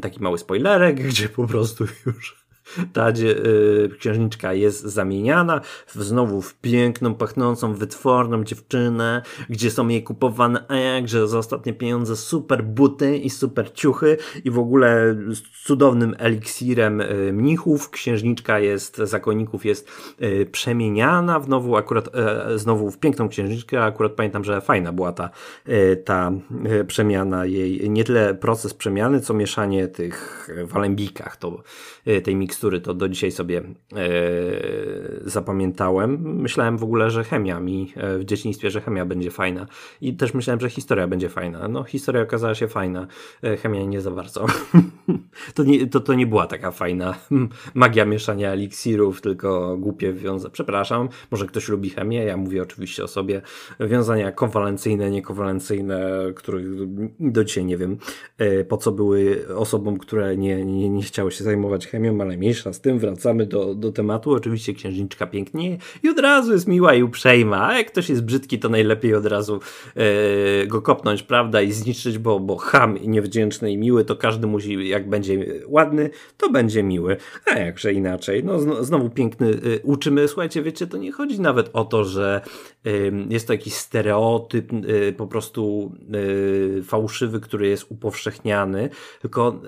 taki 0.02 0.24
mały 0.24 0.38
spoilerek, 0.38 1.02
gdzie 1.10 1.30
po 1.30 1.48
prostu 1.48 1.86
już 2.06 2.47
ta 2.94 3.10
y, 3.10 3.90
księżniczka 4.00 4.54
jest 4.54 4.84
zamieniana 4.84 5.62
w, 5.88 5.96
znowu 5.96 6.42
w 6.42 6.56
piękną, 6.56 7.16
pachnącą, 7.16 7.74
wytworną 7.74 8.44
dziewczynę, 8.44 9.22
gdzie 9.50 9.72
są 9.72 9.88
jej 9.88 10.04
kupowane 10.04 10.66
jakże 10.96 11.28
za 11.28 11.38
ostatnie 11.38 11.74
pieniądze 11.74 12.16
super 12.16 12.64
buty 12.64 13.18
i 13.18 13.30
super 13.30 13.74
ciuchy 13.74 14.18
i 14.44 14.52
w 14.52 14.60
ogóle 14.60 15.16
z 15.30 15.66
cudownym 15.66 16.16
eliksirem 16.18 17.02
y, 17.02 17.34
mnichów. 17.34 17.90
Księżniczka 17.90 18.60
jest, 18.60 18.98
zakonników 18.98 19.66
jest 19.66 19.90
y, 20.22 20.50
przemieniana 20.52 21.40
w 21.40 21.50
nowu, 21.50 21.76
akurat 21.76 22.16
e, 22.16 22.60
znowu 22.60 22.92
w 22.92 23.00
piękną 23.00 23.30
księżniczkę. 23.30 23.84
Akurat 23.84 24.12
pamiętam, 24.12 24.44
że 24.44 24.62
fajna 24.62 24.94
była 24.94 25.12
ta, 25.12 25.30
ta 26.06 26.32
przemiana 26.88 27.46
jej, 27.46 27.90
nie 27.90 28.04
tyle 28.04 28.36
proces 28.36 28.74
przemiany, 28.74 29.22
co 29.22 29.34
mieszanie 29.34 29.88
tych 29.88 30.50
w 30.68 30.76
alembikach, 30.76 31.38
to, 31.38 31.64
tej 32.24 32.36
miks 32.36 32.57
tekstury, 32.58 32.82
to 32.82 32.94
do 32.94 33.10
dzisiaj 33.10 33.32
sobie 33.32 33.58
e, 33.58 34.04
zapamiętałem. 35.26 36.42
Myślałem 36.42 36.78
w 36.78 36.84
ogóle, 36.84 37.12
że 37.12 37.24
chemia 37.24 37.60
mi 37.60 37.94
e, 37.96 38.18
w 38.18 38.26
dzieciństwie, 38.26 38.72
że 38.72 38.82
chemia 38.82 39.06
będzie 39.06 39.32
fajna. 39.32 39.68
I 40.02 40.14
też 40.14 40.34
myślałem, 40.34 40.60
że 40.60 40.70
historia 40.70 41.08
będzie 41.08 41.30
fajna. 41.30 41.68
No, 41.68 41.84
historia 41.84 42.22
okazała 42.22 42.56
się 42.56 42.68
fajna, 42.68 43.08
e, 43.44 43.58
chemia 43.58 43.86
nie 43.86 44.02
za 44.02 44.12
bardzo. 44.12 44.46
to, 45.56 45.64
nie, 45.64 45.88
to, 45.88 46.00
to 46.00 46.14
nie 46.14 46.28
była 46.28 46.48
taka 46.48 46.72
fajna 46.72 47.16
magia 47.74 48.06
mieszania 48.06 48.52
eliksirów, 48.52 49.22
tylko 49.22 49.78
głupie 49.78 50.14
wiązania. 50.14 50.52
Przepraszam, 50.52 51.10
może 51.32 51.46
ktoś 51.46 51.70
lubi 51.70 51.90
chemię, 51.90 52.24
ja 52.24 52.38
mówię 52.38 52.62
oczywiście 52.62 53.04
o 53.04 53.08
sobie. 53.08 53.42
Wiązania 53.80 54.32
kowalencyjne, 54.32 55.12
niekowalencyjne, 55.12 56.10
których 56.36 56.66
do 57.20 57.44
dzisiaj 57.44 57.66
nie 57.66 57.78
wiem, 57.78 57.98
po 58.68 58.78
co 58.78 58.92
były 58.92 59.48
osobom, 59.56 59.98
które 59.98 60.38
nie, 60.38 60.66
nie, 60.66 60.90
nie 60.90 61.04
chciały 61.04 61.32
się 61.32 61.44
zajmować 61.44 61.88
chemią, 61.88 62.22
ale 62.22 62.38
mniejsza 62.48 62.74
z 62.74 62.82
tym, 62.82 63.00
wracamy 63.00 63.46
do, 63.46 63.76
do 63.76 63.92
tematu. 63.92 64.32
Oczywiście 64.32 64.74
księżniczka 64.74 65.28
pięknie 65.28 65.78
i 66.04 66.10
od 66.10 66.20
razu 66.20 66.54
jest 66.54 66.68
miła 66.68 66.94
i 66.94 67.04
uprzejma, 67.04 67.68
a 67.68 67.78
jak 67.78 67.88
ktoś 67.88 68.10
jest 68.10 68.24
brzydki, 68.24 68.60
to 68.60 68.70
najlepiej 68.70 69.16
od 69.16 69.26
razu 69.26 69.60
e, 69.96 70.68
go 70.68 70.82
kopnąć, 70.82 71.24
prawda, 71.24 71.62
i 71.62 71.72
zniszczyć, 71.72 72.18
bo, 72.18 72.40
bo 72.40 72.58
ham 72.58 72.98
i 72.98 73.10
niewdzięczny 73.10 73.72
i 73.72 73.78
miły, 73.78 74.06
to 74.06 74.16
każdy 74.16 74.48
musi, 74.48 74.88
jak 74.88 75.10
będzie 75.10 75.46
ładny, 75.68 76.10
to 76.38 76.50
będzie 76.50 76.84
miły. 76.84 77.18
A 77.46 77.60
jakże 77.60 77.94
inaczej. 77.94 78.44
No 78.44 78.84
znowu 78.84 79.10
piękny 79.10 79.48
y, 79.48 79.80
uczymy. 79.84 80.28
Słuchajcie, 80.28 80.62
wiecie, 80.62 80.88
to 80.88 80.98
nie 80.98 81.12
chodzi 81.12 81.42
nawet 81.42 81.70
o 81.74 81.86
to, 81.86 82.06
że 82.06 82.42
y, 82.88 83.12
jest 83.30 83.48
to 83.48 83.54
jakiś 83.54 83.74
stereotyp 83.74 84.72
po 85.18 85.28
prostu 85.28 85.92
fałszywy, 86.84 87.40
który 87.40 87.68
jest 87.68 87.86
upowszechniany, 87.90 88.90
tylko 89.22 89.62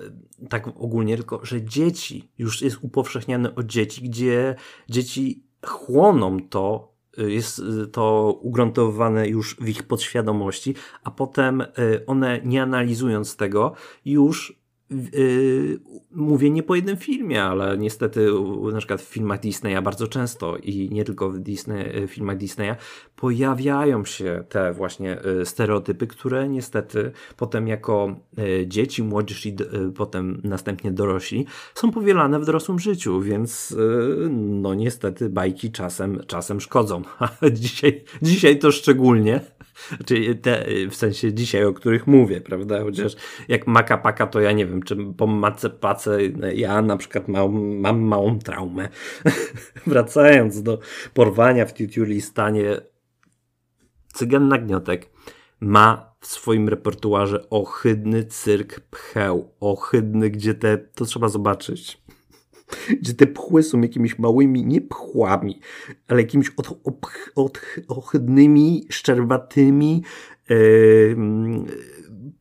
tak 0.49 0.67
ogólnie, 0.67 1.15
tylko 1.15 1.45
że 1.45 1.61
dzieci, 1.61 2.29
już 2.37 2.61
jest 2.61 2.77
upowszechniane 2.81 3.55
od 3.55 3.65
dzieci, 3.65 4.01
gdzie 4.01 4.55
dzieci 4.89 5.43
chłoną 5.65 6.37
to, 6.49 6.93
y, 7.19 7.31
jest 7.31 7.59
y, 7.59 7.87
to 7.87 8.37
ugruntowane 8.41 9.27
już 9.27 9.55
w 9.55 9.69
ich 9.69 9.83
podświadomości, 9.83 10.75
a 11.03 11.11
potem 11.11 11.61
y, 11.61 11.65
one 12.05 12.41
nie 12.43 12.61
analizując 12.63 13.35
tego 13.35 13.73
już 14.05 14.59
Yy, 15.13 15.79
mówię 16.11 16.49
nie 16.49 16.63
po 16.63 16.75
jednym 16.75 16.97
filmie, 16.97 17.43
ale 17.43 17.77
niestety 17.77 18.27
na 18.71 18.77
przykład 18.77 19.01
w 19.01 19.05
filmach 19.05 19.39
Disneya 19.39 19.81
bardzo 19.83 20.07
często 20.07 20.57
i 20.57 20.89
nie 20.91 21.05
tylko 21.05 21.29
w 21.29 21.39
Disney, 21.39 22.07
filmach 22.07 22.37
Disneya 22.37 22.75
pojawiają 23.19 24.05
się 24.05 24.43
te 24.49 24.73
właśnie 24.73 25.17
yy, 25.37 25.45
stereotypy, 25.45 26.07
które 26.07 26.49
niestety 26.49 27.11
potem 27.37 27.67
jako 27.67 28.15
yy, 28.37 28.67
dzieci, 28.67 29.03
młodzież 29.03 29.45
i 29.45 29.55
potem 29.95 30.41
następnie 30.43 30.91
dorośli 30.91 31.45
są 31.75 31.91
powielane 31.91 32.39
w 32.39 32.45
dorosłym 32.45 32.79
życiu, 32.79 33.21
więc 33.21 33.75
no 34.29 34.73
niestety 34.73 35.29
bajki 35.29 35.71
czasem, 35.71 36.21
czasem 36.27 36.61
szkodzą. 36.61 37.01
dzisiaj, 37.51 38.03
dzisiaj 38.21 38.59
to 38.59 38.71
szczególnie. 38.71 39.41
Czyli 40.05 40.35
te, 40.35 40.65
w 40.89 40.95
sensie 40.95 41.33
dzisiaj, 41.33 41.65
o 41.65 41.73
których 41.73 42.07
mówię, 42.07 42.41
prawda? 42.41 42.83
Chociaż 42.83 43.15
jak 43.47 43.67
maka 43.67 43.97
paka, 43.97 44.27
to 44.27 44.41
ja 44.41 44.51
nie 44.51 44.65
wiem, 44.65 44.83
czy 44.83 44.97
po 45.17 45.27
mace 45.27 45.69
pace 45.69 46.17
ja 46.55 46.81
na 46.81 46.97
przykład 46.97 47.27
mam, 47.27 47.77
mam 47.77 48.01
małą 48.01 48.39
traumę. 48.39 48.89
Wracając 49.87 50.63
do 50.63 50.79
porwania 51.13 51.65
w 51.65 51.73
Tutiulistanie, 51.73 52.81
Cygan 54.19 54.47
Nagniotek 54.47 55.09
ma 55.59 56.15
w 56.19 56.27
swoim 56.27 56.69
repertuarze 56.69 57.49
ohydny 57.49 58.25
cyrk 58.25 58.79
pcheł. 58.79 59.53
Ohydny, 59.59 60.29
gdzie 60.29 60.53
te, 60.53 60.77
to 60.77 61.05
trzeba 61.05 61.29
zobaczyć 61.29 62.01
gdzie 63.01 63.13
te 63.13 63.27
pchły 63.27 63.63
są 63.63 63.81
jakimiś 63.81 64.19
małymi, 64.19 64.65
nie 64.65 64.81
pchłami, 64.81 65.59
ale 66.07 66.21
jakimiś 66.21 66.51
od, 66.57 66.67
od, 66.83 66.95
od, 67.35 67.61
ohydnymi, 67.87 68.85
szczerbatymi 68.89 70.03
yy, 70.49 71.17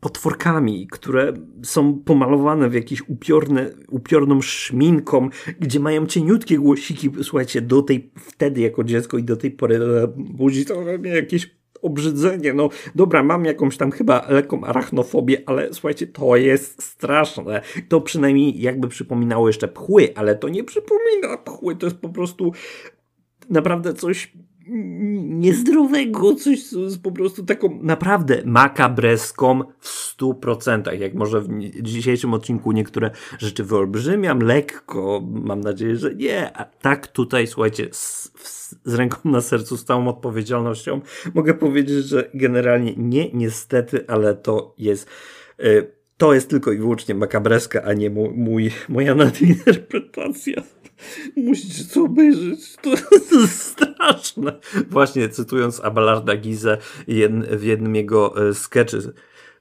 potworkami, 0.00 0.86
które 0.86 1.32
są 1.62 1.98
pomalowane 1.98 2.70
w 2.70 2.74
jakieś 2.74 3.08
upiorne, 3.08 3.70
upiorną 3.88 4.42
szminką, 4.42 5.28
gdzie 5.60 5.80
mają 5.80 6.06
cieniutkie 6.06 6.58
głosiki, 6.58 7.10
słuchajcie, 7.22 7.60
do 7.60 7.82
tej, 7.82 8.12
wtedy 8.16 8.60
jako 8.60 8.84
dziecko 8.84 9.18
i 9.18 9.24
do 9.24 9.36
tej 9.36 9.50
pory 9.50 9.80
budzi 10.16 10.64
to 10.64 10.80
mnie 10.98 11.10
jakieś 11.10 11.57
obrzydzenie. 11.82 12.52
No 12.52 12.68
dobra, 12.94 13.22
mam 13.22 13.44
jakąś 13.44 13.76
tam 13.76 13.90
chyba 13.90 14.26
lekką 14.28 14.64
arachnofobię, 14.64 15.42
ale 15.46 15.72
słuchajcie, 15.72 16.06
to 16.06 16.36
jest 16.36 16.82
straszne. 16.82 17.62
To 17.88 18.00
przynajmniej 18.00 18.60
jakby 18.60 18.88
przypominało 18.88 19.46
jeszcze 19.46 19.68
pchły, 19.68 20.12
ale 20.14 20.34
to 20.36 20.48
nie 20.48 20.64
przypomina 20.64 21.38
pchły, 21.44 21.76
to 21.76 21.86
jest 21.86 21.98
po 21.98 22.08
prostu 22.08 22.52
naprawdę 23.50 23.94
coś 23.94 24.32
niezdrowego, 25.22 26.34
coś 26.34 26.62
z 26.70 26.98
po 26.98 27.12
prostu 27.12 27.44
taką 27.44 27.78
naprawdę 27.82 28.42
makabreską 28.44 29.62
w 29.78 29.88
stu 29.88 30.34
procentach. 30.34 31.00
Jak 31.00 31.14
może 31.14 31.40
w 31.40 31.48
dzisiejszym 31.82 32.34
odcinku 32.34 32.72
niektóre 32.72 33.10
rzeczy 33.38 33.64
wyolbrzymiam 33.64 34.40
lekko, 34.40 35.22
mam 35.30 35.60
nadzieję, 35.60 35.96
że 35.96 36.14
nie, 36.14 36.56
a 36.56 36.64
tak 36.64 37.06
tutaj, 37.06 37.46
słuchajcie, 37.46 37.88
z, 37.92 38.32
z 38.84 38.94
ręką 38.94 39.18
na 39.24 39.40
sercu, 39.40 39.76
z 39.76 39.84
całą 39.84 40.08
odpowiedzialnością 40.08 41.00
mogę 41.34 41.54
powiedzieć, 41.54 42.04
że 42.04 42.30
generalnie 42.34 42.94
nie, 42.96 43.30
niestety, 43.32 44.04
ale 44.08 44.34
to 44.34 44.74
jest... 44.78 45.08
Yy, 45.58 45.98
to 46.16 46.34
jest 46.34 46.50
tylko 46.50 46.72
i 46.72 46.78
wyłącznie 46.78 47.14
makabreska, 47.14 47.82
a 47.82 47.92
nie 47.92 48.10
mój 48.10 48.70
moja 48.88 49.14
nadinterpretacja. 49.14 50.62
Musicie 51.36 51.84
to 51.94 52.04
obejrzeć. 52.04 52.76
To, 52.76 52.90
jest 53.40 53.62
straszne. 53.62 54.58
Właśnie 54.90 55.28
cytując 55.28 55.80
Abelarda 55.80 56.36
Gizę 56.36 56.78
w 57.50 57.62
jednym 57.62 57.94
jego 57.94 58.48
e, 58.48 58.54
sketchy. 58.54 59.12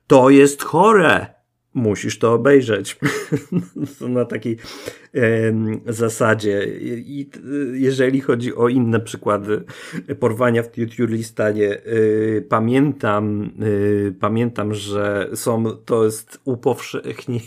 To 0.07 0.29
jest 0.29 0.63
chore! 0.63 1.37
musisz 1.77 2.19
to 2.19 2.33
obejrzeć. 2.33 2.99
na 4.01 4.25
takiej 4.25 4.57
zasadzie. 5.85 6.67
I 6.97 7.29
jeżeli 7.73 8.21
chodzi 8.21 8.55
o 8.55 8.69
inne 8.69 8.99
przykłady 8.99 9.63
porwania 10.19 10.63
w 10.63 10.71
Tjurlistanie, 10.71 11.69
e, 11.69 11.81
pamiętam, 12.41 13.51
e, 14.07 14.11
pamiętam, 14.11 14.73
że 14.73 15.29
są, 15.33 15.63
to 15.71 16.05
jest 16.05 16.41
upowszechni 16.45 17.41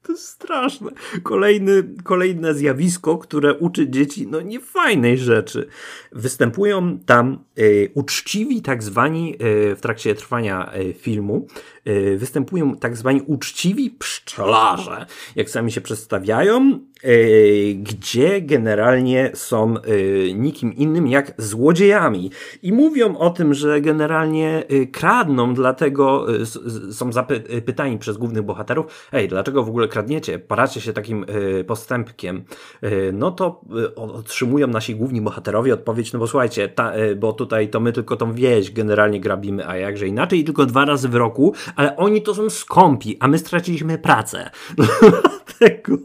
to 0.06 0.12
jest 0.12 0.26
straszne. 0.26 0.90
Kolejny, 1.22 1.84
kolejne 2.04 2.54
zjawisko, 2.54 3.18
które 3.18 3.54
uczy 3.54 3.88
dzieci 3.88 4.26
no 4.26 4.40
niefajnej 4.40 5.18
rzeczy. 5.18 5.68
Występują 6.12 6.98
tam 6.98 7.44
y, 7.58 7.90
uczciwi 7.94 8.62
tak 8.62 8.82
zwani 8.82 9.34
y, 9.34 9.76
w 9.76 9.80
trakcie 9.80 10.14
trwania 10.14 10.72
y, 10.76 10.94
filmu 10.94 11.46
występują 12.16 12.76
tak 12.76 12.96
zwani 12.96 13.22
uczciwi 13.26 13.90
pszczelarze. 13.90 15.06
Jak 15.36 15.50
sami 15.50 15.72
się 15.72 15.80
przedstawiają, 15.80 16.78
y, 17.04 17.76
gdzie 17.78 18.40
generalnie 18.40 19.30
są 19.34 19.76
y, 19.76 20.32
nikim 20.34 20.74
innym 20.74 21.06
jak 21.06 21.34
złodziejami. 21.38 22.30
I 22.62 22.72
mówią 22.72 23.16
o 23.16 23.30
tym, 23.30 23.54
że 23.54 23.80
generalnie 23.80 24.64
kradną, 24.92 25.54
dlatego 25.54 26.26
są 26.92 27.12
zapytani 27.12 27.98
przez 27.98 28.16
głównych 28.16 28.42
bohaterów, 28.42 29.08
ej, 29.12 29.28
dlaczego 29.28 29.64
w 29.64 29.68
ogóle 29.68 29.88
kradniecie, 29.88 30.38
paracie 30.38 30.80
się 30.80 30.92
takim 30.92 31.26
y, 31.60 31.64
postępkiem, 31.64 32.44
y, 32.84 33.10
no 33.14 33.30
to 33.30 33.60
y, 33.78 33.94
otrzymują 33.94 34.66
nasi 34.66 34.94
główni 34.94 35.20
bohaterowie 35.20 35.74
odpowiedź, 35.74 36.12
no 36.12 36.18
bo 36.18 36.26
słuchajcie, 36.26 36.68
ta, 36.68 36.92
bo 37.16 37.32
tutaj 37.32 37.68
to 37.68 37.80
my 37.80 37.92
tylko 37.92 38.16
tą 38.16 38.32
wieś 38.32 38.72
generalnie 38.72 39.20
grabimy, 39.20 39.68
a 39.68 39.76
jakże 39.76 40.06
inaczej, 40.06 40.44
tylko 40.44 40.66
dwa 40.66 40.84
razy 40.84 41.08
w 41.08 41.14
roku, 41.14 41.54
ale 41.76 41.96
oni 41.96 42.22
to 42.22 42.34
są 42.34 42.50
skąpi, 42.50 43.16
a 43.20 43.28
my 43.28 43.38
straciliśmy 43.38 43.98
pracę. 43.98 44.50
Dlatego 45.58 45.96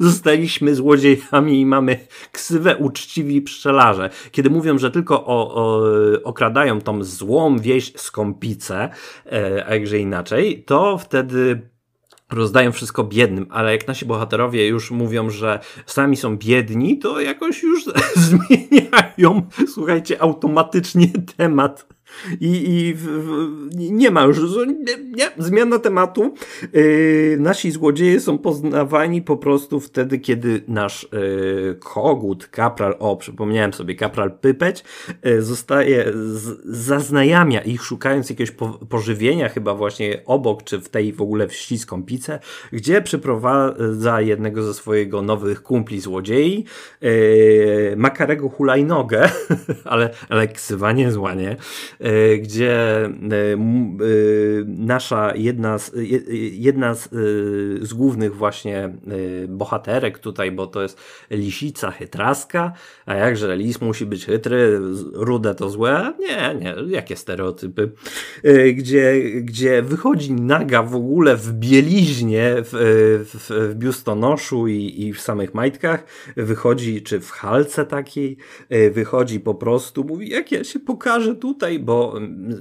zostaliśmy 0.00 0.74
złodziejami 0.74 1.60
i 1.60 1.66
mamy 1.66 2.06
ksywę 2.32 2.76
uczciwi 2.76 3.42
pszczelarze. 3.42 4.10
Kiedy 4.30 4.50
mówią, 4.50 4.78
że 4.78 4.90
tylko 4.90 5.26
o, 5.26 5.54
o, 5.54 5.82
okradają 6.24 6.80
tą 6.80 7.04
złą 7.04 7.58
wieś 7.58 7.92
skąpicę, 7.96 8.88
e, 9.32 9.66
a 9.66 9.74
jakże 9.74 9.98
inaczej, 9.98 10.64
to 10.64 10.98
wtedy 10.98 11.72
rozdają 12.30 12.72
wszystko 12.72 13.04
biednym, 13.04 13.46
ale 13.50 13.72
jak 13.72 13.88
nasi 13.88 14.06
bohaterowie 14.06 14.66
już 14.66 14.90
mówią, 14.90 15.30
że 15.30 15.60
sami 15.86 16.16
są 16.16 16.36
biedni, 16.36 16.98
to 16.98 17.20
jakoś 17.20 17.62
już 17.62 17.84
zmieniają, 18.28 19.42
słuchajcie, 19.68 20.22
automatycznie 20.22 21.08
temat 21.36 21.86
i, 22.40 22.74
i 22.74 22.94
w, 22.94 23.02
w, 23.02 23.68
nie 23.74 24.10
ma 24.10 24.24
już, 24.24 24.38
nie, 24.66 24.96
nie, 25.04 25.30
zmiana 25.38 25.78
tematu. 25.78 26.34
Yy, 26.72 27.36
nasi 27.40 27.70
złodzieje 27.70 28.20
są 28.20 28.38
poznawani 28.38 29.22
po 29.22 29.36
prostu 29.36 29.80
wtedy, 29.80 30.18
kiedy 30.18 30.62
nasz 30.68 31.08
yy, 31.12 31.76
kogut, 31.80 32.46
kapral, 32.46 32.96
o, 32.98 33.16
przypomniałem 33.16 33.72
sobie, 33.72 33.94
kapral 33.94 34.32
Pypeć, 34.38 34.84
yy, 35.24 35.42
zostaje, 35.42 36.12
z, 36.14 36.60
zaznajamia 36.64 37.60
ich, 37.60 37.82
szukając 37.82 38.30
jakiegoś 38.30 38.50
po, 38.50 38.68
pożywienia, 38.68 39.48
chyba 39.48 39.74
właśnie 39.74 40.22
obok, 40.26 40.62
czy 40.62 40.78
w 40.80 40.88
tej 40.88 41.12
w 41.12 41.22
ogóle 41.22 41.48
wsi 41.48 41.78
Skąpice, 41.78 42.38
gdzie 42.72 43.02
przyprowadza 43.02 44.20
jednego 44.20 44.62
ze 44.62 44.74
swojego 44.74 45.22
nowych 45.22 45.62
kumpli 45.62 46.00
złodziei, 46.00 46.64
yy, 47.00 47.94
Makarego 47.96 48.48
Hulajnogę, 48.48 49.30
ale, 49.84 50.10
ale 50.28 50.48
ksywa 50.48 50.92
niezła, 50.92 51.34
nie? 51.34 51.56
E, 52.02 52.38
gdzie 52.38 53.04
e, 53.04 53.08
e, 53.08 53.58
nasza 54.66 55.32
jedna 55.36 55.78
z, 55.78 55.92
jedna 56.52 56.94
z, 56.94 57.08
z 57.82 57.92
głównych 57.92 58.36
właśnie 58.36 58.92
bohaterek 59.48 60.18
tutaj, 60.18 60.52
bo 60.52 60.66
to 60.66 60.82
jest 60.82 61.00
lisica 61.30 61.90
chytraska, 61.90 62.72
a 63.06 63.14
jakże 63.14 63.56
lis 63.56 63.80
musi 63.80 64.06
być 64.06 64.26
chytry, 64.26 64.80
rude 65.12 65.54
to 65.54 65.70
złe? 65.70 66.12
Nie, 66.20 66.54
nie, 66.60 66.74
jakie 66.88 67.16
stereotypy. 67.16 67.90
Gdzie, 68.74 69.14
gdzie 69.40 69.82
wychodzi 69.82 70.32
naga 70.32 70.82
w 70.82 70.94
ogóle 70.94 71.36
w 71.36 71.52
bieliźnie, 71.52 72.54
w, 72.56 72.70
w, 73.24 73.50
w 73.70 73.74
biustonoszu 73.74 74.68
i, 74.68 75.02
i 75.02 75.12
w 75.12 75.20
samych 75.20 75.54
majtkach, 75.54 76.04
wychodzi, 76.36 77.02
czy 77.02 77.20
w 77.20 77.30
halce 77.30 77.86
takiej, 77.86 78.36
wychodzi 78.90 79.40
po 79.40 79.54
prostu, 79.54 80.04
mówi, 80.04 80.28
jak 80.30 80.52
ja 80.52 80.64
się 80.64 80.80
pokażę 80.80 81.34
tutaj, 81.34 81.78
bo 81.78 81.91
bo 81.92 82.14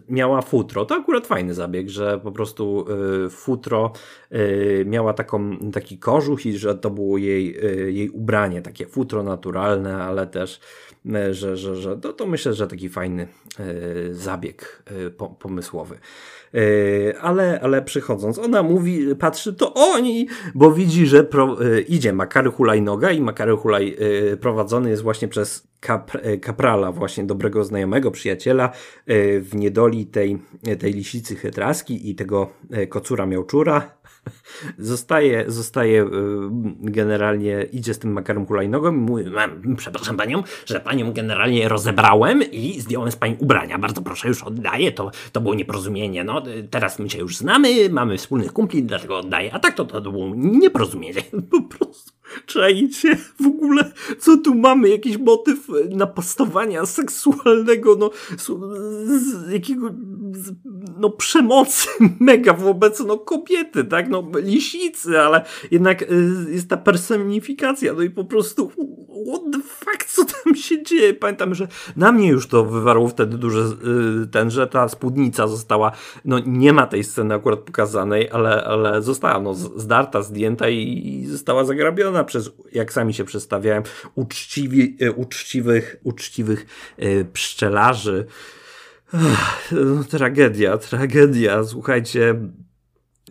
miała 0.10 0.42
futro. 0.42 0.86
To 0.86 0.96
akurat 0.96 1.28
fajny 1.28 1.54
zabieg, 1.54 1.90
że 1.90 2.20
po 2.20 2.32
prostu 2.32 2.86
y, 3.26 3.30
futro 3.30 3.92
y, 4.32 4.84
miała 4.88 5.14
taką, 5.14 5.58
taki 5.74 5.98
kożuch 5.98 6.46
i 6.46 6.58
że 6.58 6.76
to 6.76 6.90
było 6.90 7.18
jej, 7.18 7.66
y, 7.66 7.92
jej 7.92 8.10
ubranie, 8.10 8.62
takie 8.62 8.86
futro 8.86 9.24
naturalne, 9.24 10.04
ale 10.04 10.28
też, 10.28 10.60
że, 11.32 11.58
że, 11.58 11.76
że 11.76 11.98
to, 11.98 12.14
to 12.14 12.28
myślę, 12.28 12.54
że 12.54 12.68
taki 12.68 12.90
fajny 12.90 13.28
zabieg 14.12 14.84
pomysłowy. 15.40 15.98
Ale, 17.22 17.60
ale 17.62 17.82
przychodząc, 17.82 18.40
ona 18.40 18.64
mówi, 18.64 19.16
patrzy, 19.16 19.54
to 19.54 19.74
oni, 19.74 20.28
bo 20.56 20.72
widzi, 20.72 21.08
że 21.08 21.24
pro, 21.24 21.58
idzie 21.88 22.14
Makary 22.14 22.52
Hulajnoga 22.52 23.12
i 23.12 23.22
Makary 23.22 23.58
Hulaj 23.58 23.98
prowadzony 24.40 24.90
jest 24.90 25.04
właśnie 25.04 25.28
przez 25.28 25.72
E, 26.22 26.38
kaprala, 26.38 26.92
właśnie 26.92 27.24
dobrego 27.24 27.64
znajomego, 27.64 28.12
przyjaciela 28.12 28.66
e, 28.66 29.40
w 29.40 29.56
niedoli 29.56 30.06
tej, 30.06 30.38
tej 30.80 30.94
lisicy 30.94 31.36
chytraski 31.36 32.10
i 32.10 32.16
tego 32.16 32.50
e, 32.72 32.88
kocura 32.88 33.26
miałczura. 33.26 34.01
Zostaje, 34.78 35.46
zostaje 35.48 36.06
generalnie, 36.80 37.64
idzie 37.72 37.94
z 37.94 38.00
tym 38.00 38.12
makarem 38.12 38.46
hulajnogą 38.46 38.94
i 38.94 38.98
mówi, 38.98 39.26
przepraszam 39.78 40.18
panią, 40.18 40.44
że 40.66 40.80
panią 40.80 41.14
generalnie 41.14 41.70
rozebrałem 41.70 42.44
i 42.52 42.82
zdjąłem 42.82 43.12
z 43.12 43.16
pani 43.16 43.36
ubrania. 43.40 43.78
Bardzo 43.78 44.02
proszę, 44.02 44.28
już 44.28 44.44
oddaję, 44.44 44.92
to, 44.92 45.12
to 45.32 45.42
było 45.42 45.56
nieporozumienie. 45.56 46.24
No, 46.24 46.44
teraz 46.70 47.00
my 47.00 47.10
się 47.10 47.20
już 47.20 47.38
znamy, 47.38 47.90
mamy 47.90 48.18
wspólnych 48.18 48.54
kumpli, 48.54 48.84
dlatego 48.84 49.18
oddaję. 49.18 49.54
A 49.54 49.60
tak 49.60 49.76
to, 49.76 49.86
to 49.86 50.02
było 50.02 50.36
nieporozumienie. 50.36 51.22
Po 51.52 51.62
prostu. 51.62 52.12
Czajcie 52.46 53.18
w 53.40 53.48
ogóle, 53.48 53.92
co 54.20 54.38
tu 54.38 54.56
mamy? 54.56 54.90
Jakiś 54.90 55.18
motyw 55.18 55.68
napastowania 55.90 56.86
seksualnego, 56.86 57.96
no, 57.96 58.12
z 59.08 59.52
jakiego, 59.52 59.90
z, 60.32 60.52
no, 60.98 61.10
przemocy 61.10 61.88
mega 62.20 62.54
wobec, 62.54 63.00
no, 63.00 63.18
kobiety, 63.18 63.84
tak, 63.84 64.10
no, 64.10 64.24
lisicy, 64.36 65.20
ale 65.20 65.46
jednak 65.72 66.02
y, 66.02 66.06
jest 66.50 66.70
ta 66.70 66.78
personifikacja, 66.78 67.94
no 67.94 68.02
i 68.02 68.10
po 68.10 68.26
prostu 68.26 68.72
what 69.28 69.42
the 69.52 69.60
fuck, 69.60 70.06
co 70.06 70.26
tam 70.26 70.56
się 70.56 70.84
dzieje? 70.84 71.14
Pamiętam, 71.14 71.56
że 71.56 71.68
na 71.96 72.12
mnie 72.12 72.30
już 72.30 72.48
to 72.48 72.66
wywarło 72.66 73.08
wtedy 73.08 73.38
duży 73.38 73.78
y, 74.24 74.28
ten, 74.28 74.52
że 74.52 74.68
ta 74.68 74.88
spódnica 74.90 75.48
została, 75.48 75.92
no, 76.26 76.40
nie 76.46 76.74
ma 76.74 76.88
tej 76.88 77.04
sceny 77.04 77.36
akurat 77.36 77.60
pokazanej, 77.60 78.30
ale, 78.32 78.64
ale 78.64 79.02
została, 79.02 79.40
no, 79.40 79.54
zdarta, 79.54 80.22
zdjęta 80.22 80.70
i, 80.70 81.08
i 81.08 81.28
została 81.28 81.66
zagrabiona 81.66 82.21
przez, 82.24 82.52
jak 82.72 82.94
sami 82.94 83.14
się 83.14 83.24
przedstawiałem, 83.24 83.84
uczciwi, 84.16 84.98
e, 85.02 85.12
uczciwych, 85.12 85.96
uczciwych 86.04 86.66
e, 86.98 87.26
pszczelarzy. 87.26 88.26
No, 89.72 90.04
tragedia, 90.04 90.78
tragedia. 90.78 91.64
Słuchajcie, 91.64 92.36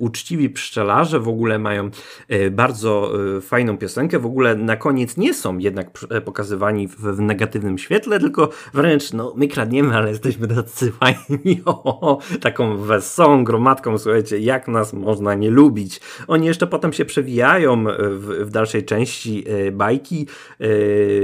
uczciwi 0.00 0.50
pszczelarze 0.50 1.20
w 1.20 1.28
ogóle 1.28 1.58
mają 1.58 1.90
e, 2.28 2.50
bardzo 2.50 3.12
e, 3.36 3.40
fajną 3.40 3.78
piosenkę. 3.78 4.18
W 4.18 4.26
ogóle 4.26 4.54
na 4.54 4.76
koniec 4.76 5.16
nie 5.16 5.34
są 5.34 5.58
jednak 5.58 5.90
pokazywani 6.24 6.88
w, 6.88 7.20
negatywnym 7.20 7.78
świetle, 7.78 8.20
tylko 8.20 8.48
wręcz, 8.74 9.12
no, 9.12 9.32
my 9.36 9.48
kradniemy, 9.48 9.96
ale 9.96 10.08
jesteśmy 10.08 10.48
tacy 10.48 10.92
fajni. 11.00 11.62
O, 11.64 12.18
taką 12.40 12.76
wesołą 12.76 13.44
gromadką, 13.44 13.98
słuchajcie, 13.98 14.38
jak 14.38 14.68
nas 14.68 14.92
można 14.92 15.34
nie 15.34 15.50
lubić. 15.50 16.00
Oni 16.28 16.46
jeszcze 16.46 16.66
potem 16.66 16.92
się 16.92 17.04
przewijają 17.04 17.84
w, 17.98 18.46
w 18.46 18.50
dalszej 18.50 18.84
części 18.84 19.44
bajki, 19.72 20.26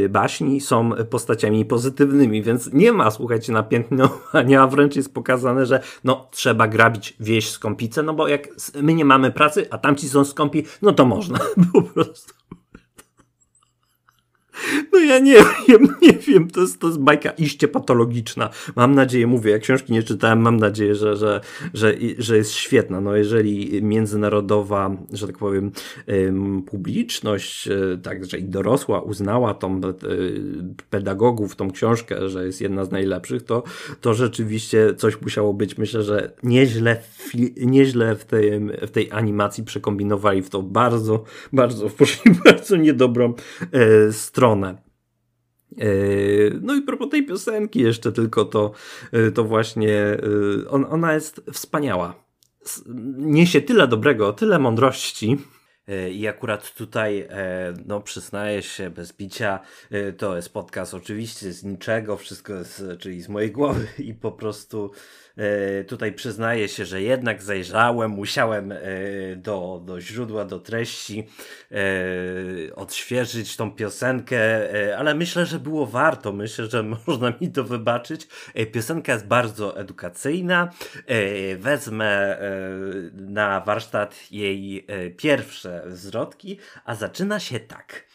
baśni, 0.08 0.60
są 0.60 0.90
postaciami 1.10 1.64
pozytywnymi, 1.64 2.42
więc 2.42 2.72
nie 2.72 2.92
ma, 2.92 3.10
słuchajcie, 3.10 3.52
napiętnowania, 3.52 4.66
wręcz 4.66 4.96
jest 4.96 5.14
pokazane, 5.14 5.66
że 5.66 5.80
no, 6.04 6.28
trzeba 6.30 6.68
grabić 6.68 7.16
wieś 7.20 7.50
skąpice, 7.50 8.02
no 8.02 8.14
bo 8.14 8.28
jak 8.28 8.48
my 8.82 8.94
nie 8.94 9.04
mamy 9.04 9.32
pracy, 9.32 9.66
a 9.70 9.78
tamci 9.78 10.08
są 10.08 10.24
skąpi, 10.24 10.64
no 10.82 10.92
to 10.92 11.04
można 11.04 11.38
po 11.72 11.82
prostu. 11.82 12.34
No 14.92 14.98
ja 14.98 15.18
nie 15.18 15.38
wiem, 15.68 15.88
nie 16.02 16.12
wiem, 16.12 16.50
to 16.50 16.60
jest, 16.60 16.80
to 16.80 16.86
jest 16.86 16.98
bajka 16.98 17.30
iście 17.30 17.68
patologiczna. 17.68 18.50
Mam 18.76 18.94
nadzieję, 18.94 19.26
mówię, 19.26 19.50
jak 19.50 19.62
książki 19.62 19.92
nie 19.92 20.02
czytałem, 20.02 20.40
mam 20.40 20.56
nadzieję, 20.56 20.94
że, 20.94 21.16
że, 21.16 21.40
że, 21.74 21.94
że 22.18 22.36
jest 22.36 22.52
świetna. 22.52 23.00
No 23.00 23.16
jeżeli 23.16 23.82
międzynarodowa, 23.82 24.96
że 25.12 25.26
tak 25.26 25.38
powiem, 25.38 25.72
publiczność, 26.66 27.68
e, 27.68 27.98
także 28.02 28.38
i 28.38 28.44
dorosła 28.44 29.00
uznała 29.00 29.54
tą 29.54 29.76
e, 29.76 29.80
pedagogów, 30.90 31.56
tą 31.56 31.70
książkę, 31.70 32.28
że 32.28 32.46
jest 32.46 32.60
jedna 32.60 32.84
z 32.84 32.90
najlepszych, 32.90 33.42
to, 33.42 33.62
to 34.00 34.14
rzeczywiście 34.14 34.94
coś 34.94 35.20
musiało 35.20 35.54
być. 35.54 35.78
Myślę, 35.78 36.02
że 36.02 36.32
nieźle, 36.42 36.96
nieźle 37.56 38.16
w, 38.16 38.24
tej, 38.24 38.60
w 38.60 38.90
tej 38.90 39.12
animacji 39.12 39.64
przekombinowali 39.64 40.42
w 40.42 40.50
to 40.50 40.62
bardzo, 40.62 41.24
bardzo, 41.52 41.90
bardzo 42.44 42.76
niedobrą 42.76 43.34
e, 43.72 44.12
stronę 44.12 44.45
stronę. 44.46 44.76
E, 45.78 45.86
no 46.62 46.74
i 46.74 46.82
propos 46.82 47.08
tej 47.08 47.26
piosenki 47.26 47.80
jeszcze 47.80 48.12
tylko 48.12 48.44
to, 48.44 48.72
e, 49.12 49.30
to 49.30 49.44
właśnie 49.44 49.98
e, 49.98 50.18
on, 50.68 50.86
ona 50.88 51.14
jest 51.14 51.40
wspaniała. 51.52 52.26
Niesie 53.16 53.60
tyle 53.60 53.88
dobrego, 53.88 54.32
tyle 54.32 54.58
mądrości. 54.58 55.36
I 56.12 56.26
akurat 56.26 56.74
tutaj, 56.74 57.28
no 57.86 58.00
przyznaję 58.00 58.62
się 58.62 58.90
bez 58.90 59.12
bicia, 59.12 59.60
to 60.18 60.36
jest 60.36 60.52
podcast 60.52 60.94
oczywiście 60.94 61.52
z 61.52 61.64
niczego, 61.64 62.16
wszystko 62.16 62.54
jest, 62.54 62.84
czyli 62.98 63.22
z 63.22 63.28
mojej 63.28 63.50
głowy 63.50 63.86
i 63.98 64.14
po 64.14 64.32
prostu 64.32 64.90
tutaj 65.88 66.12
przyznaję 66.12 66.68
się, 66.68 66.84
że 66.84 67.02
jednak 67.02 67.42
zajrzałem, 67.42 68.10
musiałem 68.10 68.72
e, 68.72 68.78
do, 69.36 69.82
do 69.84 70.00
źródła, 70.00 70.44
do 70.44 70.60
treści 70.60 71.28
e, 71.72 71.76
odświeżyć 72.74 73.56
tą 73.56 73.70
piosenkę, 73.70 74.38
ale 74.98 75.14
myślę, 75.14 75.46
że 75.46 75.58
było 75.58 75.86
warto. 75.86 76.32
Myślę, 76.32 76.66
że 76.66 76.82
można 77.06 77.32
mi 77.40 77.52
to 77.52 77.64
wybaczyć. 77.64 78.28
Piosenka 78.72 79.12
jest 79.12 79.26
bardzo 79.26 79.78
edukacyjna. 79.78 80.70
Wezmę 81.58 82.38
na 83.12 83.60
warsztat 83.60 84.32
jej 84.32 84.86
pierwsze 85.16 85.82
zwrotki, 85.88 86.58
a 86.84 86.94
zaczyna 86.94 87.40
się 87.40 87.60
tak. 87.60 88.06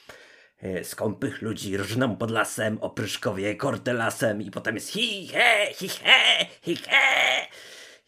E, 0.63 0.83
skąpych 0.83 1.41
ludzi 1.41 1.77
rżną 1.77 2.15
pod 2.15 2.31
lasem, 2.31 2.77
opryszkowie 2.81 3.55
kortelasem 3.55 4.41
i 4.41 4.51
potem 4.51 4.75
jest 4.75 4.89
hi 4.89 5.27
he, 5.27 5.73
hi 5.73 5.89
he, 5.89 6.45
hi 6.61 6.75
he. 6.75 7.47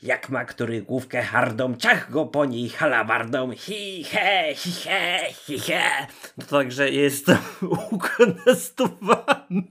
Jak 0.04 0.30
ma 0.30 0.46
który 0.46 0.82
główkę 0.82 1.22
hardą, 1.22 1.76
ciach 1.76 2.12
go 2.12 2.26
po 2.26 2.46
niej 2.46 2.70
halabardą, 2.70 3.52
hi 3.52 4.04
he, 4.04 4.56
hi 4.56 4.72
he, 4.72 5.20
hi 5.32 5.60
he. 5.60 6.08
No 6.38 6.46
także 6.46 6.90
jest 6.90 7.26
ukonestowany. 7.92 9.64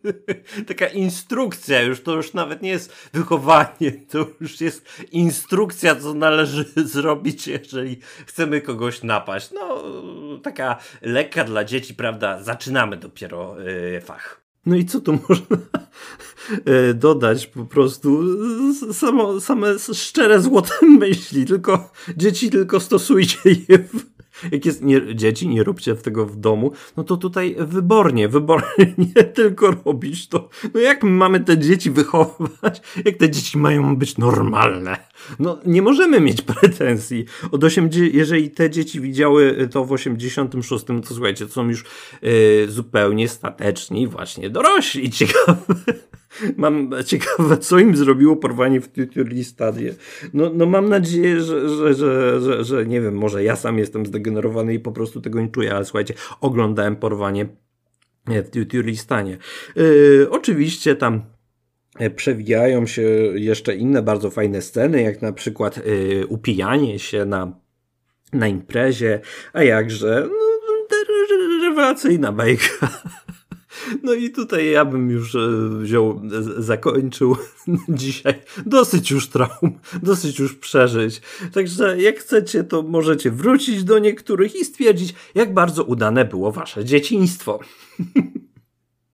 Taka 0.68 0.86
instrukcja 0.86 1.82
już, 1.82 2.02
to 2.02 2.12
już 2.12 2.34
nawet 2.34 2.62
nie 2.62 2.70
jest 2.70 3.10
wychowanie, 3.12 3.92
to 4.10 4.26
już 4.40 4.60
jest 4.60 5.02
instrukcja, 5.10 5.96
co 5.96 6.14
należy 6.14 6.64
zrobić, 6.94 7.46
jeżeli 7.46 8.00
chcemy 8.26 8.60
kogoś 8.60 9.02
napaść. 9.02 9.50
No, 9.50 9.82
taka 10.42 10.78
lekka 11.02 11.44
dla 11.44 11.64
dzieci, 11.64 11.94
prawda? 11.94 12.42
Zaczynamy 12.42 12.96
dopiero 12.96 13.60
yy, 13.60 14.00
fach. 14.00 14.41
No 14.66 14.76
i 14.76 14.84
co 14.84 15.00
tu 15.00 15.12
można 15.28 15.56
e, 16.64 16.94
dodać? 16.94 17.46
Po 17.46 17.64
prostu 17.64 18.22
samo, 18.92 19.40
same 19.40 19.78
szczere 19.94 20.40
złote 20.40 20.74
myśli, 20.98 21.44
tylko 21.44 21.92
dzieci 22.16 22.50
tylko 22.50 22.80
stosujcie 22.80 23.38
je 23.68 23.78
w 23.78 24.11
jak 24.52 24.66
jest 24.66 24.82
nie, 24.82 25.16
dzieci, 25.16 25.48
nie 25.48 25.64
róbcie 25.64 25.94
tego 25.94 26.26
w 26.26 26.36
domu, 26.36 26.72
no 26.96 27.04
to 27.04 27.16
tutaj 27.16 27.56
wybornie, 27.58 28.28
wybornie 28.28 28.94
nie 29.16 29.24
tylko 29.24 29.70
robić 29.70 30.28
to. 30.28 30.48
No 30.74 30.80
jak 30.80 31.02
mamy 31.02 31.40
te 31.40 31.58
dzieci 31.58 31.90
wychowywać, 31.90 32.82
jak 33.04 33.16
te 33.16 33.30
dzieci 33.30 33.58
mają 33.58 33.96
być 33.96 34.18
normalne? 34.18 34.96
No 35.38 35.58
nie 35.66 35.82
możemy 35.82 36.20
mieć 36.20 36.42
pretensji. 36.42 37.24
Od 37.52 37.64
80, 37.64 38.14
jeżeli 38.14 38.50
te 38.50 38.70
dzieci 38.70 39.00
widziały 39.00 39.68
to 39.70 39.84
w 39.84 39.92
86, 39.92 40.84
to 40.84 41.14
słuchajcie, 41.14 41.46
to 41.46 41.52
są 41.52 41.68
już 41.68 41.84
yy, 42.22 42.66
zupełnie 42.68 43.28
stateczni, 43.28 44.06
właśnie 44.08 44.50
dorośli, 44.50 45.10
ciekawe. 45.20 45.74
Mam 46.56 46.90
ciekawe, 47.06 47.58
co 47.58 47.78
im 47.78 47.96
zrobiło 47.96 48.36
porwanie 48.36 48.80
w 48.80 48.88
Tuturlistadie. 48.88 49.94
No, 50.34 50.50
no 50.54 50.66
mam 50.66 50.88
nadzieję, 50.88 51.40
że, 51.40 51.68
że, 51.68 51.94
że, 51.94 52.40
że, 52.40 52.64
że 52.64 52.86
nie 52.86 53.00
wiem, 53.00 53.14
może 53.14 53.44
ja 53.44 53.56
sam 53.56 53.78
jestem 53.78 54.06
zdegenerowany 54.06 54.74
i 54.74 54.80
po 54.80 54.92
prostu 54.92 55.20
tego 55.20 55.40
nie 55.40 55.48
czuję, 55.48 55.74
ale 55.74 55.84
słuchajcie, 55.84 56.14
oglądałem 56.40 56.96
porwanie 56.96 57.46
w 58.26 58.50
Tuturlistanie. 58.50 59.38
Yy, 59.76 60.26
oczywiście 60.30 60.96
tam 60.96 61.22
e, 61.98 62.10
przewijają 62.10 62.86
się 62.86 63.02
jeszcze 63.34 63.76
inne 63.76 64.02
bardzo 64.02 64.30
fajne 64.30 64.62
sceny, 64.62 65.02
jak 65.02 65.22
na 65.22 65.32
przykład 65.32 65.86
yy, 65.86 66.26
upijanie 66.26 66.98
się 66.98 67.24
na, 67.24 67.60
na 68.32 68.48
imprezie, 68.48 69.20
a 69.52 69.62
jakże 69.62 70.28
no, 70.28 70.42
rewelacyjna 71.62 72.32
bajka. 72.32 72.88
No 74.02 74.14
i 74.14 74.30
tutaj 74.30 74.70
ja 74.70 74.84
bym 74.84 75.10
już 75.10 75.34
e, 75.34 75.38
wziął, 75.78 76.22
zakończył 76.58 77.36
dzisiaj. 77.88 78.34
Dosyć 78.66 79.10
już 79.10 79.28
traum, 79.28 79.78
dosyć 80.02 80.38
już 80.38 80.54
przeżyć. 80.54 81.20
Także 81.52 82.02
jak 82.02 82.18
chcecie, 82.18 82.64
to 82.64 82.82
możecie 82.82 83.30
wrócić 83.30 83.84
do 83.84 83.98
niektórych 83.98 84.56
i 84.56 84.64
stwierdzić, 84.64 85.14
jak 85.34 85.54
bardzo 85.54 85.84
udane 85.84 86.24
było 86.24 86.52
wasze 86.52 86.84
dzieciństwo. 86.84 87.60